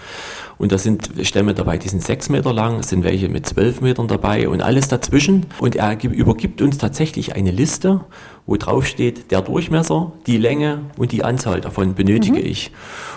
Und 0.60 0.74
da 0.74 0.78
sind 0.78 1.10
Stämme 1.24 1.54
dabei, 1.54 1.78
die 1.78 1.88
sind 1.88 2.04
sechs 2.04 2.28
Meter 2.28 2.52
lang, 2.52 2.84
sind 2.84 3.06
welche 3.06 3.30
mit 3.30 3.46
zwölf 3.48 3.80
Metern 3.80 4.10
dabei 4.10 4.50
und 4.50 4.62
alles 4.62 4.90
dazwischen. 4.90 5.46
Und 5.58 5.78
er 5.78 6.04
übergibt 6.04 6.62
uns 6.62 6.78
tatsächlich 6.78 7.34
eine 7.34 7.52
Liste, 7.52 8.02
wo 8.46 8.58
drauf 8.58 8.86
steht, 8.86 9.32
der 9.32 9.42
Durchmesser, 9.42 10.12
die 10.28 10.38
Länge 10.38 10.82
und 10.98 11.14
die 11.14 11.24
Anzahl 11.24 11.62
davon 11.62 11.96
benötige 11.96 12.40
mhm. 12.40 12.46
ich. 12.46 12.72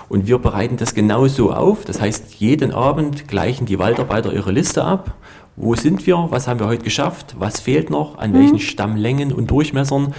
Und 0.09 0.29
wir 0.29 0.39
bereiten 0.39 0.77
das 0.77 0.95
genauso 0.95 1.53
auf. 1.53 1.85
Das 1.85 2.01
heißt, 2.01 2.35
jeden 2.35 2.71
Abend 2.71 3.27
gleichen 3.27 3.67
die 3.67 3.81
Waldarbeiter 3.81 4.33
ihre 4.33 4.53
Liste 4.53 4.85
ab. 4.85 5.17
Wo 5.57 5.75
sind 5.75 6.07
wir? 6.07 6.29
Was 6.31 6.47
haben 6.47 6.61
wir 6.61 6.69
heute 6.69 6.85
geschafft? 6.85 7.35
Was 7.41 7.59
fehlt 7.59 7.91
noch? 7.91 8.19
An 8.19 8.31
mhm. 8.31 8.39
welchen 8.39 8.59
Stammlängen 8.61 9.33
und 9.33 9.51
Durchmessern? 9.51 10.15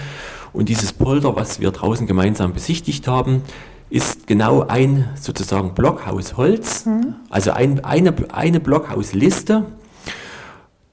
Und 0.51 0.67
dieses 0.67 0.91
Polder, 0.91 1.37
was 1.37 1.61
wir 1.61 1.71
draußen 1.71 2.05
gemeinsam 2.05 2.53
besichtigt 2.53 3.07
haben, 3.07 3.43
ist 3.89 4.27
genau 4.27 4.61
ein 4.67 5.09
sozusagen 5.19 5.73
Blockhaus 5.73 6.37
Holz, 6.37 6.85
mhm. 6.85 7.15
also 7.29 7.51
ein, 7.51 7.83
eine, 7.83 8.13
eine 8.31 8.59
Blockhausliste 8.59 9.65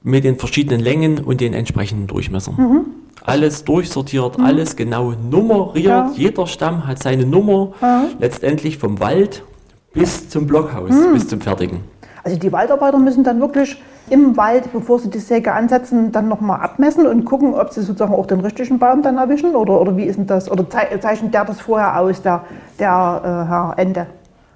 mit 0.03 0.23
den 0.23 0.37
verschiedenen 0.37 0.81
Längen 0.81 1.19
und 1.19 1.41
den 1.41 1.53
entsprechenden 1.53 2.07
Durchmessern. 2.07 2.55
Mhm. 2.57 2.85
Alles 3.23 3.63
durchsortiert, 3.63 4.37
mhm. 4.37 4.45
alles 4.45 4.75
genau 4.75 5.11
nummeriert. 5.11 5.85
Ja. 5.85 6.11
Jeder 6.15 6.47
Stamm 6.47 6.87
hat 6.87 7.01
seine 7.01 7.25
Nummer, 7.25 7.73
ja. 7.81 8.05
letztendlich 8.19 8.77
vom 8.77 8.99
Wald 8.99 9.43
bis 9.93 10.29
zum 10.29 10.47
Blockhaus, 10.47 10.91
mhm. 10.91 11.13
bis 11.13 11.27
zum 11.27 11.41
fertigen. 11.41 11.81
Also 12.23 12.37
die 12.37 12.51
Waldarbeiter 12.51 12.99
müssen 12.99 13.23
dann 13.23 13.39
wirklich 13.39 13.77
im 14.11 14.35
Wald, 14.35 14.71
bevor 14.73 14.99
sie 14.99 15.09
die 15.09 15.19
Säge 15.19 15.53
ansetzen, 15.53 16.11
dann 16.11 16.27
nochmal 16.27 16.59
abmessen 16.59 17.07
und 17.07 17.23
gucken, 17.23 17.53
ob 17.53 17.71
sie 17.71 17.81
sozusagen 17.81 18.13
auch 18.13 18.25
den 18.25 18.41
richtigen 18.41 18.77
Baum 18.77 19.01
dann 19.01 19.17
erwischen? 19.17 19.55
Oder, 19.55 19.79
oder 19.79 19.95
wie 19.95 20.03
ist 20.03 20.17
denn 20.17 20.27
das? 20.27 20.51
Oder 20.51 20.69
zeichnet 20.69 21.33
der 21.33 21.45
das 21.45 21.61
vorher 21.61 21.97
aus, 21.97 22.21
der, 22.21 22.43
der 22.77 23.73
äh, 23.77 23.81
Ende? 23.81 24.07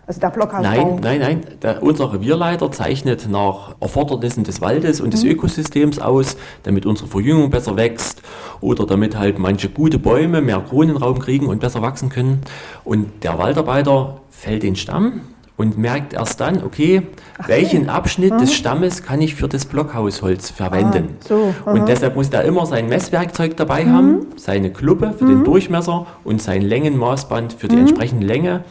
Also 0.07 0.19
der 0.19 0.29
Blockhausbau? 0.29 0.61
Nein, 0.69 0.99
nein, 1.01 1.19
nein. 1.19 1.41
Der, 1.63 1.81
unser 1.81 2.13
Revierleiter 2.13 2.71
zeichnet 2.71 3.27
nach 3.29 3.75
Erfordernissen 3.79 4.43
des 4.43 4.61
Waldes 4.61 5.01
und 5.01 5.13
des 5.13 5.23
mhm. 5.23 5.31
Ökosystems 5.31 5.99
aus, 5.99 6.37
damit 6.63 6.85
unsere 6.85 7.07
Verjüngung 7.07 7.49
besser 7.49 7.75
wächst 7.75 8.21
oder 8.61 8.85
damit 8.85 9.17
halt 9.17 9.39
manche 9.39 9.69
gute 9.69 9.97
Bäume 9.97 10.41
mehr 10.41 10.59
Kronenraum 10.59 11.17
kriegen 11.17 11.47
und 11.47 11.59
besser 11.59 11.81
wachsen 11.81 12.09
können. 12.09 12.41
Und 12.83 13.23
der 13.23 13.39
Waldarbeiter 13.39 14.17
fällt 14.29 14.63
den 14.63 14.75
Stamm, 14.75 15.21
und 15.57 15.77
merkt 15.77 16.13
erst 16.13 16.41
dann, 16.41 16.63
okay, 16.63 17.03
Ach, 17.37 17.47
welchen 17.47 17.89
Abschnitt 17.89 18.33
mhm. 18.33 18.39
des 18.39 18.53
Stammes 18.53 19.03
kann 19.03 19.21
ich 19.21 19.35
für 19.35 19.47
das 19.47 19.65
Blockhausholz 19.65 20.49
verwenden. 20.49 21.17
Ah, 21.21 21.25
so, 21.27 21.53
und 21.65 21.87
deshalb 21.87 22.15
muss 22.15 22.29
er 22.29 22.43
immer 22.43 22.65
sein 22.65 22.87
Messwerkzeug 22.89 23.55
dabei 23.55 23.85
mhm. 23.85 23.93
haben, 23.93 24.27
seine 24.35 24.71
Kluppe 24.71 25.13
für 25.17 25.25
mhm. 25.25 25.29
den 25.29 25.43
Durchmesser 25.45 26.07
und 26.23 26.41
sein 26.41 26.61
Längenmaßband 26.61 27.53
für 27.53 27.67
die 27.67 27.75
mhm. 27.75 27.81
entsprechende 27.81 28.27
Länge. 28.27 28.63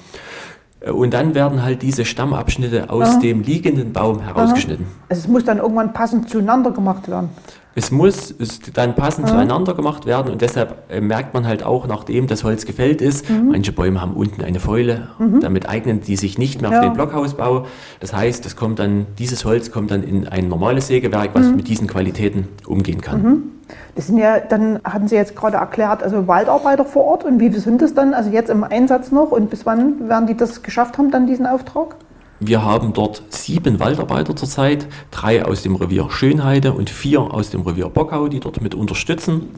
Äh, 0.84 0.90
und 0.90 1.14
dann 1.14 1.34
werden 1.34 1.62
halt 1.62 1.82
diese 1.82 2.04
Stammabschnitte 2.04 2.90
aus 2.90 3.18
dem 3.18 3.42
liegenden 3.42 3.92
Baum 3.92 4.20
herausgeschnitten. 4.20 4.86
Also 5.08 5.22
es 5.22 5.28
muss 5.28 5.44
dann 5.44 5.58
irgendwann 5.58 5.92
passend 5.92 6.28
zueinander 6.28 6.70
gemacht 6.70 7.08
werden. 7.08 7.30
Es 7.76 7.90
muss 7.90 8.34
dann 8.72 8.94
passend 8.94 9.26
ja. 9.26 9.34
zueinander 9.34 9.74
gemacht 9.74 10.06
werden 10.06 10.30
und 10.30 10.40
deshalb 10.42 10.84
äh, 10.92 11.00
merkt 11.00 11.34
man 11.34 11.44
halt 11.44 11.64
auch, 11.64 11.88
nachdem 11.88 12.28
das 12.28 12.44
Holz 12.44 12.66
gefällt 12.66 13.02
ist, 13.02 13.28
mhm. 13.28 13.48
manche 13.50 13.72
Bäume 13.72 14.00
haben 14.00 14.12
unten 14.12 14.42
eine 14.42 14.60
Fäule, 14.60 15.08
mhm. 15.18 15.40
damit 15.40 15.68
eignen 15.68 16.00
die 16.00 16.14
sich 16.14 16.38
nicht 16.38 16.62
mehr 16.62 16.70
ja. 16.70 16.80
für 16.80 16.86
den 16.86 16.94
Blockhausbau. 16.94 17.66
Das 17.98 18.14
heißt, 18.14 18.46
es 18.46 18.54
kommt 18.54 18.78
dann, 18.78 19.06
dieses 19.18 19.44
Holz 19.44 19.72
kommt 19.72 19.90
dann 19.90 20.04
in 20.04 20.28
ein 20.28 20.46
normales 20.46 20.86
Sägewerk, 20.86 21.30
was 21.34 21.46
mhm. 21.46 21.56
mit 21.56 21.66
diesen 21.66 21.88
Qualitäten 21.88 22.46
umgehen 22.64 23.00
kann. 23.00 23.42
Das 23.94 24.06
sind 24.08 24.18
ja, 24.18 24.40
dann 24.40 24.80
hatten 24.84 25.08
Sie 25.08 25.16
jetzt 25.16 25.36
gerade 25.36 25.56
erklärt, 25.56 26.02
also 26.02 26.26
Waldarbeiter 26.26 26.84
vor 26.84 27.04
Ort 27.04 27.24
und 27.24 27.40
wie 27.40 27.50
sind 27.52 27.82
das 27.82 27.94
dann, 27.94 28.14
also 28.14 28.30
jetzt 28.30 28.50
im 28.50 28.64
Einsatz 28.64 29.12
noch 29.12 29.30
und 29.30 29.50
bis 29.50 29.66
wann 29.66 30.08
werden 30.08 30.26
die 30.26 30.36
das 30.36 30.62
geschafft 30.62 30.98
haben, 30.98 31.10
dann 31.10 31.26
diesen 31.26 31.46
Auftrag? 31.46 31.96
Wir 32.40 32.64
haben 32.64 32.92
dort 32.92 33.22
sieben 33.28 33.78
Waldarbeiter 33.80 34.34
zurzeit, 34.34 34.86
drei 35.10 35.44
aus 35.44 35.62
dem 35.62 35.76
Revier 35.76 36.10
Schönheide 36.10 36.72
und 36.72 36.90
vier 36.90 37.20
aus 37.20 37.50
dem 37.50 37.62
Revier 37.62 37.88
Bockau, 37.88 38.28
die 38.28 38.40
dort 38.40 38.60
mit 38.60 38.74
unterstützen. 38.74 39.50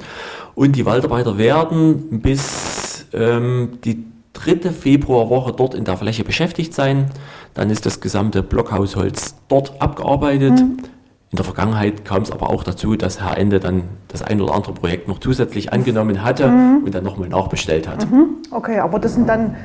Und 0.55 0.77
die 0.77 0.85
Waldarbeiter 0.85 1.39
werden 1.39 2.21
bis 2.21 3.07
ähm, 3.13 3.79
die 3.85 4.05
dritte 4.35 4.71
Februarwoche 4.73 5.53
dort 5.53 5.75
in 5.75 5.85
der 5.85 5.97
Fläche 5.97 6.23
beschäftigt 6.23 6.75
sein. 6.75 7.07
Dann 7.55 7.71
ist 7.71 7.87
das 7.87 8.01
gesamte 8.01 8.43
Blockhausholz 8.43 9.37
dort 9.49 9.81
abgearbeitet. 9.81 10.53
Mhm. 10.53 10.77
In 11.33 11.37
der 11.37 11.45
Vergangenheit 11.45 12.05
kam 12.05 12.23
es 12.23 12.31
aber 12.31 12.51
auch 12.51 12.63
dazu, 12.63 12.95
dass 12.95 13.21
Herr 13.21 13.37
Ende 13.37 13.59
dann 13.59 13.83
das 14.07 14.23
ein 14.23 14.41
oder 14.41 14.55
andere 14.55 14.73
Projekt 14.73 15.09
noch 15.09 15.19
zusätzlich 15.19 15.73
angenommen 15.73 16.23
hatte 16.23 16.45
und 16.47 16.95
dann 16.95 17.03
nochmal 17.03 17.29
nachbestellt 17.29 17.89
hat. 17.89 18.07
Okay, 18.53 18.79
aber 18.79 19.01
das 19.01 19.15
sind 19.15 19.29
dann 19.29 19.57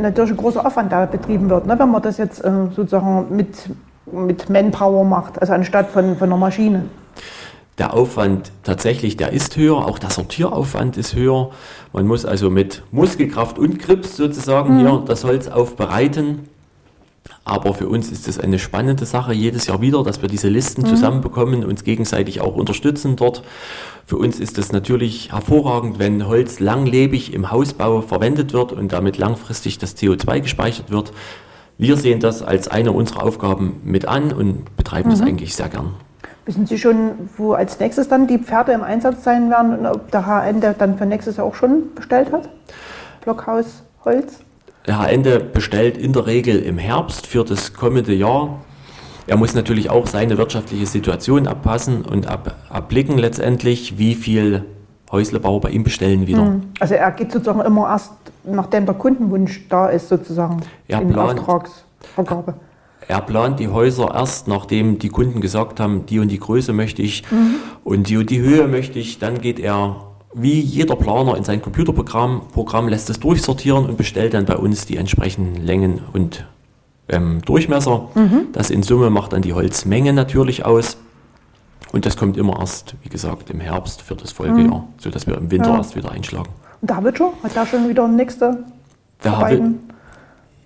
natürlich 0.00 0.30
ein 0.30 0.36
großer 0.36 0.64
Aufwand, 0.64 0.92
der 0.92 1.06
betrieben 1.08 1.50
wird, 1.50 1.66
ne? 1.66 1.76
wenn 1.76 1.90
man 1.90 2.02
das 2.02 2.18
jetzt 2.18 2.44
äh, 2.44 2.50
sozusagen 2.74 3.34
mit, 3.34 3.68
mit 4.12 4.48
Manpower 4.48 5.04
macht, 5.04 5.40
also 5.40 5.54
anstatt 5.54 5.90
von, 5.90 6.16
von 6.16 6.28
einer 6.28 6.36
Maschine. 6.36 6.84
Der 7.78 7.94
Aufwand 7.94 8.50
tatsächlich, 8.64 9.16
der 9.16 9.32
ist 9.32 9.56
höher, 9.56 9.76
auch 9.76 9.98
der 9.98 10.10
Sortieraufwand 10.10 10.96
ist 10.96 11.14
höher. 11.14 11.50
Man 11.92 12.06
muss 12.06 12.26
also 12.26 12.50
mit 12.50 12.82
Muskelkraft 12.90 13.58
und 13.58 13.78
Grips 13.78 14.16
sozusagen 14.16 14.78
hier 14.78 15.02
das 15.06 15.24
Holz 15.24 15.48
aufbereiten. 15.48 16.48
Aber 17.48 17.72
für 17.72 17.88
uns 17.88 18.12
ist 18.12 18.28
es 18.28 18.38
eine 18.38 18.58
spannende 18.58 19.06
Sache 19.06 19.32
jedes 19.32 19.66
Jahr 19.66 19.80
wieder, 19.80 20.02
dass 20.02 20.20
wir 20.20 20.28
diese 20.28 20.48
Listen 20.48 20.84
zusammenbekommen, 20.84 21.64
uns 21.64 21.82
gegenseitig 21.82 22.42
auch 22.42 22.54
unterstützen 22.54 23.16
dort. 23.16 23.42
Für 24.04 24.18
uns 24.18 24.38
ist 24.38 24.58
es 24.58 24.70
natürlich 24.70 25.32
hervorragend, 25.32 25.98
wenn 25.98 26.26
Holz 26.26 26.60
langlebig 26.60 27.32
im 27.32 27.50
Hausbau 27.50 28.02
verwendet 28.02 28.52
wird 28.52 28.72
und 28.72 28.92
damit 28.92 29.16
langfristig 29.16 29.78
das 29.78 29.96
CO2 29.96 30.40
gespeichert 30.40 30.90
wird. 30.90 31.12
Wir 31.78 31.96
sehen 31.96 32.20
das 32.20 32.42
als 32.42 32.68
eine 32.68 32.92
unserer 32.92 33.22
Aufgaben 33.22 33.80
mit 33.82 34.06
an 34.06 34.30
und 34.30 34.76
betreiben 34.76 35.08
das 35.08 35.22
eigentlich 35.22 35.56
sehr 35.56 35.70
gern. 35.70 35.94
Wissen 36.44 36.66
Sie 36.66 36.76
schon, 36.76 37.12
wo 37.38 37.52
als 37.52 37.80
nächstes 37.80 38.08
dann 38.08 38.26
die 38.26 38.38
Pferde 38.38 38.72
im 38.72 38.82
Einsatz 38.82 39.24
sein 39.24 39.48
werden 39.48 39.78
und 39.78 39.86
ob 39.86 40.10
der 40.10 40.26
HN 40.26 40.60
der 40.60 40.74
dann 40.74 40.98
für 40.98 41.06
nächstes 41.06 41.38
Jahr 41.38 41.46
auch 41.46 41.54
schon 41.54 41.94
bestellt 41.94 42.30
hat? 42.30 42.50
Blockhaus 43.22 43.84
Holz? 44.04 44.40
Ende 44.86 45.40
bestellt 45.40 45.96
in 45.98 46.12
der 46.12 46.26
Regel 46.26 46.58
im 46.60 46.78
Herbst 46.78 47.26
für 47.26 47.44
das 47.44 47.74
kommende 47.74 48.14
Jahr. 48.14 48.60
Er 49.26 49.36
muss 49.36 49.54
natürlich 49.54 49.90
auch 49.90 50.06
seine 50.06 50.38
wirtschaftliche 50.38 50.86
Situation 50.86 51.46
abpassen 51.46 52.02
und 52.04 52.26
ab, 52.26 52.56
abblicken 52.70 53.18
letztendlich, 53.18 53.98
wie 53.98 54.14
viel 54.14 54.64
Häuslebauer 55.12 55.60
bei 55.60 55.70
ihm 55.70 55.84
bestellen 55.84 56.26
wieder. 56.26 56.60
Also 56.80 56.94
er 56.94 57.10
geht 57.10 57.32
sozusagen 57.32 57.60
immer 57.60 57.88
erst, 57.88 58.12
nachdem 58.44 58.86
der 58.86 58.94
Kundenwunsch 58.94 59.68
da 59.68 59.88
ist, 59.88 60.08
sozusagen 60.08 60.60
Er 60.86 61.02
in 61.02 61.10
plant- 61.10 61.40
Auftragsvergabe. 61.40 62.54
Er 63.06 63.20
plant 63.22 63.58
die 63.58 63.68
Häuser 63.68 64.10
erst, 64.14 64.48
nachdem 64.48 64.98
die 64.98 65.08
Kunden 65.08 65.40
gesagt 65.40 65.80
haben, 65.80 66.04
die 66.06 66.18
und 66.18 66.28
die 66.28 66.38
Größe 66.38 66.72
möchte 66.74 67.00
ich 67.02 67.24
und 67.84 68.08
die 68.08 68.18
und 68.18 68.28
die 68.28 68.40
Höhe 68.40 68.68
möchte 68.68 68.98
ich. 68.98 69.18
Dann 69.18 69.40
geht 69.40 69.58
er 69.58 69.96
wie 70.40 70.60
jeder 70.60 70.96
Planer 70.96 71.36
in 71.36 71.44
sein 71.44 71.60
Computerprogramm, 71.62 72.42
Programm 72.52 72.88
lässt 72.88 73.10
es 73.10 73.20
durchsortieren 73.20 73.86
und 73.86 73.96
bestellt 73.96 74.34
dann 74.34 74.44
bei 74.44 74.56
uns 74.56 74.86
die 74.86 74.96
entsprechenden 74.96 75.64
Längen 75.64 76.00
und 76.12 76.46
ähm, 77.08 77.40
Durchmesser. 77.44 78.08
Das 78.52 78.70
in 78.70 78.82
Summe 78.82 79.10
macht 79.10 79.32
dann 79.32 79.42
die 79.42 79.52
Holzmenge 79.54 80.12
natürlich 80.12 80.64
aus. 80.64 80.98
Und 81.92 82.04
das 82.04 82.16
kommt 82.16 82.36
immer 82.36 82.60
erst, 82.60 82.94
wie 83.02 83.08
gesagt, 83.08 83.48
im 83.50 83.60
Herbst 83.60 84.02
für 84.02 84.14
das 84.14 84.32
Folgejahr, 84.32 84.86
sodass 84.98 85.26
wir 85.26 85.38
im 85.38 85.50
Winter 85.50 85.70
Ja. 85.70 85.76
erst 85.78 85.96
wieder 85.96 86.10
einschlagen. 86.10 86.50
Und 86.80 86.90
der 86.90 87.02
Witscher, 87.02 87.32
hat 87.42 87.56
der 87.56 87.66
schon 87.66 87.88
wieder 87.88 88.06
nächste 88.06 88.64
Arbeiten? 89.24 89.80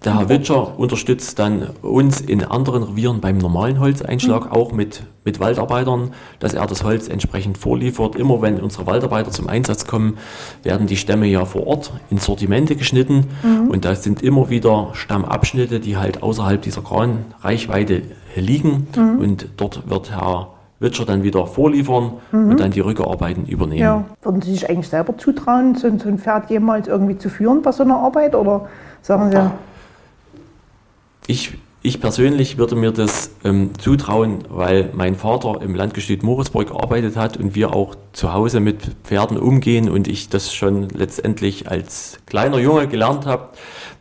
Der 0.05 0.19
Herr 0.19 0.29
Witscher 0.29 0.79
unterstützt 0.79 1.39
dann 1.39 1.69
uns 1.83 2.21
in 2.21 2.45
anderen 2.45 2.83
Revieren 2.83 3.21
beim 3.21 3.39
normalen 3.39 3.79
Holzeinschlag, 3.79 4.51
auch 4.51 4.73
mit, 4.73 5.05
mit 5.25 5.39
Waldarbeitern, 5.39 6.11
dass 6.41 6.55
er 6.55 6.67
das 6.67 6.83
Holz 6.83 7.09
entsprechend 7.09 7.57
vorliefert. 7.59 8.17
Immer 8.17 8.43
wenn 8.43 8.61
unsere 8.61 8.87
Waldarbeiter 8.87 9.31
zum 9.31 9.49
Einsatz 9.49 9.87
kommen, 9.87 10.19
werden 10.65 10.87
die 10.87 10.97
Stämme 10.97 11.27
ja 11.27 11.45
vor 11.45 11.67
Ort 11.67 11.93
in 12.11 12.19
Sortimente 12.19 12.75
geschnitten. 12.77 13.29
Und 13.69 13.85
da 13.85 13.95
sind 13.95 14.23
immer 14.23 14.51
wieder 14.51 14.89
Stammabschnitte, 14.95 15.79
die 15.79 15.97
halt 15.97 16.23
außerhalb 16.23 16.61
dieser 16.61 16.83
Kranreichweite 16.83 18.03
liegen. 18.37 18.89
Und 19.21 19.47
dort 19.57 19.89
wird 19.89 20.11
Herr 20.11 20.49
Witscher 20.81 21.05
dann 21.05 21.23
wieder 21.23 21.47
vorliefern 21.47 22.15
und 22.33 22.59
dann 22.59 22.73
die 22.73 22.81
Rückarbeiten 22.81 23.47
übernehmen. 23.47 23.81
Ja. 23.81 24.05
Würden 24.23 24.43
Sie 24.43 24.51
sich 24.53 24.69
eigentlich 24.69 24.89
selber 24.89 25.17
zutrauen, 25.17 25.77
so, 25.77 25.87
ein- 25.87 26.01
so 26.01 26.09
ein 26.09 26.19
Pferd 26.19 26.51
jemals 26.51 26.89
irgendwie 26.89 27.17
zu 27.17 27.29
führen 27.29 27.63
bei 27.63 27.71
so 27.71 27.85
einer 27.85 27.99
Arbeit? 27.99 28.35
Oder 28.35 28.67
sagen 29.01 29.31
Sie, 29.31 29.37
Ich, 31.27 31.53
ich 31.83 32.01
persönlich 32.01 32.59
würde 32.59 32.75
mir 32.75 32.91
das 32.91 33.31
ähm, 33.45 33.71
zutrauen, 33.79 34.45
weil 34.49 34.91
mein 34.93 35.15
Vater 35.15 35.61
im 35.63 35.75
Landgestüt 35.75 36.23
Moritzburg 36.23 36.69
gearbeitet 36.69 37.17
hat 37.17 37.37
und 37.37 37.55
wir 37.55 37.75
auch 37.75 37.95
zu 38.13 38.33
Hause 38.33 38.59
mit 38.59 38.97
Pferden 39.05 39.37
umgehen 39.37 39.89
und 39.89 40.09
ich 40.09 40.29
das 40.29 40.53
schon 40.53 40.89
letztendlich 40.89 41.71
als 41.71 42.19
kleiner 42.27 42.59
Junge 42.59 42.89
gelernt 42.89 43.25
habe, 43.27 43.51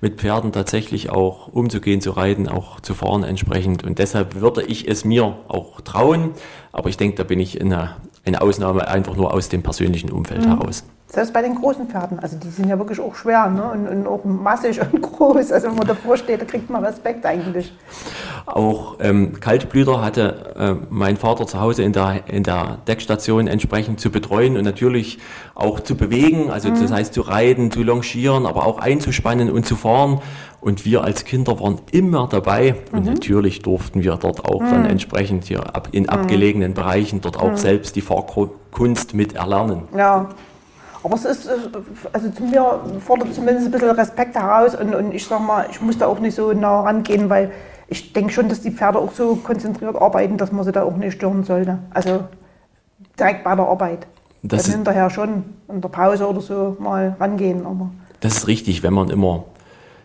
mit 0.02 0.20
Pferden 0.20 0.52
tatsächlich 0.52 1.12
auch 1.12 1.48
umzugehen, 1.48 2.02
zu 2.02 2.12
reiten, 2.12 2.48
auch 2.48 2.80
zu 2.80 2.96
fahren 2.96 3.24
entsprechend. 3.24 3.84
Und 3.84 4.00
deshalb 4.00 4.36
würde 4.36 4.64
ich 4.64 4.88
es 4.88 5.06
mir 5.06 5.38
auch 5.48 5.82
trauen. 5.82 6.32
Aber 6.72 6.90
ich 6.90 6.98
denke, 6.98 7.18
da 7.18 7.24
bin 7.24 7.40
ich 7.40 7.60
in 7.60 7.72
einer, 7.72 7.98
eine 8.26 8.42
Ausnahme 8.42 8.88
einfach 8.88 9.16
nur 9.16 9.32
aus 9.34 9.50
dem 9.50 9.62
persönlichen 9.62 10.12
Umfeld 10.12 10.46
heraus. 10.46 10.84
Selbst 11.12 11.34
bei 11.34 11.42
den 11.42 11.56
großen 11.56 11.88
Pferden, 11.88 12.20
also 12.20 12.38
die 12.38 12.48
sind 12.50 12.70
ja 12.70 12.78
wirklich 12.78 13.00
auch 13.02 13.16
schwer 13.16 13.50
ne? 13.50 13.70
und, 13.72 13.88
und 13.88 14.08
auch 14.08 14.24
massig 14.24 14.80
und 14.80 15.02
groß. 15.02 15.52
Also 15.52 15.68
wenn 15.68 15.76
man 15.76 15.88
davor 15.88 16.16
steht, 16.16 16.42
da 16.42 16.46
kriegt 16.46 16.70
man 16.70 16.86
Respekt 16.86 17.26
eigentlich. 17.26 17.74
Auch 18.46 18.96
ähm, 19.02 19.40
Kaltblüter 19.40 20.02
hatte 20.02 20.54
äh, 20.58 20.86
mein 20.90 21.18
Vater 21.18 21.46
zu 21.48 21.60
Hause 21.60 21.84
in 21.84 21.92
der, 21.92 22.22
in 22.28 22.44
der 22.44 22.78
Deckstation 22.88 23.48
entsprechend 23.48 24.00
zu 24.00 24.10
betreuen 24.10 24.56
und 24.56 24.64
natürlich 24.64 25.20
auch 25.54 25.82
zu 25.82 25.96
bewegen, 25.96 26.50
also 26.50 26.70
das 26.70 26.92
heißt 26.92 27.14
zu 27.14 27.22
reiten, 27.22 27.72
zu 27.72 27.84
longieren, 27.84 28.46
aber 28.46 28.66
auch 28.66 28.80
einzuspannen 28.80 29.52
und 29.52 29.66
zu 29.66 29.76
fahren. 29.76 30.22
Und 30.62 30.86
wir 30.86 31.04
als 31.04 31.26
Kinder 31.26 31.60
waren 31.60 31.80
immer 31.92 32.28
dabei 32.30 32.76
und 32.92 33.06
natürlich 33.06 33.64
durften 33.64 34.04
wir 34.04 34.16
dort 34.16 34.46
auch 34.46 34.60
dann 34.60 34.86
entsprechend 34.86 35.46
hier 35.46 35.76
ab, 35.76 35.90
in 35.92 36.08
abgelegenen 36.08 36.76
Bereichen 36.76 37.20
dort 37.20 37.38
auch 37.38 37.58
selbst 37.58 37.96
die 37.96 38.02
Fahrkunst 38.02 39.16
mit 39.16 39.34
erlernen. 39.34 39.84
Ja. 39.98 40.30
Aber 41.04 41.16
es 41.16 41.26
ist, 41.26 41.48
äh, 41.48 41.52
also 42.14 42.30
zu 42.30 42.44
mir 42.44 42.80
fordert 43.06 43.34
zumindest 43.34 43.68
ein 43.68 43.72
bisschen 43.72 43.90
Respekt 43.92 44.36
heraus 44.36 44.76
und, 44.76 44.94
und 44.94 45.14
ich 45.14 45.26
sag 45.26 45.40
mal, 45.42 45.66
ich 45.72 45.82
muss 45.82 45.98
da 45.98 46.06
auch 46.08 46.20
nicht 46.20 46.36
so 46.36 46.54
nah 46.54 46.82
rangehen, 46.82 47.30
weil 47.30 47.52
ich 47.88 48.14
denke 48.14 48.32
schon, 48.32 48.48
dass 48.50 48.62
die 48.62 48.72
Pferde 48.72 49.00
auch 49.00 49.12
so 49.12 49.36
konzentriert 49.36 49.96
arbeiten, 49.96 50.38
dass 50.38 50.52
man 50.52 50.64
sie 50.64 50.72
da 50.72 50.84
auch 50.84 50.96
nicht 50.96 51.14
stören 51.14 51.44
sollte. 51.44 51.80
Also 51.92 52.24
direkt 53.20 53.44
bei 53.44 53.56
der 53.56 53.66
Arbeit. 53.68 54.08
Das 54.44 54.64
Dann 54.64 54.70
ist- 54.72 54.76
hinterher 54.76 55.10
schon 55.10 55.44
in 55.68 55.82
der 55.82 55.90
Pause 55.90 56.28
oder 56.28 56.42
so 56.42 56.78
mal 56.80 57.16
rangehen. 57.20 57.66
Aber 57.66 57.90
Das 58.22 58.38
ist 58.38 58.48
richtig, 58.48 58.82
wenn 58.84 58.94
man 58.94 59.10
immer 59.10 59.44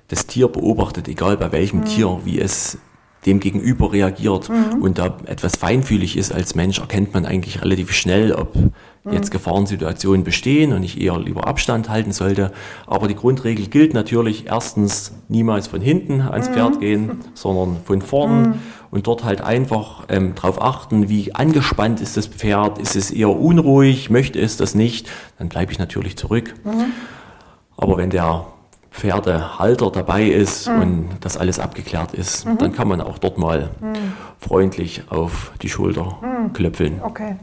das 0.08 0.26
Tier 0.26 0.48
beobachtet, 0.48 1.08
egal 1.08 1.36
bei 1.36 1.52
welchem 1.52 1.84
Tier, 1.84 2.18
wie 2.24 2.40
es 2.40 2.78
dem 3.26 3.40
gegenüber 3.40 3.92
reagiert 3.92 4.48
und 4.80 4.98
da 4.98 5.18
etwas 5.26 5.56
feinfühlig 5.56 6.16
ist 6.16 6.32
als 6.32 6.54
Mensch, 6.54 6.78
erkennt 6.78 7.12
man 7.12 7.26
eigentlich 7.26 7.62
relativ 7.62 7.92
schnell, 7.92 8.32
ob 8.32 8.54
jetzt 9.10 9.30
Gefahrensituationen 9.30 10.24
bestehen 10.24 10.72
und 10.72 10.82
ich 10.82 11.00
eher 11.00 11.18
lieber 11.18 11.46
Abstand 11.46 11.88
halten 11.88 12.12
sollte. 12.12 12.52
Aber 12.86 13.06
die 13.08 13.14
Grundregel 13.14 13.66
gilt 13.66 13.94
natürlich 13.94 14.46
erstens 14.46 15.12
niemals 15.28 15.68
von 15.68 15.80
hinten 15.80 16.20
ans 16.20 16.48
Pferd 16.48 16.80
gehen, 16.80 17.20
sondern 17.34 17.76
von 17.84 18.02
vorn 18.02 18.60
und 18.90 19.06
dort 19.06 19.24
halt 19.24 19.40
einfach 19.42 20.04
ähm, 20.08 20.34
darauf 20.34 20.60
achten, 20.62 21.08
wie 21.08 21.34
angespannt 21.34 22.00
ist 22.00 22.16
das 22.16 22.26
Pferd, 22.26 22.78
ist 22.78 22.96
es 22.96 23.10
eher 23.10 23.30
unruhig, 23.30 24.10
möchte 24.10 24.40
es 24.40 24.56
das 24.56 24.74
nicht, 24.74 25.08
dann 25.38 25.48
bleibe 25.48 25.72
ich 25.72 25.78
natürlich 25.78 26.16
zurück. 26.16 26.54
Aber 27.76 27.96
wenn 27.98 28.10
der 28.10 28.46
Pferdehalter 28.96 29.90
dabei 29.90 30.24
ist 30.24 30.68
und 30.68 31.10
das 31.20 31.36
alles 31.36 31.58
abgeklärt 31.58 32.14
ist, 32.14 32.46
dann 32.58 32.72
kann 32.72 32.88
man 32.88 33.00
auch 33.02 33.18
dort 33.18 33.36
mal 33.36 33.70
freundlich 34.40 35.02
auf 35.10 35.52
die 35.60 35.68
Schulter 35.68 36.16
klöpfeln. 36.54 37.00
okay. 37.02 37.36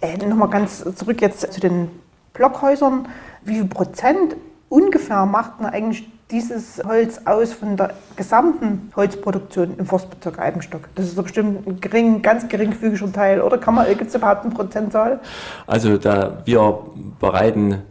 Äh, 0.00 0.16
Nochmal 0.26 0.48
ganz 0.48 0.84
zurück 0.96 1.20
jetzt 1.20 1.52
zu 1.52 1.60
den 1.60 1.88
Blockhäusern. 2.34 3.06
Wie 3.44 3.54
viel 3.54 3.66
Prozent 3.66 4.36
ungefähr 4.68 5.26
macht 5.26 5.58
denn 5.60 5.66
eigentlich 5.66 6.08
dieses 6.30 6.82
Holz 6.84 7.20
aus 7.24 7.52
von 7.52 7.76
der 7.76 7.94
gesamten 8.16 8.90
Holzproduktion 8.96 9.74
im 9.78 9.86
Forstbezirk 9.86 10.38
Eibenstock? 10.38 10.88
Das 10.94 11.06
ist 11.06 11.18
doch 11.18 11.24
bestimmt 11.24 11.66
ein 11.66 11.80
gering, 11.80 12.22
ganz 12.22 12.48
geringfügiger 12.48 13.12
Teil, 13.12 13.40
oder? 13.42 13.58
Kann 13.58 13.74
man, 13.74 13.86
gibt 13.86 14.08
es 14.08 14.14
überhaupt 14.14 14.44
eine 14.44 14.54
Prozentzahl? 14.54 15.20
Also 15.66 15.98
da 15.98 16.38
wir 16.44 16.78
bereiten 17.20 17.82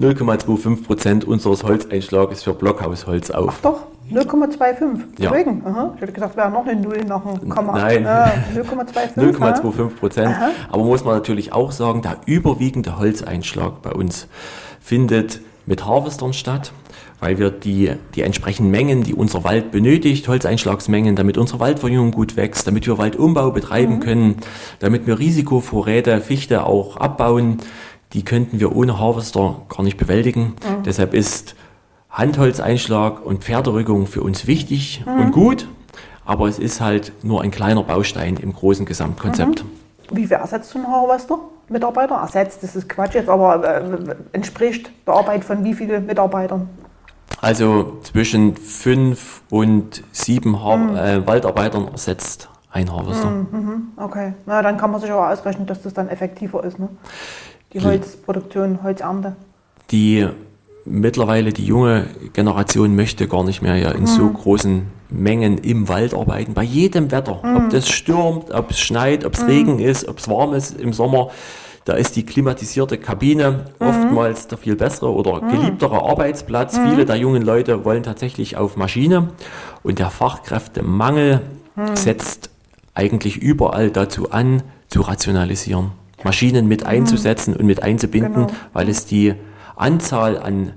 0,25 0.00 0.84
Prozent 0.84 1.24
unseres 1.24 1.64
Holzeinschlages 1.64 2.44
für 2.44 2.54
Blockhausholz 2.54 3.30
auf. 3.30 3.60
Doch, 3.62 3.86
0,25. 4.12 5.18
Ja. 5.18 5.30
Deswegen, 5.30 5.62
aha. 5.66 5.92
ich 5.96 6.02
hätte 6.02 6.12
gedacht, 6.12 6.36
wäre 6.36 6.50
noch 6.50 6.66
eine 6.66 6.80
Null 6.80 7.04
nach 7.06 7.22
dem 7.22 7.48
Komma. 7.48 7.72
Nein. 7.72 8.04
Ja, 8.04 8.32
0,25. 8.54 9.40
aha. 9.40 9.60
0,25 9.60 9.88
Prozent. 9.96 10.36
Aber 10.70 10.84
muss 10.84 11.04
man 11.04 11.14
natürlich 11.14 11.52
auch 11.52 11.72
sagen, 11.72 12.02
der 12.02 12.16
überwiegende 12.26 12.98
Holzeinschlag 12.98 13.82
bei 13.82 13.92
uns 13.92 14.28
findet 14.80 15.40
mit 15.66 15.84
Harvestern 15.84 16.32
statt, 16.32 16.72
weil 17.20 17.38
wir 17.38 17.50
die, 17.50 17.92
die 18.14 18.22
entsprechenden 18.22 18.70
Mengen, 18.70 19.02
die 19.02 19.14
unser 19.14 19.44
Wald 19.44 19.70
benötigt, 19.70 20.26
Holzeinschlagsmengen, 20.28 21.16
damit 21.16 21.36
unsere 21.36 21.60
Waldverjüngung 21.60 22.12
gut 22.12 22.36
wächst, 22.36 22.66
damit 22.66 22.86
wir 22.86 22.96
Waldumbau 22.96 23.50
betreiben 23.50 24.00
können, 24.00 24.36
damit 24.78 25.06
wir 25.06 25.18
Risikovorräte, 25.18 26.20
Fichte 26.20 26.64
auch 26.64 26.96
abbauen, 26.96 27.58
die 28.12 28.24
könnten 28.24 28.58
wir 28.60 28.74
ohne 28.74 28.98
Harvester 28.98 29.62
gar 29.68 29.82
nicht 29.82 29.96
bewältigen. 29.96 30.54
Deshalb 30.84 31.14
ist 31.14 31.54
Handholzeinschlag 32.10 33.24
und 33.24 33.44
Pferderückung 33.44 34.06
für 34.06 34.22
uns 34.22 34.46
wichtig 34.46 35.04
und 35.06 35.32
gut, 35.32 35.68
aber 36.24 36.48
es 36.48 36.58
ist 36.58 36.80
halt 36.80 37.12
nur 37.22 37.42
ein 37.42 37.50
kleiner 37.50 37.82
Baustein 37.82 38.36
im 38.36 38.52
großen 38.52 38.86
Gesamtkonzept. 38.86 39.64
Wie 40.10 40.26
viel 40.26 40.36
ersetzt 40.36 40.74
ein 40.74 40.86
Harvester? 40.86 41.38
Mitarbeiter? 41.68 42.14
Ersetzt, 42.16 42.62
das 42.62 42.74
ist 42.76 42.88
Quatsch 42.88 43.14
jetzt, 43.14 43.28
aber 43.28 43.62
äh, 43.62 44.14
entspricht 44.32 44.90
der 45.06 45.14
Arbeit 45.14 45.44
von 45.44 45.62
wie 45.64 45.74
vielen 45.74 46.06
Mitarbeitern? 46.06 46.68
Also 47.42 47.98
zwischen 48.02 48.56
fünf 48.56 49.42
und 49.50 50.02
sieben 50.12 50.62
Har 50.64 50.76
Mhm. 50.78 50.96
äh, 50.96 51.26
Waldarbeitern 51.26 51.88
ersetzt 51.88 52.48
ein 52.72 52.90
Harvester. 52.90 53.32
Okay, 53.96 54.32
na 54.46 54.62
dann 54.62 54.76
kann 54.78 54.90
man 54.90 55.00
sich 55.00 55.10
aber 55.10 55.30
ausrechnen, 55.30 55.66
dass 55.66 55.82
das 55.82 55.92
dann 55.94 56.08
effektiver 56.08 56.64
ist, 56.64 56.78
ne? 56.78 56.88
Die. 57.72 57.80
Holzproduktion, 57.80 58.82
Holzernte. 58.82 59.36
Die 59.90 60.26
mittlerweile 60.84 61.52
die 61.52 61.66
junge 61.66 62.06
Generation 62.32 62.96
möchte 62.96 63.28
gar 63.28 63.44
nicht 63.44 63.60
mehr 63.60 63.76
ja 63.76 63.90
in 63.90 64.06
so 64.06 64.28
großen 64.28 64.86
Mengen 65.10 65.58
im 65.58 65.88
Wald 65.88 66.14
arbeiten, 66.14 66.54
bei 66.54 66.62
jedem 66.62 67.10
Wetter. 67.10 67.40
Ob 67.56 67.70
das 67.70 67.88
stürmt, 67.88 68.50
ob 68.50 68.70
es 68.70 68.80
schneit, 68.80 69.24
ob 69.24 69.34
es 69.34 69.46
Regen 69.46 69.78
ist, 69.78 70.08
ob 70.08 70.18
es 70.18 70.28
warm 70.28 70.54
ist 70.54 70.78
im 70.78 70.92
Sommer. 70.92 71.30
Da 71.84 71.94
ist 71.94 72.16
die 72.16 72.26
klimatisierte 72.26 72.98
Kabine 72.98 73.66
oftmals 73.78 74.46
der 74.46 74.58
viel 74.58 74.76
bessere 74.76 75.10
oder 75.10 75.40
geliebtere 75.40 76.02
Arbeitsplatz. 76.02 76.78
Viele 76.78 77.06
der 77.06 77.16
jungen 77.16 77.42
Leute 77.42 77.84
wollen 77.84 78.02
tatsächlich 78.02 78.58
auf 78.58 78.76
Maschine 78.76 79.28
und 79.82 79.98
der 79.98 80.10
Fachkräftemangel 80.10 81.40
setzt 81.94 82.50
eigentlich 82.92 83.38
überall 83.38 83.90
dazu 83.90 84.30
an, 84.30 84.62
zu 84.88 85.00
rationalisieren. 85.00 85.92
Maschinen 86.24 86.66
mit 86.68 86.84
einzusetzen 86.86 87.54
und 87.56 87.66
mit 87.66 87.82
einzubinden, 87.82 88.32
Genau. 88.46 88.46
weil 88.72 88.88
es 88.88 89.06
die 89.06 89.34
Anzahl 89.76 90.38
an 90.38 90.72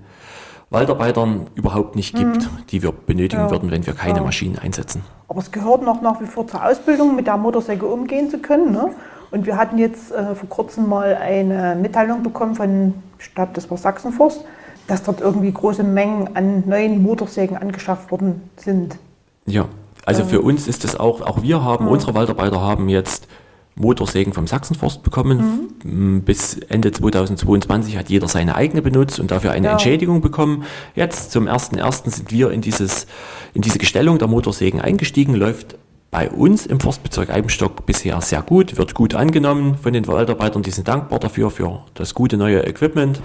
Waldarbeitern 0.70 1.48
überhaupt 1.56 1.96
nicht 1.96 2.16
gibt, 2.16 2.50
die 2.70 2.82
wir 2.82 2.92
benötigen 2.94 3.44
Ja. 3.44 3.52
würden, 3.52 3.72
wenn 3.72 3.86
wir 3.86 3.94
keine 3.94 4.20
Ja. 4.20 4.24
Maschinen 4.24 4.58
einsetzen. 4.58 5.04
Aber 5.28 5.40
es 5.40 5.52
gehört 5.52 5.82
noch 5.84 6.02
nach 6.02 6.22
wie 6.22 6.26
vor 6.28 6.48
zur 6.48 6.66
Ausbildung, 6.66 7.16
mit 7.16 7.28
der 7.28 7.38
Motorsäge 7.38 7.86
umgehen 7.86 8.30
zu 8.30 8.38
können. 8.40 8.72
Ne? 8.72 8.92
Und 9.32 9.46
wir 9.46 9.58
hatten 9.58 9.78
jetzt 9.78 10.12
äh, 10.12 10.36
vor 10.36 10.48
kurzem 10.50 10.88
mal 10.88 11.16
eine 11.16 11.76
Mitteilung 11.76 12.24
bekommen 12.24 12.56
von, 12.56 12.94
ich 13.20 13.34
glaube, 13.36 13.52
das 13.54 13.70
war 13.70 13.78
Sachsenforst, 13.78 14.46
dass 14.88 15.04
dort 15.04 15.20
irgendwie 15.22 15.52
große 15.52 15.84
Mengen 15.84 16.36
an 16.36 16.64
neuen 16.68 17.02
Motorsägen 17.02 17.58
angeschafft 17.58 18.12
worden 18.12 18.42
sind. 18.58 18.98
Ja, 19.46 19.66
also 20.06 20.24
für 20.24 20.42
uns 20.42 20.68
ist 20.68 20.84
es 20.86 21.00
auch, 21.00 21.22
auch 21.22 21.42
wir 21.42 21.64
haben, 21.64 21.88
unsere 21.88 22.14
Waldarbeiter 22.14 22.62
haben 22.62 22.88
jetzt 22.90 23.28
Motorsägen 23.76 24.34
vom 24.34 24.48
Sachsenforst 24.48 25.04
bekommen. 25.04 25.70
M, 25.84 26.22
Bis 26.24 26.58
Ende 26.58 26.92
2022 26.92 27.98
hat 27.98 28.10
jeder 28.10 28.28
seine 28.28 28.56
eigene 28.56 28.82
benutzt 28.82 29.20
und 29.20 29.32
dafür 29.32 29.52
eine 29.52 29.68
Ja. 29.68 29.72
Entschädigung 29.74 30.22
bekommen. 30.22 30.64
Jetzt 30.96 31.32
zum 31.32 31.48
1.1. 31.48 32.10
sind 32.10 32.32
wir 32.32 32.52
in, 32.52 32.62
dieses, 32.62 33.08
in 33.54 33.62
diese 33.62 33.80
Gestellung 33.80 34.18
der 34.20 34.28
Motorsägen 34.28 34.82
eingestiegen, 34.82 35.36
läuft 35.36 35.78
bei 36.12 36.30
uns 36.30 36.66
im 36.66 36.82
Forstbezirk 36.82 37.30
Eibenstock 37.30 37.86
bisher 37.86 38.20
sehr 38.20 38.42
gut, 38.42 38.78
wird 38.78 38.94
gut 38.94 39.16
angenommen 39.16 39.78
von 39.82 39.94
den 39.94 40.06
Waldarbeitern, 40.08 40.62
die 40.62 40.72
sind 40.72 40.90
dankbar 40.90 41.20
dafür, 41.20 41.50
für 41.50 41.84
das 41.94 42.14
gute 42.14 42.36
neue 42.36 42.66
Equipment. 42.68 43.22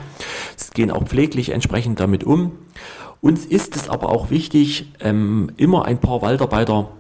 Sie 0.55 0.71
gehen 0.73 0.93
auch 0.93 1.03
pfleglich 1.03 1.51
entsprechend 1.51 1.99
damit 1.99 2.23
um. 2.23 2.53
Uns 3.21 3.45
ist 3.45 3.75
es 3.75 3.89
aber 3.89 4.11
auch 4.11 4.31
wichtig, 4.31 4.93
ähm, 5.01 5.51
immer 5.57 5.85
ein 5.85 5.99
paar 5.99 6.23
Waldarbeiter 6.23 6.91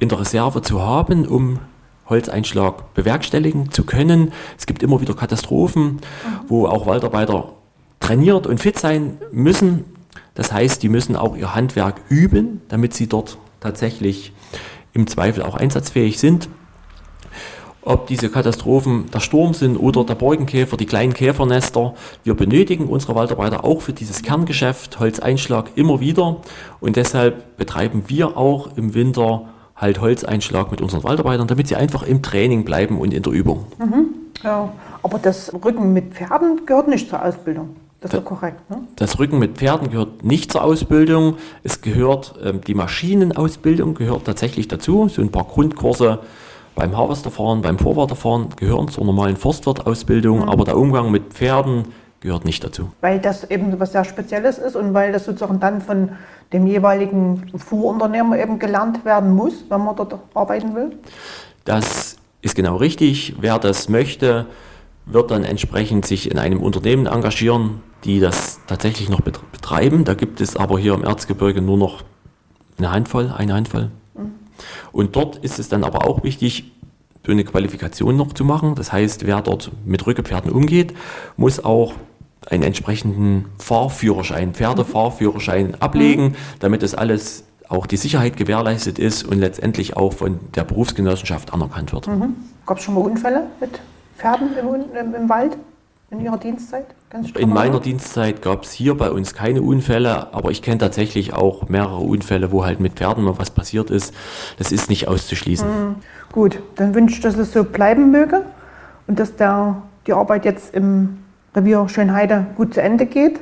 in 0.00 0.10
der 0.10 0.20
Reserve 0.20 0.60
zu 0.60 0.82
haben, 0.82 1.26
um 1.26 1.60
Holzeinschlag 2.08 2.94
bewerkstelligen 2.94 3.70
zu 3.70 3.84
können. 3.84 4.32
Es 4.58 4.66
gibt 4.66 4.82
immer 4.82 5.00
wieder 5.00 5.14
Katastrophen, 5.14 6.00
wo 6.48 6.66
auch 6.66 6.86
Waldarbeiter 6.86 7.52
trainiert 8.00 8.46
und 8.46 8.60
fit 8.60 8.78
sein 8.78 9.18
müssen. 9.32 9.84
Das 10.34 10.52
heißt, 10.52 10.82
die 10.82 10.88
müssen 10.88 11.16
auch 11.16 11.36
ihr 11.36 11.54
Handwerk 11.54 12.00
üben, 12.08 12.60
damit 12.68 12.94
sie 12.94 13.08
dort 13.08 13.38
tatsächlich 13.60 14.32
im 14.92 15.06
Zweifel 15.06 15.42
auch 15.42 15.56
einsatzfähig 15.56 16.18
sind. 16.18 16.48
Ob 17.82 18.08
diese 18.08 18.30
Katastrophen 18.30 19.08
der 19.12 19.20
Sturm 19.20 19.54
sind 19.54 19.76
oder 19.76 20.02
der 20.02 20.16
Borkenkäfer, 20.16 20.76
die 20.76 20.86
kleinen 20.86 21.14
Käfernester, 21.14 21.94
wir 22.24 22.34
benötigen 22.34 22.88
unsere 22.88 23.14
Waldarbeiter 23.14 23.64
auch 23.64 23.80
für 23.80 23.92
dieses 23.92 24.22
Kerngeschäft 24.22 24.98
Holzeinschlag 24.98 25.70
immer 25.76 26.00
wieder 26.00 26.40
und 26.80 26.96
deshalb 26.96 27.56
betreiben 27.56 28.04
wir 28.08 28.36
auch 28.36 28.76
im 28.76 28.94
Winter 28.94 29.48
halt 29.76 30.00
Holzeinschlag 30.00 30.70
mit 30.70 30.80
unseren 30.80 31.04
Waldarbeitern, 31.04 31.46
damit 31.46 31.68
sie 31.68 31.76
einfach 31.76 32.02
im 32.02 32.22
Training 32.22 32.64
bleiben 32.64 32.98
und 32.98 33.12
in 33.12 33.22
der 33.22 33.32
Übung. 33.32 33.66
Ja, 34.42 34.72
aber 35.02 35.18
das 35.18 35.52
Rücken 35.64 35.92
mit 35.92 36.14
Pferden 36.14 36.66
gehört 36.66 36.88
nicht 36.88 37.08
zur 37.08 37.24
Ausbildung. 37.24 37.76
Das 38.00 38.12
ist 38.12 38.16
ja 38.18 38.22
korrekt. 38.22 38.70
Ne? 38.70 38.78
Das 38.96 39.18
Rücken 39.18 39.38
mit 39.38 39.56
Pferden 39.56 39.90
gehört 39.90 40.22
nicht 40.22 40.52
zur 40.52 40.62
Ausbildung. 40.62 41.36
Es 41.62 41.80
gehört, 41.80 42.34
ähm, 42.44 42.60
die 42.60 42.74
Maschinenausbildung 42.74 43.94
gehört 43.94 44.26
tatsächlich 44.26 44.68
dazu. 44.68 45.08
So 45.08 45.22
ein 45.22 45.32
paar 45.32 45.44
Grundkurse 45.44 46.20
beim 46.74 46.96
Harvesterfahren, 46.96 47.62
beim 47.62 47.78
Vorwarterfahren 47.78 48.50
gehören 48.56 48.88
zur 48.88 49.04
normalen 49.04 49.36
Forstwirtausbildung, 49.36 50.46
aber 50.46 50.64
der 50.64 50.76
Umgang 50.76 51.10
mit 51.10 51.32
Pferden 51.32 51.86
gehört 52.26 52.44
nicht 52.44 52.62
dazu. 52.64 52.90
Weil 53.00 53.20
das 53.20 53.44
eben 53.50 53.78
was 53.78 53.92
sehr 53.92 54.04
Spezielles 54.04 54.58
ist 54.58 54.74
und 54.76 54.92
weil 54.92 55.12
das 55.12 55.24
sozusagen 55.24 55.60
dann 55.60 55.80
von 55.80 56.10
dem 56.52 56.66
jeweiligen 56.66 57.50
Fuhrunternehmer 57.56 58.38
eben 58.38 58.58
gelernt 58.58 59.04
werden 59.04 59.32
muss, 59.34 59.64
wenn 59.68 59.84
man 59.84 59.94
dort 59.96 60.18
arbeiten 60.34 60.74
will. 60.74 60.98
Das 61.64 62.16
ist 62.42 62.56
genau 62.56 62.76
richtig. 62.76 63.36
Wer 63.40 63.58
das 63.58 63.88
möchte, 63.88 64.46
wird 65.06 65.30
dann 65.30 65.44
entsprechend 65.44 66.04
sich 66.04 66.30
in 66.30 66.38
einem 66.38 66.60
Unternehmen 66.60 67.06
engagieren, 67.06 67.80
die 68.04 68.18
das 68.18 68.58
tatsächlich 68.66 69.08
noch 69.08 69.20
bet- 69.20 69.40
betreiben. 69.52 70.04
Da 70.04 70.14
gibt 70.14 70.40
es 70.40 70.56
aber 70.56 70.78
hier 70.78 70.94
im 70.94 71.04
Erzgebirge 71.04 71.62
nur 71.62 71.78
noch 71.78 72.02
eine 72.76 72.90
Handvoll, 72.90 73.32
eine 73.36 73.54
Handvoll. 73.54 73.90
Und 74.90 75.14
dort 75.14 75.36
ist 75.38 75.58
es 75.60 75.68
dann 75.68 75.84
aber 75.84 76.08
auch 76.08 76.24
wichtig, 76.24 76.72
so 77.24 77.32
eine 77.32 77.44
Qualifikation 77.44 78.16
noch 78.16 78.32
zu 78.32 78.44
machen. 78.44 78.76
Das 78.76 78.92
heißt, 78.92 79.26
wer 79.26 79.42
dort 79.42 79.70
mit 79.84 80.06
Rückepferden 80.06 80.50
umgeht, 80.52 80.94
muss 81.36 81.64
auch 81.64 81.94
einen 82.46 82.62
entsprechenden 82.62 83.46
Fahrführerschein, 83.58 84.54
Pferdefahrführerschein 84.54 85.80
ablegen, 85.80 86.36
damit 86.60 86.82
das 86.82 86.94
alles 86.94 87.44
auch 87.68 87.86
die 87.86 87.96
Sicherheit 87.96 88.36
gewährleistet 88.36 88.98
ist 88.98 89.24
und 89.24 89.38
letztendlich 89.38 89.96
auch 89.96 90.12
von 90.12 90.38
der 90.54 90.64
Berufsgenossenschaft 90.64 91.52
anerkannt 91.52 91.92
wird. 91.92 92.08
Gab 92.64 92.78
es 92.78 92.84
schon 92.84 92.94
mal 92.94 93.00
Unfälle 93.00 93.46
mit 93.60 93.80
Pferden 94.16 94.50
im, 94.56 94.96
im, 94.96 95.14
im 95.14 95.28
Wald 95.28 95.56
in 96.10 96.20
Ihrer 96.20 96.38
Dienstzeit? 96.38 96.86
In 97.36 97.50
meiner? 97.50 97.80
Dienstzeit 97.80 98.42
gab 98.42 98.64
es 98.64 98.72
hier 98.72 98.96
bei 98.96 99.10
uns 99.10 99.34
keine 99.34 99.62
Unfälle, 99.62 100.32
aber 100.34 100.50
ich 100.50 100.62
kenne 100.62 100.78
tatsächlich 100.78 101.34
auch 101.34 101.68
mehrere 101.68 101.98
Unfälle, 101.98 102.52
wo 102.52 102.64
halt 102.64 102.78
mit 102.78 102.94
Pferden 102.94 103.24
mal 103.24 103.38
was 103.38 103.50
passiert 103.50 103.90
ist. 103.90 104.14
Das 104.58 104.70
ist 104.70 104.90
nicht 104.90 105.08
auszuschließen. 105.08 105.96
Gut, 106.32 106.60
dann 106.76 106.94
wünsche 106.94 107.16
ich, 107.16 107.20
dass 107.20 107.36
es 107.36 107.52
so 107.52 107.64
bleiben 107.64 108.10
möge 108.10 108.42
und 109.06 109.18
dass 109.18 109.34
der, 109.36 109.82
die 110.06 110.12
Arbeit 110.12 110.44
jetzt 110.44 110.74
im 110.74 111.18
Revier 111.56 111.88
Schönheide 111.88 112.46
gut 112.56 112.74
zu 112.74 112.82
Ende 112.82 113.06
geht. 113.06 113.40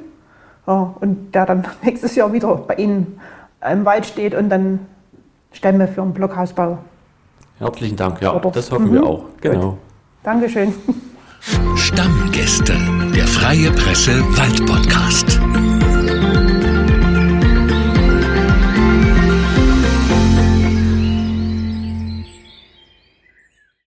Ja, 0.67 0.95
und 1.01 1.35
der 1.35 1.45
dann 1.47 1.67
nächstes 1.83 2.15
Jahr 2.15 2.33
wieder 2.33 2.55
bei 2.55 2.75
Ihnen 2.77 3.19
im 3.71 3.85
Wald 3.85 4.07
steht 4.07 4.35
und 4.35 4.49
dann 4.49 4.79
Stämme 5.53 5.89
für 5.89 6.03
einen 6.03 6.15
Blockhausbau. 6.15 6.79
Herzlichen 7.59 7.97
Dank, 7.97 8.21
ja, 8.23 8.33
Oder- 8.35 8.51
das 8.51 8.71
hoffen 8.71 8.89
Mhm. 8.89 8.93
wir 8.95 9.05
auch. 9.07 9.25
Genau. 9.41 9.79
Dankeschön. 10.23 10.73
Stammgäste, 11.77 12.73
der 13.15 13.27
Freie 13.27 13.71
Presse 13.73 14.13
Wald 14.37 14.65
Podcast. 14.67 15.39